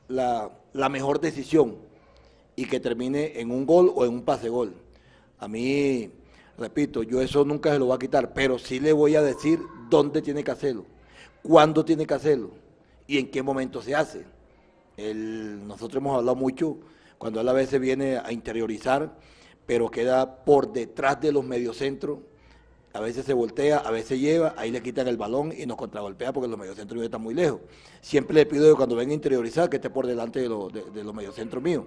la 0.09 0.89
mejor 0.89 1.21
decisión 1.21 1.92
y 2.57 2.67
que 2.67 2.81
termine 2.81 3.41
en 3.41 3.51
un 3.51 3.67
gol 3.67 3.93
o 3.95 4.05
en 4.05 4.13
un 4.13 4.23
pase 4.23 4.49
gol. 4.49 4.75
A 5.39 5.49
mí, 5.49 6.11
repito, 6.59 7.03
yo 7.03 7.21
eso 7.21 7.45
nunca 7.45 7.73
se 7.73 7.79
lo 7.79 7.87
voy 7.87 7.97
a 7.97 7.99
quitar, 7.99 8.33
pero 8.33 8.59
sí 8.59 8.81
le 8.81 8.93
voy 8.93 9.17
a 9.17 9.23
decir 9.23 9.61
dónde 9.89 10.23
tiene 10.23 10.45
que 10.45 10.51
hacerlo, 10.51 10.85
cuándo 11.43 11.85
tiene 11.85 12.07
que 12.07 12.15
hacerlo 12.15 12.51
y 13.07 13.19
en 13.19 13.31
qué 13.31 13.43
momento 13.43 13.83
se 13.83 13.95
hace. 13.95 14.25
nosotros 14.97 16.01
hemos 16.01 16.17
hablado 16.17 16.37
mucho 16.37 16.79
cuando 17.19 17.41
él 17.41 17.49
a 17.49 17.53
veces 17.53 17.81
viene 17.81 18.19
a 18.19 18.33
interiorizar, 18.33 19.17
pero 19.67 19.91
queda 19.91 20.45
por 20.45 20.73
detrás 20.73 21.21
de 21.21 21.33
los 21.33 21.45
mediocentros. 21.45 22.19
A 22.95 23.01
veces 23.01 23.25
se 23.25 23.33
voltea, 23.33 23.79
a 23.79 23.91
veces 23.91 24.21
lleva, 24.21 24.55
ahí 24.59 24.71
le 24.71 24.83
quitan 24.83 25.09
el 25.09 25.17
balón 25.17 25.51
y 25.57 25.65
nos 25.65 25.79
contragolpea 25.79 26.33
porque 26.33 26.49
los 26.49 26.59
mediocentros 26.59 27.03
están 27.03 27.23
muy 27.23 27.33
lejos. 27.33 27.61
Siempre 28.03 28.35
le 28.35 28.45
pido 28.45 28.69
que 28.69 28.77
cuando 28.77 28.97
venga 28.97 29.13
a 29.13 29.15
interiorizar 29.15 29.71
que 29.71 29.77
esté 29.77 29.89
por 29.89 30.07
delante 30.07 30.41
de, 30.41 30.49
de 30.49 31.03
los 31.03 31.15
mediocentros 31.15 31.63
míos 31.63 31.87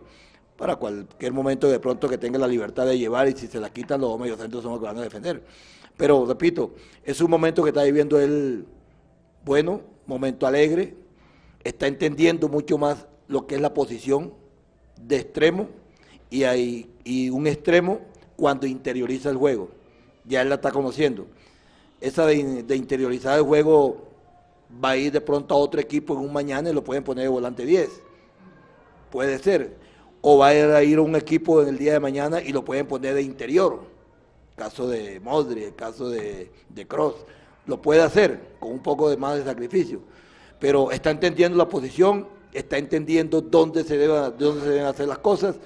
para 0.58 0.76
cualquier 0.78 1.34
momento 1.34 1.68
de 1.70 1.80
pronto 1.80 2.08
que 2.08 2.18
tenga 2.18 2.40
la 2.40 2.48
libertad 2.48 2.86
de 2.86 2.98
llevar 2.98 3.28
y 3.28 3.34
si 3.34 3.48
se 3.48 3.60
la 3.60 3.70
quitan 3.70 4.00
los 4.00 4.10
dos 4.12 4.20
mediocentros 4.20 4.64
son 4.64 4.74
los 4.74 4.80
que 4.80 4.88
van 4.88 4.98
a 4.98 5.02
defender. 5.02 5.44
Pero 5.98 6.26
repito, 6.26 6.74
es 7.04 7.22
un 7.22 7.30
momento 7.30 7.64
que 7.64 7.70
está 7.70 7.84
viviendo 7.84 8.20
él 8.20 8.66
bueno, 9.44 9.82
momento 10.08 10.48
alegre, 10.48 10.96
está 11.64 11.88
entendiendo 11.88 12.48
mucho 12.50 12.78
más 12.78 13.06
lo 13.28 13.48
que 13.48 13.56
es 13.56 13.62
la 13.62 13.74
posición 13.74 14.34
de 15.02 15.18
extremo 15.18 15.68
y, 16.30 16.44
y 17.04 17.30
un 17.30 17.48
extremo 17.48 18.02
cuando 18.36 18.66
interioriza 18.66 19.30
el 19.30 19.38
juego. 19.38 19.70
Ya 20.26 20.42
él 20.42 20.50
la 20.50 20.56
está 20.56 20.72
conociendo. 20.72 21.28
Esa 22.02 22.26
de, 22.26 22.64
de 22.64 22.76
interiorizar 22.76 23.38
el 23.38 23.44
juego 23.46 24.10
va 24.84 24.92
a 24.92 24.98
ir 24.98 25.12
de 25.12 25.22
pronto 25.22 25.54
a 25.54 25.58
otro 25.58 25.80
equipo 25.80 26.14
en 26.14 26.20
un 26.20 26.34
mañana 26.34 26.70
y 26.70 26.74
lo 26.74 26.84
pueden 26.84 27.04
poner 27.04 27.24
de 27.24 27.30
volante 27.30 27.66
10. 27.66 27.90
Puede 29.12 29.38
ser 29.40 29.85
o 30.28 30.40
va 30.40 30.48
a 30.48 30.84
ir 30.84 31.00
un 31.00 31.16
equipo 31.16 31.62
en 31.62 31.68
el 31.68 31.78
día 31.78 31.94
de 31.94 32.00
mañana 32.00 32.42
y 32.42 32.52
lo 32.52 32.66
pueden 32.66 32.88
poner 32.88 33.14
de 33.14 33.22
interior. 33.22 33.82
caso 34.56 34.88
de 34.88 35.20
Modri, 35.20 35.66
el 35.66 35.76
caso 35.76 36.10
de, 36.10 36.50
de 36.68 36.88
Cross, 36.88 37.14
lo 37.68 37.80
puede 37.80 38.02
hacer 38.02 38.56
con 38.60 38.72
un 38.72 38.80
poco 38.80 39.08
de 39.08 39.18
más 39.18 39.38
de 39.38 39.44
sacrificio, 39.44 40.00
pero 40.60 40.90
está 40.90 41.12
entendiendo 41.12 41.60
la 41.60 41.70
posición, 41.70 42.28
está 42.52 42.80
entendiendo 42.80 43.40
dónde 43.40 43.84
se, 43.84 44.00
debe, 44.00 44.16
dónde 44.36 44.62
se 44.62 44.70
deben 44.70 44.86
hacer 44.88 45.08
las 45.08 45.20
cosas, 45.20 45.58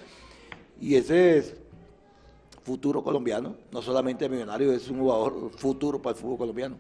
y 0.82 0.96
ese 0.96 1.38
es 1.38 1.56
futuro 2.62 3.02
colombiano, 3.02 3.56
no 3.72 3.82
solamente 3.82 4.28
millonario, 4.28 4.74
es 4.74 4.90
un 4.90 5.00
jugador 5.00 5.52
futuro 5.52 6.02
para 6.02 6.18
el 6.18 6.22
fútbol 6.22 6.38
colombiano. 6.38 6.76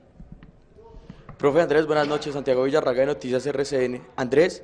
Profe 1.38 1.62
Andrés, 1.62 1.88
buenas 1.88 2.10
noches. 2.10 2.34
Santiago 2.34 2.64
Villarraga 2.64 3.00
de 3.00 3.06
Noticias 3.06 3.46
RCN. 3.46 4.02
Andrés, 4.18 4.62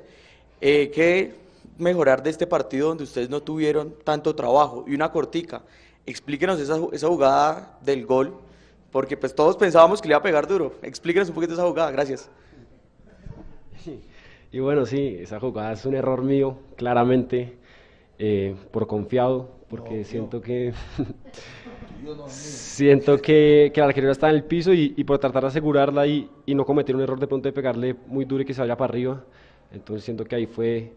eh, 0.60 0.90
¿qué 0.94 1.45
mejorar 1.78 2.22
de 2.22 2.30
este 2.30 2.46
partido 2.46 2.88
donde 2.88 3.04
ustedes 3.04 3.30
no 3.30 3.42
tuvieron 3.42 3.94
tanto 4.04 4.34
trabajo? 4.34 4.84
Y 4.86 4.94
una 4.94 5.10
cortica, 5.10 5.62
explíquenos 6.04 6.60
esa, 6.60 6.78
esa 6.92 7.08
jugada 7.08 7.78
del 7.82 8.06
gol, 8.06 8.34
porque 8.90 9.16
pues 9.16 9.34
todos 9.34 9.56
pensábamos 9.56 10.00
que 10.00 10.08
le 10.08 10.12
iba 10.12 10.18
a 10.18 10.22
pegar 10.22 10.46
duro. 10.46 10.74
Explíquenos 10.82 11.28
un 11.28 11.34
poquito 11.34 11.54
esa 11.54 11.66
jugada, 11.66 11.90
gracias. 11.90 12.30
Y 14.52 14.60
bueno, 14.60 14.86
sí, 14.86 15.18
esa 15.20 15.38
jugada 15.38 15.72
es 15.72 15.84
un 15.84 15.94
error 15.94 16.22
mío, 16.22 16.56
claramente, 16.76 17.58
eh, 18.18 18.54
por 18.70 18.86
confiado, 18.86 19.50
porque 19.68 20.04
siento 20.04 20.40
que 20.40 20.72
siento 22.28 23.18
que, 23.18 23.70
que 23.74 23.80
la 23.80 23.88
arquero 23.88 24.10
está 24.10 24.28
en 24.28 24.36
el 24.36 24.44
piso 24.44 24.72
y, 24.72 25.02
por 25.04 25.18
tratar 25.18 25.42
de 25.42 25.48
asegurarla 25.48 26.06
y, 26.06 26.30
y, 26.46 26.54
no 26.54 26.64
cometer 26.64 26.94
un 26.94 27.02
error 27.02 27.18
de 27.18 27.26
pronto 27.26 27.48
de 27.48 27.52
pegarle 27.52 27.96
muy 28.06 28.24
duro 28.24 28.42
y 28.42 28.46
que 28.46 28.54
se 28.54 28.60
vaya 28.60 28.76
para 28.76 28.90
arriba. 28.90 29.24
Entonces 29.72 30.04
siento 30.04 30.24
que 30.24 30.36
ahí 30.36 30.46
fue 30.46 30.92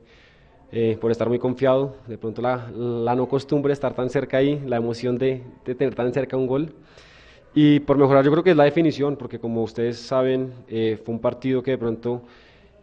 eh, 0.72 0.98
por 1.00 1.12
estar 1.12 1.28
muy 1.30 1.40
confiado, 1.40 1.96
de 2.08 2.18
pronto 2.18 2.42
la, 2.42 2.70
la, 2.72 3.16
no 3.16 3.28
costumbre 3.28 3.70
de 3.70 3.74
estar 3.74 3.94
tan 3.94 4.10
cerca 4.10 4.38
ahí, 4.38 4.62
la 4.66 4.78
emoción 4.78 5.18
de, 5.18 5.44
de, 5.66 5.76
tener 5.76 5.96
tan 5.96 6.14
cerca 6.14 6.38
un 6.38 6.48
gol. 6.48 6.74
Y 7.54 7.80
por 7.80 7.98
mejorar 7.98 8.24
yo 8.24 8.32
creo 8.32 8.44
que 8.44 8.52
es 8.52 8.58
la 8.58 8.66
definición, 8.66 9.16
porque 9.16 9.40
como 9.40 9.64
ustedes 9.64 9.98
saben, 9.98 10.54
eh, 10.68 11.00
fue 11.04 11.16
un 11.16 11.22
partido 11.22 11.64
que 11.64 11.72
de 11.72 11.78
pronto 11.78 12.22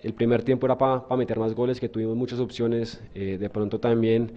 el 0.02 0.14
primer 0.14 0.42
tiempo 0.42 0.66
era 0.66 0.76
para 0.76 1.16
meter 1.16 1.38
más 1.38 1.54
goles, 1.54 1.80
que 1.80 1.88
tuvimos 1.88 2.16
muchas 2.16 2.38
opciones, 2.40 3.02
eh, 3.14 3.38
de 3.38 3.50
pronto 3.50 3.78
también 3.80 4.32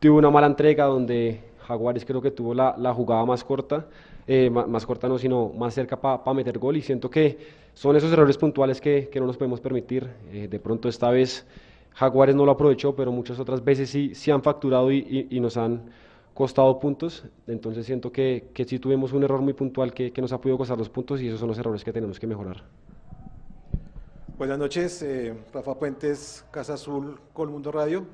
tuvo 0.00 0.18
una 0.18 0.30
mala 0.30 0.46
entrega 0.46 0.84
donde 0.84 1.40
Jaguares 1.66 2.04
creo 2.04 2.22
que 2.22 2.30
tuvo 2.30 2.54
la, 2.54 2.74
la 2.78 2.92
jugada 2.94 3.24
más 3.24 3.42
corta, 3.42 3.86
eh, 4.28 4.50
más, 4.50 4.84
corta 4.84 5.08
no, 5.08 5.18
sino 5.18 5.50
más 5.50 5.74
cerca 5.74 6.00
para 6.00 6.34
meter 6.34 6.58
gol 6.58 6.76
y 6.76 6.82
siento 6.82 7.08
que 7.08 7.38
son 7.74 7.94
esos 7.94 8.12
errores 8.12 8.36
puntuales 8.36 8.80
que, 8.80 9.08
que 9.10 9.20
no 9.20 9.26
nos 9.26 9.36
podemos 9.36 9.60
permitir. 9.60 10.08
Eh, 10.32 10.48
de 10.48 10.58
pronto 10.58 10.88
esta 10.88 11.10
vez 11.10 11.46
Jaguares 11.96 12.36
no 12.36 12.44
lo 12.44 12.52
aprovechó, 12.52 12.94
pero 12.94 13.10
muchas 13.10 13.38
otras 13.38 13.64
veces 13.64 13.88
sí, 13.88 14.14
sí 14.14 14.30
han 14.30 14.42
facturado 14.42 14.92
y, 14.92 15.28
y, 15.30 15.40
nos 15.40 15.56
han 15.56 15.90
costado 16.34 16.78
puntos, 16.78 17.24
entonces 17.46 17.86
siento 17.86 18.12
que, 18.12 18.50
que 18.52 18.66
sí 18.66 18.78
tuvimos 18.78 19.14
un 19.14 19.24
error 19.24 19.40
muy 19.40 19.54
puntual 19.54 19.94
que, 19.94 20.12
que 20.12 20.20
nos 20.20 20.30
ha 20.32 20.38
podido 20.38 20.58
costar 20.58 20.76
los 20.76 20.90
puntos 20.90 21.22
y 21.22 21.28
esos 21.28 21.40
son 21.40 21.48
los 21.48 21.58
errores 21.58 21.82
que 21.82 21.94
tenemos 21.94 22.20
que 22.20 22.26
mejorar. 22.26 22.62
Buenas 24.36 24.58
noches, 24.58 25.00
eh, 25.00 25.34
Rafa 25.54 25.74
Puentes, 25.74 26.44
Casa 26.50 26.74
Azul, 26.74 27.18
Colmundo 27.32 27.72
Radio. 27.72 28.04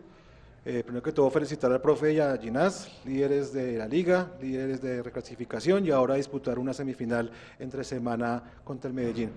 Eh, 0.65 0.85
primero 0.85 1.03
que 1.03 1.11
todo, 1.11 1.29
felicitar 1.29 1.73
al 1.73 1.81
profe 1.81 2.13
y 2.13 2.21
a 2.21 2.37
Ginás, 2.37 2.89
líderes 3.05 3.53
de 3.53 3.79
la 3.79 3.89
liga, 3.89 4.31
líderes 4.41 4.81
de 4.81 5.03
reclasificación 5.03 5.85
y 5.85 5.91
ahora 5.91 6.15
disputar 6.15 6.61
una 6.61 6.73
semifinal 6.73 7.33
entre 7.59 7.83
semana 7.83 8.45
contra 8.63 8.87
el 8.87 8.95
Medellín. 8.95 9.31
Eh, 9.31 9.33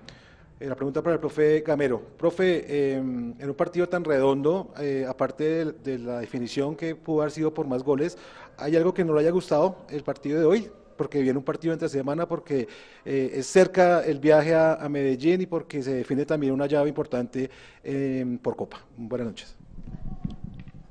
la 0.60 0.76
pregunta 0.76 1.02
para 1.02 1.16
el 1.16 1.20
profe 1.20 1.62
Gamero. 1.62 2.02
Profe, 2.18 2.94
em, 2.94 3.34
en 3.38 3.50
un 3.50 3.56
partido 3.56 3.90
tan 3.90 4.04
redondo, 4.04 4.74
eh, 4.80 5.06
aparte 5.08 5.66
de, 5.66 6.00
la 6.00 6.20
definición 6.20 6.76
que 6.76 6.96
pudo 6.96 7.22
haber 7.22 7.32
sido 7.32 7.54
por 7.54 7.68
más 7.68 7.84
goles, 7.84 8.18
¿hay 8.58 8.76
algo 8.76 8.94
que 8.94 9.04
no 9.04 9.14
le 9.14 9.22
haya 9.22 9.32
gustado 9.32 9.78
el 9.90 10.04
partido 10.04 10.40
de 10.40 10.46
hoy? 10.46 10.72
Porque 10.96 11.22
viene 11.22 11.38
un 11.38 11.44
partido 11.44 11.74
entre 11.74 11.90
semana, 11.90 12.26
porque 12.26 12.70
es 13.04 13.46
cerca 13.48 14.06
el 14.06 14.20
viaje 14.20 14.56
a, 14.56 14.88
Medellín 14.90 15.42
y 15.42 15.46
porque 15.46 15.84
se 15.84 15.94
define 15.94 16.26
también 16.26 16.54
una 16.54 16.68
llave 16.68 16.88
importante 16.88 17.50
em, 17.84 18.38
por 18.38 18.56
Copa. 18.56 18.78
Buenas 18.96 19.28
noches. 19.28 19.56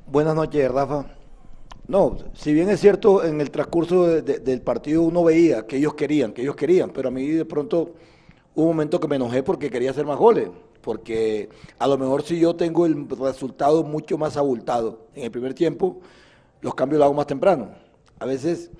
Buenas 0.06 0.34
noches, 0.34 0.70
Rafa. 0.70 1.06
No, 1.88 2.18
si 2.34 2.52
bien 2.52 2.68
es 2.68 2.80
cierto, 2.80 3.24
en 3.24 3.40
el 3.40 3.50
transcurso 3.50 4.20
del 4.20 4.60
partido 4.60 5.02
uno 5.02 5.24
veía 5.24 5.66
que 5.66 5.76
ellos 5.76 5.94
querían, 5.94 6.32
que 6.32 6.42
ellos 6.42 6.56
querían, 6.56 6.90
pero 6.90 7.08
a 7.08 7.10
mí 7.10 7.26
de 7.28 7.44
pronto 7.46 7.94
un 8.54 8.66
momento 8.66 9.00
que 9.00 9.08
me 9.08 9.16
enojé 9.16 9.42
porque 9.42 9.70
quería 9.70 9.90
hacer 9.90 10.06
más 10.06 10.18
goles, 10.18 10.48
porque 10.80 11.48
a 11.78 11.86
lo 11.86 11.98
mejor 11.98 12.22
si 12.22 12.38
yo 12.38 12.54
tengo 12.54 12.86
el 12.86 13.08
resultado 13.08 13.82
mucho 13.82 14.18
más 14.18 14.36
abultado 14.36 15.06
en 15.14 15.24
el 15.24 15.30
primer 15.30 15.54
tiempo, 15.54 16.00
los 16.60 16.74
cambios 16.74 16.98
los 16.98 17.06
hago 17.06 17.14
más 17.14 17.26
temprano. 17.26 17.70
A 18.18 18.26
veces, 18.26 18.70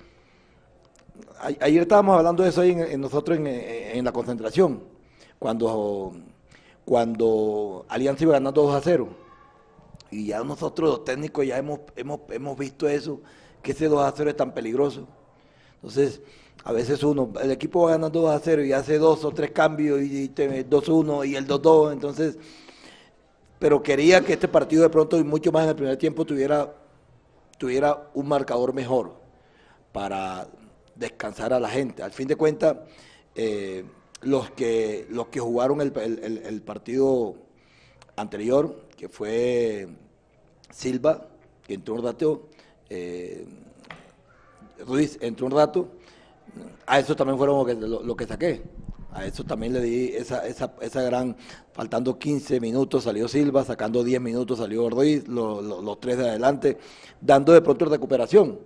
ayer 1.59 1.81
estábamos 1.81 2.17
hablando 2.17 2.43
de 2.43 2.49
eso 2.49 2.63
en, 2.63 3.01
nosotros 3.01 3.37
en, 3.37 4.05
la 4.05 4.11
concentración, 4.11 4.83
cuando, 5.39 6.13
cuando 6.85 7.85
Alianza 7.89 8.23
iba 8.23 8.33
ganando 8.33 8.63
2 8.63 8.75
a 8.75 8.81
0 8.81 9.07
y 10.11 10.27
ya 10.27 10.43
nosotros 10.43 10.89
los 10.89 11.03
técnicos 11.03 11.45
ya 11.45 11.57
hemos, 11.57 11.81
hemos, 11.95 12.21
hemos 12.29 12.57
visto 12.57 12.87
eso, 12.87 13.19
que 13.61 13.71
ese 13.71 13.87
2 13.87 14.01
a 14.01 14.13
0 14.15 14.29
es 14.29 14.37
tan 14.37 14.53
peligroso. 14.53 15.07
Entonces, 15.75 16.21
a 16.65 16.71
veces 16.71 17.03
uno, 17.03 17.31
el 17.41 17.51
equipo 17.51 17.83
va 17.83 17.91
ganando 17.91 18.21
2 18.21 18.35
a 18.35 18.39
0 18.39 18.65
y 18.65 18.73
hace 18.73 18.97
dos 18.97 19.23
o 19.23 19.31
tres 19.31 19.51
cambios 19.51 20.01
y, 20.01 20.29
2-1 20.29 21.27
y 21.27 21.35
el 21.35 21.47
2-2, 21.47 21.93
entonces, 21.93 22.39
pero 23.59 23.83
quería 23.83 24.21
que 24.21 24.33
este 24.33 24.47
partido 24.47 24.81
de 24.81 24.89
pronto 24.89 25.19
y 25.19 25.23
mucho 25.23 25.51
más 25.51 25.63
en 25.63 25.69
el 25.69 25.75
primer 25.75 25.97
tiempo 25.97 26.25
tuviera, 26.25 26.73
tuviera 27.59 28.09
un 28.15 28.27
marcador 28.27 28.73
mejor 28.73 29.13
para 29.91 30.47
descansar 30.95 31.53
a 31.53 31.59
la 31.59 31.69
gente. 31.69 32.01
Al 32.01 32.11
fin 32.11 32.27
de 32.27 32.35
cuentas, 32.35 32.77
eh, 33.35 33.85
los, 34.23 34.49
que, 34.49 35.05
los 35.11 35.27
que 35.27 35.39
jugaron 35.39 35.81
el, 35.81 35.93
el 35.95 36.61
partido 36.63 37.35
anterior, 38.15 38.87
que 38.97 39.07
fue 39.07 39.87
Silva, 40.71 41.27
que 41.67 41.75
entró 41.75 41.93
un 41.93 42.03
rato, 42.03 42.49
eh, 42.89 43.45
Ruiz 44.79 45.19
entró 45.21 45.45
un 45.45 45.51
rato, 45.51 45.89
a 46.85 46.99
eso 46.99 47.15
también 47.15 47.37
fueron 47.37 47.57
lo 47.57 47.65
que, 47.65 47.73
lo, 48.23 48.27
saqué. 48.27 48.63
A 49.11 49.25
eso 49.25 49.43
también 49.43 49.73
le 49.73 49.81
di 49.81 50.07
esa, 50.09 50.45
esa, 50.45 50.73
esa, 50.81 51.01
gran, 51.01 51.37
faltando 51.71 52.19
15 52.19 52.59
minutos 52.59 53.05
salió 53.05 53.27
Silva, 53.27 53.63
sacando 53.63 54.03
10 54.03 54.19
minutos 54.19 54.59
salió 54.59 54.89
Ruiz, 54.89 55.27
los 55.27 55.99
tres 56.01 56.17
de 56.17 56.29
adelante, 56.29 56.77
dando 57.21 57.53
de 57.53 57.61
pronto 57.61 57.85
recuperación. 57.85 58.59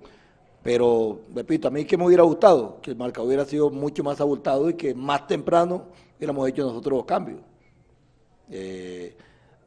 Pero, 0.64 1.22
repito, 1.34 1.68
a 1.68 1.72
mí 1.72 1.86
que 1.86 1.98
me 1.98 2.06
hubiera 2.06 2.24
gustado, 2.24 2.80
que 2.82 2.92
el 2.92 2.98
marcador 2.98 3.28
hubiera 3.28 3.46
sido 3.46 3.70
mucho 3.70 4.04
más 4.04 4.20
abultado 4.20 4.70
y 4.70 4.74
que 4.74 4.94
más 4.94 5.26
temprano 5.28 5.86
hubiéramos 6.18 6.50
hecho 6.50 6.64
nosotros 6.64 6.98
los 6.98 7.06
cambios. 7.06 7.40
Eh, 8.52 9.16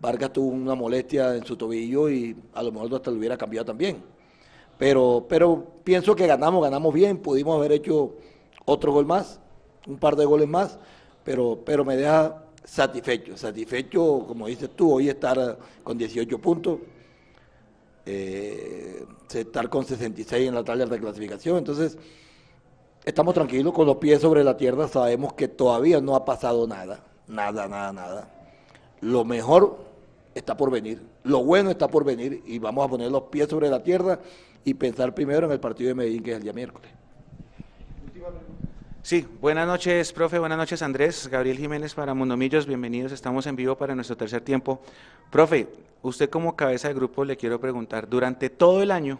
Vargas 0.00 0.32
tuvo 0.32 0.48
una 0.48 0.74
molestia 0.74 1.36
en 1.36 1.44
su 1.44 1.56
tobillo 1.56 2.10
y 2.10 2.36
a 2.54 2.62
lo 2.62 2.72
mejor 2.72 2.92
hasta 2.94 3.10
lo 3.10 3.18
hubiera 3.18 3.38
cambiado 3.38 3.66
también. 3.66 4.02
Pero, 4.82 5.26
pero 5.28 5.64
pienso 5.84 6.16
que 6.16 6.26
ganamos, 6.26 6.60
ganamos 6.60 6.92
bien, 6.92 7.18
pudimos 7.18 7.56
haber 7.56 7.70
hecho 7.70 8.16
otro 8.64 8.90
gol 8.90 9.06
más, 9.06 9.38
un 9.86 9.96
par 9.96 10.16
de 10.16 10.24
goles 10.24 10.48
más, 10.48 10.76
pero, 11.22 11.60
pero 11.64 11.84
me 11.84 11.96
deja 11.96 12.42
satisfecho, 12.64 13.36
satisfecho, 13.36 14.24
como 14.26 14.48
dices 14.48 14.70
tú, 14.74 14.94
hoy 14.94 15.08
estar 15.08 15.56
con 15.84 15.96
18 15.96 16.36
puntos, 16.40 16.80
eh, 18.06 19.06
estar 19.32 19.68
con 19.68 19.84
66 19.84 20.48
en 20.48 20.54
la 20.56 20.64
tabla 20.64 20.86
de 20.86 20.98
clasificación, 20.98 21.58
entonces 21.58 21.96
estamos 23.04 23.34
tranquilos 23.34 23.72
con 23.72 23.86
los 23.86 23.98
pies 23.98 24.20
sobre 24.20 24.42
la 24.42 24.56
tierra, 24.56 24.88
sabemos 24.88 25.34
que 25.34 25.46
todavía 25.46 26.00
no 26.00 26.16
ha 26.16 26.24
pasado 26.24 26.66
nada, 26.66 27.04
nada, 27.28 27.68
nada, 27.68 27.92
nada. 27.92 28.28
Lo 29.00 29.24
mejor 29.24 29.76
está 30.34 30.56
por 30.56 30.72
venir. 30.72 31.00
Lo 31.22 31.44
bueno 31.44 31.70
está 31.70 31.86
por 31.86 32.04
venir 32.04 32.42
y 32.46 32.58
vamos 32.58 32.84
a 32.84 32.88
poner 32.88 33.12
los 33.12 33.22
pies 33.24 33.48
sobre 33.48 33.70
la 33.70 33.80
tierra 33.80 34.18
y 34.64 34.74
pensar 34.74 35.14
primero 35.14 35.46
en 35.46 35.52
el 35.52 35.60
partido 35.60 35.88
de 35.88 35.94
Medellín, 35.94 36.22
que 36.22 36.30
es 36.32 36.36
el 36.36 36.42
día 36.42 36.52
miércoles. 36.52 36.90
Sí, 39.02 39.26
buenas 39.40 39.66
noches, 39.66 40.12
profe, 40.12 40.38
buenas 40.38 40.58
noches, 40.58 40.80
Andrés. 40.80 41.26
Gabriel 41.28 41.58
Jiménez 41.58 41.92
para 41.94 42.14
Mundomillos, 42.14 42.66
bienvenidos, 42.66 43.10
estamos 43.10 43.46
en 43.46 43.56
vivo 43.56 43.76
para 43.76 43.96
nuestro 43.96 44.16
tercer 44.16 44.42
tiempo. 44.42 44.80
Profe, 45.30 45.68
usted 46.02 46.30
como 46.30 46.54
cabeza 46.54 46.86
de 46.86 46.94
grupo 46.94 47.24
le 47.24 47.36
quiero 47.36 47.60
preguntar, 47.60 48.08
durante 48.08 48.48
todo 48.48 48.80
el 48.80 48.92
año, 48.92 49.18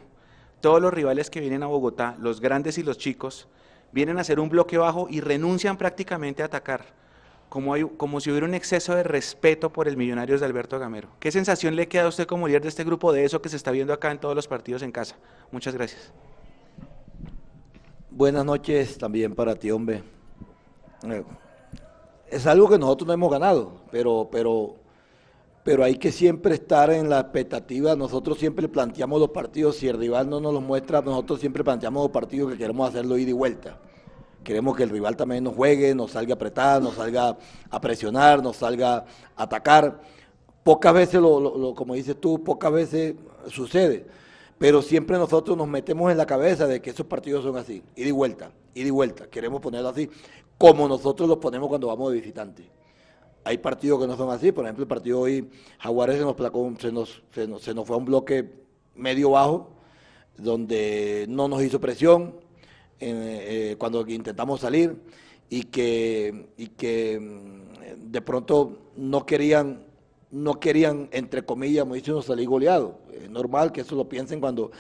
todos 0.60 0.80
los 0.80 0.94
rivales 0.94 1.30
que 1.30 1.40
vienen 1.40 1.64
a 1.64 1.66
Bogotá, 1.66 2.16
los 2.20 2.40
grandes 2.40 2.78
y 2.78 2.84
los 2.84 2.96
chicos, 2.96 3.48
vienen 3.90 4.18
a 4.18 4.20
hacer 4.20 4.38
un 4.38 4.48
bloque 4.48 4.78
bajo 4.78 5.08
y 5.10 5.20
renuncian 5.20 5.76
prácticamente 5.76 6.42
a 6.42 6.46
atacar 6.46 6.84
como, 7.52 7.74
hay, 7.74 7.82
como 7.98 8.18
si 8.18 8.30
hubiera 8.30 8.46
un 8.46 8.54
exceso 8.54 8.94
de 8.94 9.02
respeto 9.02 9.70
por 9.70 9.86
el 9.86 9.98
Millonarios 9.98 10.40
de 10.40 10.46
Alberto 10.46 10.78
Gamero. 10.78 11.08
¿Qué 11.20 11.30
sensación 11.30 11.76
le 11.76 11.86
queda 11.86 12.04
a 12.04 12.08
usted 12.08 12.26
como 12.26 12.48
líder 12.48 12.62
de 12.62 12.70
este 12.70 12.82
grupo 12.82 13.12
de 13.12 13.26
eso 13.26 13.42
que 13.42 13.50
se 13.50 13.56
está 13.56 13.70
viendo 13.70 13.92
acá 13.92 14.10
en 14.10 14.18
todos 14.18 14.34
los 14.34 14.48
partidos 14.48 14.80
en 14.80 14.90
casa? 14.90 15.16
Muchas 15.50 15.74
gracias. 15.74 16.14
Buenas 18.10 18.46
noches 18.46 18.96
también 18.96 19.34
para 19.34 19.54
ti, 19.54 19.70
hombre. 19.70 20.02
Eh, 21.02 21.24
es 22.30 22.46
algo 22.46 22.70
que 22.70 22.78
nosotros 22.78 23.06
no 23.06 23.12
hemos 23.12 23.30
ganado, 23.30 23.82
pero, 23.90 24.30
pero, 24.32 24.76
pero 25.62 25.84
hay 25.84 25.96
que 25.96 26.10
siempre 26.10 26.54
estar 26.54 26.88
en 26.90 27.10
la 27.10 27.20
expectativa. 27.20 27.94
Nosotros 27.94 28.38
siempre 28.38 28.66
planteamos 28.66 29.20
los 29.20 29.28
partidos, 29.28 29.76
si 29.76 29.88
el 29.88 29.98
rival 29.98 30.30
no 30.30 30.40
nos 30.40 30.54
los 30.54 30.62
muestra, 30.62 31.02
nosotros 31.02 31.38
siempre 31.38 31.62
planteamos 31.62 32.04
los 32.04 32.12
partidos 32.12 32.50
que 32.50 32.56
queremos 32.56 32.88
hacerlo 32.88 33.18
ida 33.18 33.28
y 33.28 33.34
vuelta 33.34 33.78
Queremos 34.42 34.76
que 34.76 34.82
el 34.82 34.90
rival 34.90 35.16
también 35.16 35.44
nos 35.44 35.54
juegue, 35.54 35.94
nos 35.94 36.12
salga 36.12 36.34
a 36.34 36.36
apretar, 36.36 36.82
nos 36.82 36.94
salga 36.94 37.36
a 37.70 37.80
presionar, 37.80 38.42
nos 38.42 38.56
salga 38.56 39.04
a 39.36 39.42
atacar. 39.42 40.00
Pocas 40.62 40.94
veces, 40.94 41.20
como 41.20 41.94
dices 41.94 42.16
tú, 42.20 42.42
pocas 42.42 42.72
veces 42.72 43.14
sucede. 43.48 44.06
Pero 44.58 44.80
siempre 44.80 45.18
nosotros 45.18 45.56
nos 45.56 45.66
metemos 45.66 46.10
en 46.12 46.16
la 46.16 46.26
cabeza 46.26 46.66
de 46.66 46.80
que 46.80 46.90
esos 46.90 47.06
partidos 47.06 47.42
son 47.44 47.56
así, 47.56 47.82
ida 47.96 48.08
y 48.08 48.12
vuelta, 48.12 48.52
ida 48.74 48.86
y 48.86 48.90
vuelta. 48.90 49.26
Queremos 49.28 49.60
ponerlo 49.60 49.88
así, 49.88 50.08
como 50.56 50.86
nosotros 50.86 51.28
lo 51.28 51.40
ponemos 51.40 51.68
cuando 51.68 51.88
vamos 51.88 52.12
de 52.12 52.20
visitante. 52.20 52.70
Hay 53.44 53.58
partidos 53.58 54.00
que 54.00 54.06
no 54.06 54.16
son 54.16 54.30
así, 54.30 54.52
por 54.52 54.64
ejemplo, 54.64 54.84
el 54.84 54.88
partido 54.88 55.18
hoy, 55.18 55.50
Jaguares 55.80 56.16
se 56.16 56.22
nos, 56.22 56.36
se 56.80 56.92
nos, 56.92 57.22
se 57.32 57.48
nos, 57.48 57.62
se 57.62 57.74
nos 57.74 57.86
fue 57.86 57.96
a 57.96 57.98
un 57.98 58.04
bloque 58.04 58.52
medio 58.94 59.30
bajo, 59.30 59.70
donde 60.36 61.26
no 61.28 61.48
nos 61.48 61.62
hizo 61.62 61.80
presión, 61.80 62.36
eh, 63.02 63.76
cuando 63.78 64.06
intentamos 64.06 64.60
salir 64.60 64.96
y 65.50 65.64
que, 65.64 66.46
y 66.56 66.68
que 66.68 67.18
mm, 67.20 68.10
de 68.10 68.22
pronto 68.22 68.90
no 68.96 69.26
querían, 69.26 69.84
no 70.30 70.58
querían, 70.60 71.08
entre 71.12 71.44
comillas, 71.44 71.82
como 71.82 71.94
dice 71.94 72.22
salir 72.22 72.48
goleado. 72.48 73.00
Es 73.12 73.28
normal 73.28 73.72
que 73.72 73.82
eso 73.82 73.94
lo 73.96 74.08
piensen 74.08 74.40
cuando, 74.40 74.70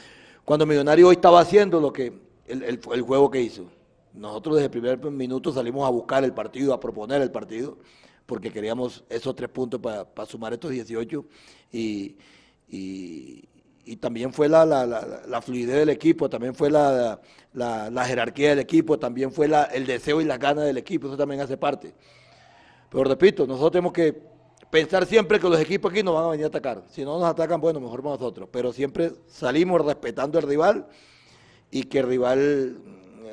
cuando 0.44 0.64
Millonario 0.64 1.08
hoy 1.08 1.16
estaba 1.16 1.40
haciendo 1.40 1.80
lo 1.80 1.92
que, 1.92 2.12
el, 2.46 2.62
el, 2.62 3.02
juego 3.02 3.30
que 3.30 3.42
hizo. 3.42 3.66
Nosotros 4.14 4.56
desde 4.56 4.66
el 4.66 4.70
primer 4.70 4.98
minuto 5.10 5.52
salimos 5.52 5.86
a 5.86 5.90
buscar 5.90 6.24
el 6.24 6.32
partido, 6.32 6.72
a 6.72 6.80
proponer 6.80 7.20
el 7.22 7.30
partido, 7.30 7.78
porque 8.26 8.50
queríamos 8.50 9.04
esos 9.08 9.34
tres 9.34 9.50
puntos 9.50 9.80
para 9.80 10.26
sumar 10.26 10.52
estos 10.52 10.70
18 10.70 11.24
y, 11.72 12.16
y 12.68 13.44
también 13.96 14.32
fue 14.32 14.48
la, 14.48 14.64
la, 14.64 14.86
la, 14.86 15.42
fluidez 15.42 15.76
del 15.76 15.88
equipo, 15.88 16.30
también 16.30 16.54
fue 16.54 16.70
la, 16.70 17.18
jerarquía 18.06 18.50
del 18.50 18.60
equipo, 18.60 18.98
también 18.98 19.32
fue 19.32 19.50
el 19.72 19.86
deseo 19.86 20.20
y 20.20 20.24
las 20.24 20.38
ganas 20.38 20.64
del 20.64 20.78
equipo, 20.78 21.08
eso 21.08 21.16
también 21.16 21.40
hace 21.40 21.56
parte. 21.56 21.92
Pero 22.88 23.04
repito, 23.04 23.46
nosotros 23.46 23.72
tenemos 23.72 23.92
que 23.92 24.14
pensar 24.70 25.04
siempre 25.06 25.40
que 25.40 25.48
los 25.48 25.60
equipos 25.60 25.90
aquí 25.90 26.02
nos 26.02 26.14
van 26.14 26.24
a 26.24 26.28
venir 26.28 26.44
a 26.44 26.48
atacar. 26.48 26.84
Si 26.88 27.04
no 27.04 27.18
nos 27.18 27.28
atacan, 27.28 27.60
bueno, 27.60 27.80
mejor 27.80 28.02
para 28.02 28.14
nosotros. 28.14 28.48
Pero 28.52 28.72
siempre 28.72 29.12
salimos 29.26 29.84
respetando 29.84 30.38
al 30.38 30.46
rival 30.46 30.86
y 31.70 31.84
que 31.84 31.98
el 31.98 32.06
rival 32.06 32.78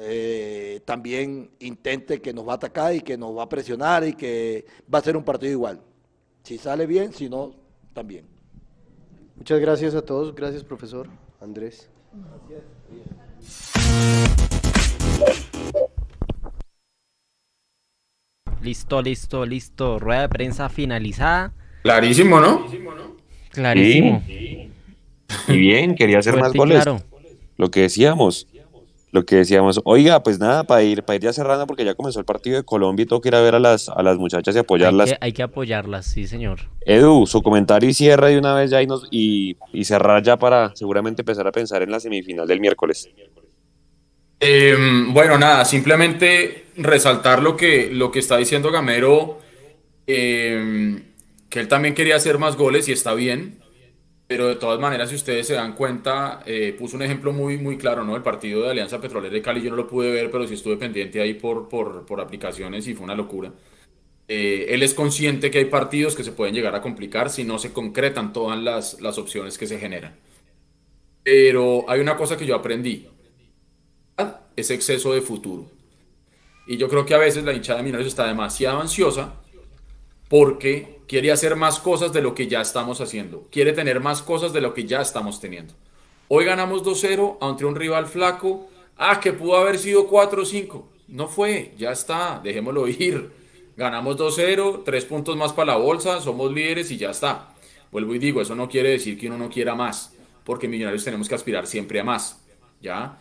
eh, 0.02 0.82
también 0.86 1.52
intente 1.60 2.22
que 2.22 2.34
nos 2.34 2.48
va 2.48 2.54
a 2.54 2.56
atacar 2.56 2.96
y 2.96 3.02
que 3.02 3.18
nos 3.18 3.38
va 3.38 3.44
a 3.44 3.50
presionar 3.50 4.06
y 4.06 4.14
que 4.14 4.66
va 4.94 5.00
a 5.00 5.04
ser 5.04 5.16
un 5.16 5.24
partido 5.24 5.52
igual. 5.52 5.82
Si 6.44 6.58
sale 6.58 6.88
bien, 6.88 7.14
si 7.14 7.30
no, 7.30 7.54
también. 7.94 8.39
Muchas 9.40 9.60
gracias 9.62 9.96
a 9.96 10.02
todos. 10.02 10.36
Gracias, 10.36 10.64
profesor 10.64 11.08
Andrés. 11.42 11.90
Listo, 18.62 19.02
listo, 19.02 19.46
listo. 19.46 19.98
Rueda 19.98 20.22
de 20.22 20.30
prensa 20.30 20.68
finalizada. 20.68 21.54
Clarísimo, 21.84 22.42
¿no? 22.42 22.68
Clarísimo. 23.52 24.22
Y 24.28 25.58
bien, 25.58 25.96
quería 25.96 26.20
hacer 26.20 26.36
más 26.38 26.52
goles. 26.54 26.84
Lo 27.56 27.72
que 27.72 27.82
decíamos, 27.82 28.48
lo 29.12 29.26
que 29.26 29.38
decíamos, 29.38 29.82
oiga, 29.86 30.22
pues 30.22 30.40
nada, 30.40 30.64
para 30.64 30.84
ir, 30.84 31.04
para 31.04 31.16
ir 31.16 31.24
ya 31.24 31.34
cerrando, 31.34 31.66
porque 31.66 31.84
ya 31.84 31.96
comenzó 31.96 32.20
el 32.20 32.26
partido 32.26 32.58
de 32.58 32.64
Colombia 32.64 33.04
y 33.04 33.06
tengo 33.08 33.22
que 33.22 33.30
ir 33.30 33.36
a 33.36 33.42
ver 33.42 33.56
a 33.56 33.60
las, 33.60 33.90
a 33.90 34.04
las 34.04 34.18
muchachas 34.18 34.56
y 34.56 34.60
apoyarlas. 34.60 35.16
Hay 35.20 35.34
que, 35.34 35.42
apoyarlas, 35.42 36.06
sí, 36.06 36.28
señor. 36.28 36.60
Edu, 36.82 37.26
su 37.26 37.42
comentario 37.42 37.90
y 37.90 37.94
cierra 37.94 38.28
de 38.28 38.38
una 38.38 38.54
vez 38.54 38.70
ya 38.70 38.82
y, 38.82 38.88
nos, 38.88 39.08
y, 39.10 39.58
cerrar 39.84 40.22
ya 40.22 40.38
para 40.38 40.76
seguramente 40.76 41.24
empezar 41.24 41.48
a 41.48 41.52
pensar 41.52 41.82
en 41.82 41.92
la 41.92 42.00
semifinal 42.00 42.48
del 42.48 42.60
miércoles. 42.60 43.10
Em, 44.40 45.12
bueno, 45.14 45.38
nada, 45.38 45.66
simplemente 45.66 46.66
resaltar 46.78 47.42
lo 47.42 47.58
que, 47.58 47.90
lo 47.92 48.12
que 48.12 48.20
está 48.20 48.38
diciendo 48.38 48.72
Gamero, 48.72 49.40
em, 50.06 51.04
que 51.50 51.60
él 51.60 51.68
también 51.68 51.96
quería 51.96 52.16
hacer 52.16 52.38
más 52.38 52.56
goles 52.56 52.88
y 52.88 52.92
está 52.92 53.16
bien 53.16 53.60
pero 54.30 54.48
de 54.48 54.58
todas 54.58 54.80
maneras, 54.80 55.10
si 55.10 55.16
ustedes 55.16 55.48
se 55.48 55.56
dan 55.56 55.74
cuenta, 55.74 56.44
eh, 56.46 56.76
puso 56.78 56.96
un 56.96 57.02
ejemplo 57.02 57.34
muy, 57.34 57.58
muy 57.58 57.80
claro, 57.80 58.04
¿no? 58.04 58.16
El 58.16 58.22
partido 58.22 58.62
de 58.62 58.70
Alianza 58.70 59.02
Petrolera 59.02 59.34
de 59.34 59.42
Cali, 59.42 59.60
yo 59.60 59.72
no 59.72 59.76
lo 59.76 59.88
pude 59.88 60.12
ver, 60.12 60.30
pero 60.30 60.46
sí 60.46 60.54
estuve 60.54 60.78
pendiente 60.78 61.20
ahí 61.20 61.34
por, 61.34 61.68
por, 61.68 62.06
por 62.06 62.22
aplicaciones 62.22 62.88
y 62.88 62.94
fue 62.94 63.06
una 63.06 63.16
locura. 63.16 63.52
Eh, 64.28 64.68
él 64.70 64.84
es 64.84 64.94
consciente 64.94 65.50
que 65.50 65.58
hay 65.58 65.66
partidos 65.66 66.16
que 66.16 66.24
se 66.24 66.32
pueden 66.32 66.54
llegar 66.54 66.76
a 66.76 66.82
complicar 66.82 67.32
si 67.32 67.44
no 67.44 67.58
se 67.58 67.74
concretan 67.74 68.32
todas 68.32 68.60
las, 68.60 69.02
las 69.02 69.18
opciones 69.18 69.58
que 69.58 69.66
se 69.66 69.80
generan. 69.80 70.16
Pero 71.24 71.86
hay 71.90 72.00
una 72.00 72.16
cosa 72.16 72.38
que 72.38 72.46
yo 72.46 72.56
aprendí, 72.56 73.08
es 74.56 74.70
exceso 74.70 75.14
de 75.14 75.22
futuro. 75.22 75.72
Y 76.68 76.78
yo 76.78 76.88
creo 76.88 77.06
que 77.06 77.16
a 77.16 77.18
veces 77.18 77.44
la 77.44 77.54
hinchada 77.54 77.80
de 77.80 77.84
Millonarios 77.84 78.12
está 78.12 78.28
demasiado 78.28 78.80
ansiosa 78.80 79.42
porque 80.30 81.02
quiere 81.08 81.32
hacer 81.32 81.56
más 81.56 81.80
cosas 81.80 82.14
de 82.14 82.22
lo 82.22 82.34
que 82.34 82.48
ya 82.48 82.62
estamos 82.62 83.02
haciendo, 83.02 83.48
quiere 83.52 83.74
tener 83.74 84.00
más 84.00 84.22
cosas 84.22 84.54
de 84.54 84.62
lo 84.62 84.74
que 84.74 84.86
ya 84.86 85.02
estamos 85.02 85.42
teniendo. 85.42 85.74
Hoy 86.30 86.46
ganamos 86.46 86.84
2-0 86.84 87.40
ante 87.42 87.66
un 87.66 87.76
rival 87.76 88.06
flaco, 88.06 88.70
ah, 88.96 89.20
que 89.20 89.34
pudo 89.34 89.58
haber 89.58 89.80
sido 89.80 90.08
4-5, 90.08 90.86
no 91.10 91.28
fue, 91.28 91.74
ya 91.78 91.92
está, 91.92 92.40
dejémoslo 92.42 92.88
ir. 92.88 93.38
Ganamos 93.76 94.18
2-0, 94.18 94.84
tres 94.84 95.06
puntos 95.06 95.38
más 95.38 95.54
para 95.54 95.72
la 95.72 95.78
bolsa, 95.78 96.20
somos 96.20 96.52
líderes 96.52 96.92
y 96.92 96.98
ya 96.98 97.12
está. 97.12 97.54
Vuelvo 97.92 98.14
y 98.14 98.20
digo, 98.20 98.42
eso 98.42 98.54
no 98.54 98.68
quiere 98.68 98.90
decir 98.90 99.18
que 99.18 99.28
uno 99.28 99.38
no 99.38 99.50
quiera 99.50 99.74
más, 99.74 100.14
porque 100.44 100.68
millonarios 100.68 101.06
tenemos 101.06 101.30
que 101.30 101.36
aspirar 101.36 101.66
siempre 101.66 102.02
a 102.02 102.04
más, 102.04 102.42
¿ya? 102.82 103.18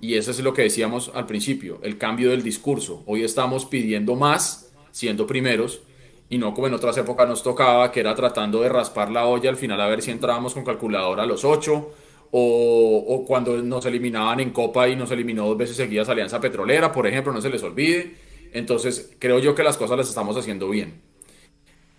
Y 0.00 0.14
eso 0.14 0.30
es 0.30 0.40
lo 0.40 0.52
que 0.52 0.62
decíamos 0.62 1.10
al 1.14 1.26
principio, 1.26 1.80
el 1.82 1.96
cambio 1.96 2.30
del 2.30 2.42
discurso. 2.42 3.02
Hoy 3.06 3.24
estamos 3.24 3.64
pidiendo 3.64 4.16
más, 4.16 4.70
siendo 4.92 5.26
primeros, 5.26 5.80
y 6.28 6.38
no 6.38 6.54
como 6.54 6.66
en 6.66 6.74
otras 6.74 6.96
épocas 6.96 7.28
nos 7.28 7.42
tocaba, 7.42 7.92
que 7.92 8.00
era 8.00 8.14
tratando 8.14 8.60
de 8.60 8.68
raspar 8.68 9.10
la 9.10 9.26
olla 9.26 9.50
al 9.50 9.56
final 9.56 9.80
a 9.80 9.86
ver 9.86 10.02
si 10.02 10.10
entrábamos 10.10 10.54
con 10.54 10.64
calculadora 10.64 11.22
a 11.22 11.26
los 11.26 11.44
ocho, 11.44 11.92
o, 12.30 13.04
o, 13.08 13.24
cuando 13.24 13.56
nos 13.62 13.86
eliminaban 13.86 14.40
en 14.40 14.50
Copa 14.50 14.88
y 14.88 14.96
nos 14.96 15.10
eliminó 15.12 15.46
dos 15.46 15.56
veces 15.56 15.76
seguidas 15.76 16.08
Alianza 16.08 16.40
Petrolera, 16.40 16.90
por 16.90 17.06
ejemplo, 17.06 17.32
no 17.32 17.40
se 17.40 17.48
les 17.48 17.62
olvide. 17.62 18.16
Entonces, 18.52 19.14
creo 19.20 19.38
yo 19.38 19.54
que 19.54 19.62
las 19.62 19.76
cosas 19.76 19.96
las 19.98 20.08
estamos 20.08 20.36
haciendo 20.36 20.68
bien. 20.68 21.00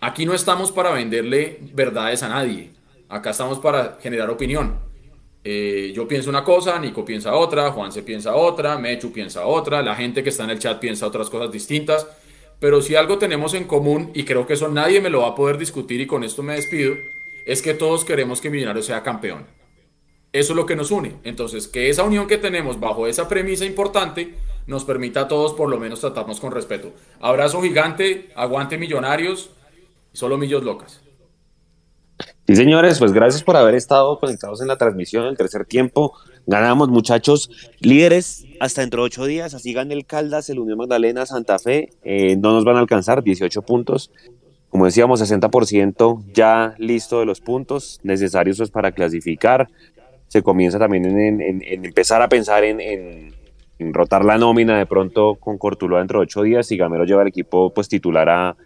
Aquí 0.00 0.26
no 0.26 0.34
estamos 0.34 0.72
para 0.72 0.90
venderle 0.90 1.58
verdades 1.72 2.22
a 2.22 2.28
nadie, 2.28 2.70
acá 3.08 3.30
estamos 3.30 3.58
para 3.60 3.98
generar 4.00 4.28
opinión. 4.28 4.78
Eh, 5.42 5.92
yo 5.94 6.06
pienso 6.08 6.28
una 6.28 6.44
cosa, 6.44 6.78
Nico 6.78 7.04
piensa 7.04 7.32
otra, 7.34 7.70
Juan 7.70 7.92
se 7.92 8.02
piensa 8.02 8.34
otra, 8.34 8.76
Mechu 8.78 9.12
piensa 9.12 9.46
otra, 9.46 9.80
la 9.80 9.94
gente 9.94 10.22
que 10.22 10.30
está 10.30 10.44
en 10.44 10.50
el 10.50 10.58
chat 10.58 10.78
piensa 10.78 11.06
otras 11.06 11.30
cosas 11.30 11.50
distintas 11.52 12.06
pero 12.58 12.80
si 12.80 12.94
algo 12.94 13.18
tenemos 13.18 13.54
en 13.54 13.64
común, 13.64 14.10
y 14.14 14.24
creo 14.24 14.46
que 14.46 14.54
eso 14.54 14.68
nadie 14.68 15.00
me 15.00 15.10
lo 15.10 15.20
va 15.20 15.28
a 15.28 15.34
poder 15.34 15.58
discutir 15.58 16.00
y 16.00 16.06
con 16.06 16.24
esto 16.24 16.42
me 16.42 16.54
despido, 16.54 16.94
es 17.44 17.62
que 17.62 17.74
todos 17.74 18.04
queremos 18.04 18.40
que 18.40 18.50
Millonarios 18.50 18.86
sea 18.86 19.02
campeón. 19.02 19.46
Eso 20.32 20.52
es 20.52 20.56
lo 20.56 20.66
que 20.66 20.76
nos 20.76 20.90
une. 20.90 21.16
Entonces, 21.24 21.68
que 21.68 21.88
esa 21.88 22.02
unión 22.02 22.26
que 22.26 22.38
tenemos 22.38 22.78
bajo 22.80 23.06
esa 23.06 23.28
premisa 23.28 23.64
importante 23.64 24.34
nos 24.66 24.84
permita 24.84 25.22
a 25.22 25.28
todos 25.28 25.54
por 25.54 25.68
lo 25.68 25.78
menos 25.78 26.00
tratarnos 26.00 26.40
con 26.40 26.52
respeto. 26.52 26.92
Abrazo 27.20 27.62
gigante, 27.62 28.30
aguante 28.34 28.76
Millonarios, 28.78 29.50
solo 30.12 30.36
Millos 30.36 30.64
Locas. 30.64 31.00
Sí, 32.46 32.56
señores, 32.56 32.98
pues 32.98 33.12
gracias 33.12 33.42
por 33.42 33.56
haber 33.56 33.74
estado 33.74 34.18
conectados 34.18 34.60
en 34.60 34.68
la 34.68 34.76
transmisión 34.76 35.26
el 35.26 35.36
tercer 35.36 35.64
tiempo. 35.64 36.14
Ganamos, 36.46 36.88
muchachos, 36.88 37.50
líderes 37.80 38.46
hasta 38.60 38.82
dentro 38.82 39.02
de 39.02 39.06
ocho 39.06 39.26
días. 39.26 39.52
Así 39.54 39.72
gane 39.72 39.94
el 39.94 40.06
Caldas, 40.06 40.48
el 40.48 40.60
Unión 40.60 40.78
Magdalena, 40.78 41.26
Santa 41.26 41.58
Fe. 41.58 41.90
Eh, 42.04 42.36
no 42.36 42.52
nos 42.52 42.64
van 42.64 42.76
a 42.76 42.80
alcanzar 42.80 43.24
18 43.24 43.62
puntos. 43.62 44.12
Como 44.68 44.84
decíamos, 44.84 45.20
60% 45.20 46.24
ya 46.32 46.74
listo 46.78 47.18
de 47.18 47.26
los 47.26 47.40
puntos 47.40 47.98
necesarios 48.04 48.58
pues, 48.58 48.70
para 48.70 48.92
clasificar. 48.92 49.68
Se 50.28 50.42
comienza 50.42 50.78
también 50.78 51.06
en, 51.18 51.62
empezar 51.84 52.22
a 52.22 52.28
pensar 52.28 52.62
en, 52.62 53.34
rotar 53.92 54.24
la 54.24 54.38
nómina 54.38 54.78
de 54.78 54.86
pronto 54.86 55.34
con 55.36 55.58
Cortulo 55.58 55.98
dentro 55.98 56.20
de 56.20 56.24
ocho 56.24 56.42
días. 56.42 56.70
Y 56.70 56.76
Gamero 56.76 57.04
lleva 57.04 57.22
el 57.22 57.28
equipo 57.28 57.72
pues, 57.74 57.88
titular 57.88 58.28
a, 58.28 58.56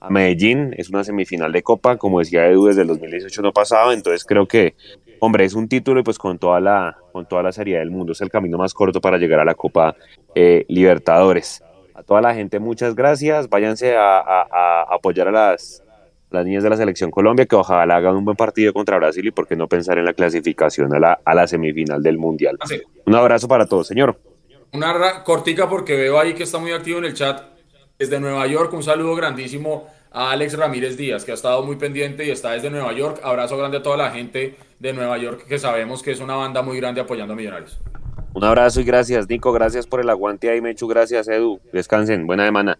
a 0.00 0.10
Medellín. 0.10 0.74
Es 0.76 0.90
una 0.90 1.04
semifinal 1.04 1.52
de 1.52 1.62
Copa, 1.62 1.96
como 1.96 2.18
decía 2.18 2.46
Edu, 2.46 2.66
desde 2.66 2.82
el 2.82 2.88
2018 2.88 3.42
no 3.42 3.52
pasaba. 3.52 3.94
Entonces 3.94 4.24
creo 4.24 4.46
que 4.46 4.74
hombre, 5.20 5.44
es 5.44 5.54
un 5.54 5.68
título 5.68 6.00
y 6.00 6.02
pues 6.02 6.18
con 6.18 6.38
toda 6.38 6.60
la, 6.60 6.96
con 7.12 7.26
toda 7.26 7.42
la 7.42 7.52
seriedad 7.52 7.80
del 7.80 7.90
mundo 7.90 8.12
es 8.12 8.20
el 8.20 8.30
camino 8.30 8.58
más 8.58 8.74
corto 8.74 9.00
para 9.00 9.18
llegar 9.18 9.38
a 9.40 9.44
la 9.44 9.54
Copa 9.54 9.94
eh, 10.34 10.64
Libertadores. 10.68 11.62
A 11.94 12.02
toda 12.02 12.20
la 12.20 12.34
gente, 12.34 12.58
muchas 12.58 12.94
gracias. 12.94 13.48
Váyanse 13.48 13.94
a, 13.96 14.86
apoyar 14.88 15.28
a 15.28 15.30
las, 15.30 15.84
las 16.30 16.44
niñas 16.44 16.62
de 16.62 16.70
la 16.70 16.76
Selección 16.76 17.10
Colombia, 17.10 17.44
que 17.44 17.56
ojalá 17.56 17.96
hagan 17.96 18.16
un 18.16 18.24
buen 18.24 18.36
partido 18.36 18.72
contra 18.72 18.96
Brasil 18.96 19.26
y 19.26 19.30
por 19.30 19.46
qué 19.46 19.54
no 19.54 19.68
pensar 19.68 19.98
en 19.98 20.06
la 20.06 20.14
clasificación 20.14 20.94
a 20.94 20.98
la, 20.98 21.20
a 21.24 21.34
la 21.34 21.46
semifinal 21.46 22.02
del 22.02 22.16
Mundial. 22.16 22.58
Un 23.04 23.14
abrazo 23.14 23.46
para 23.46 23.66
todos, 23.66 23.86
señor. 23.86 24.18
Una 24.72 25.22
cortica 25.24 25.68
porque 25.68 25.96
veo 25.96 26.18
ahí 26.18 26.32
que 26.32 26.44
está 26.44 26.58
muy 26.58 26.72
activo 26.72 26.98
en 26.98 27.04
el 27.04 27.14
chat 27.14 27.49
desde 28.00 28.18
Nueva 28.18 28.46
York, 28.46 28.72
un 28.72 28.82
saludo 28.82 29.14
grandísimo 29.14 29.86
a 30.10 30.30
Alex 30.30 30.56
Ramírez 30.56 30.96
Díaz, 30.96 31.22
que 31.22 31.32
ha 31.32 31.34
estado 31.34 31.62
muy 31.62 31.76
pendiente 31.76 32.24
y 32.24 32.30
está 32.30 32.52
desde 32.52 32.70
Nueva 32.70 32.94
York. 32.94 33.20
Abrazo 33.22 33.58
grande 33.58 33.76
a 33.76 33.82
toda 33.82 33.98
la 33.98 34.10
gente 34.10 34.56
de 34.78 34.92
Nueva 34.94 35.18
York, 35.18 35.44
que 35.46 35.58
sabemos 35.58 36.02
que 36.02 36.12
es 36.12 36.20
una 36.20 36.34
banda 36.34 36.62
muy 36.62 36.78
grande 36.78 37.02
apoyando 37.02 37.34
a 37.34 37.36
Millonarios. 37.36 37.78
Un 38.32 38.42
abrazo 38.42 38.80
y 38.80 38.84
gracias, 38.84 39.28
Nico. 39.28 39.52
Gracias 39.52 39.86
por 39.86 40.00
el 40.00 40.08
aguante 40.08 40.48
ahí, 40.48 40.62
Mechu. 40.62 40.88
Gracias, 40.88 41.28
Edu. 41.28 41.60
Descansen. 41.74 42.26
Buena 42.26 42.46
semana. 42.46 42.78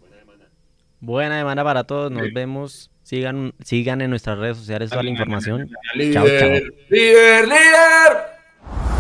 Buena 1.01 1.39
semana 1.39 1.64
para 1.64 1.85
todos. 1.85 2.11
Nos 2.11 2.33
vemos. 2.33 2.91
Sigan, 3.03 3.53
sigan 3.62 4.01
en 4.01 4.09
nuestras 4.09 4.39
redes 4.39 4.57
sociales 4.57 4.89
toda 4.89 5.03
la 5.03 5.11
información. 5.11 5.68
Líder, 5.97 6.14
chao, 6.14 6.27
chao. 6.27 6.49
líder, 6.89 7.45
líder. 7.47 9.00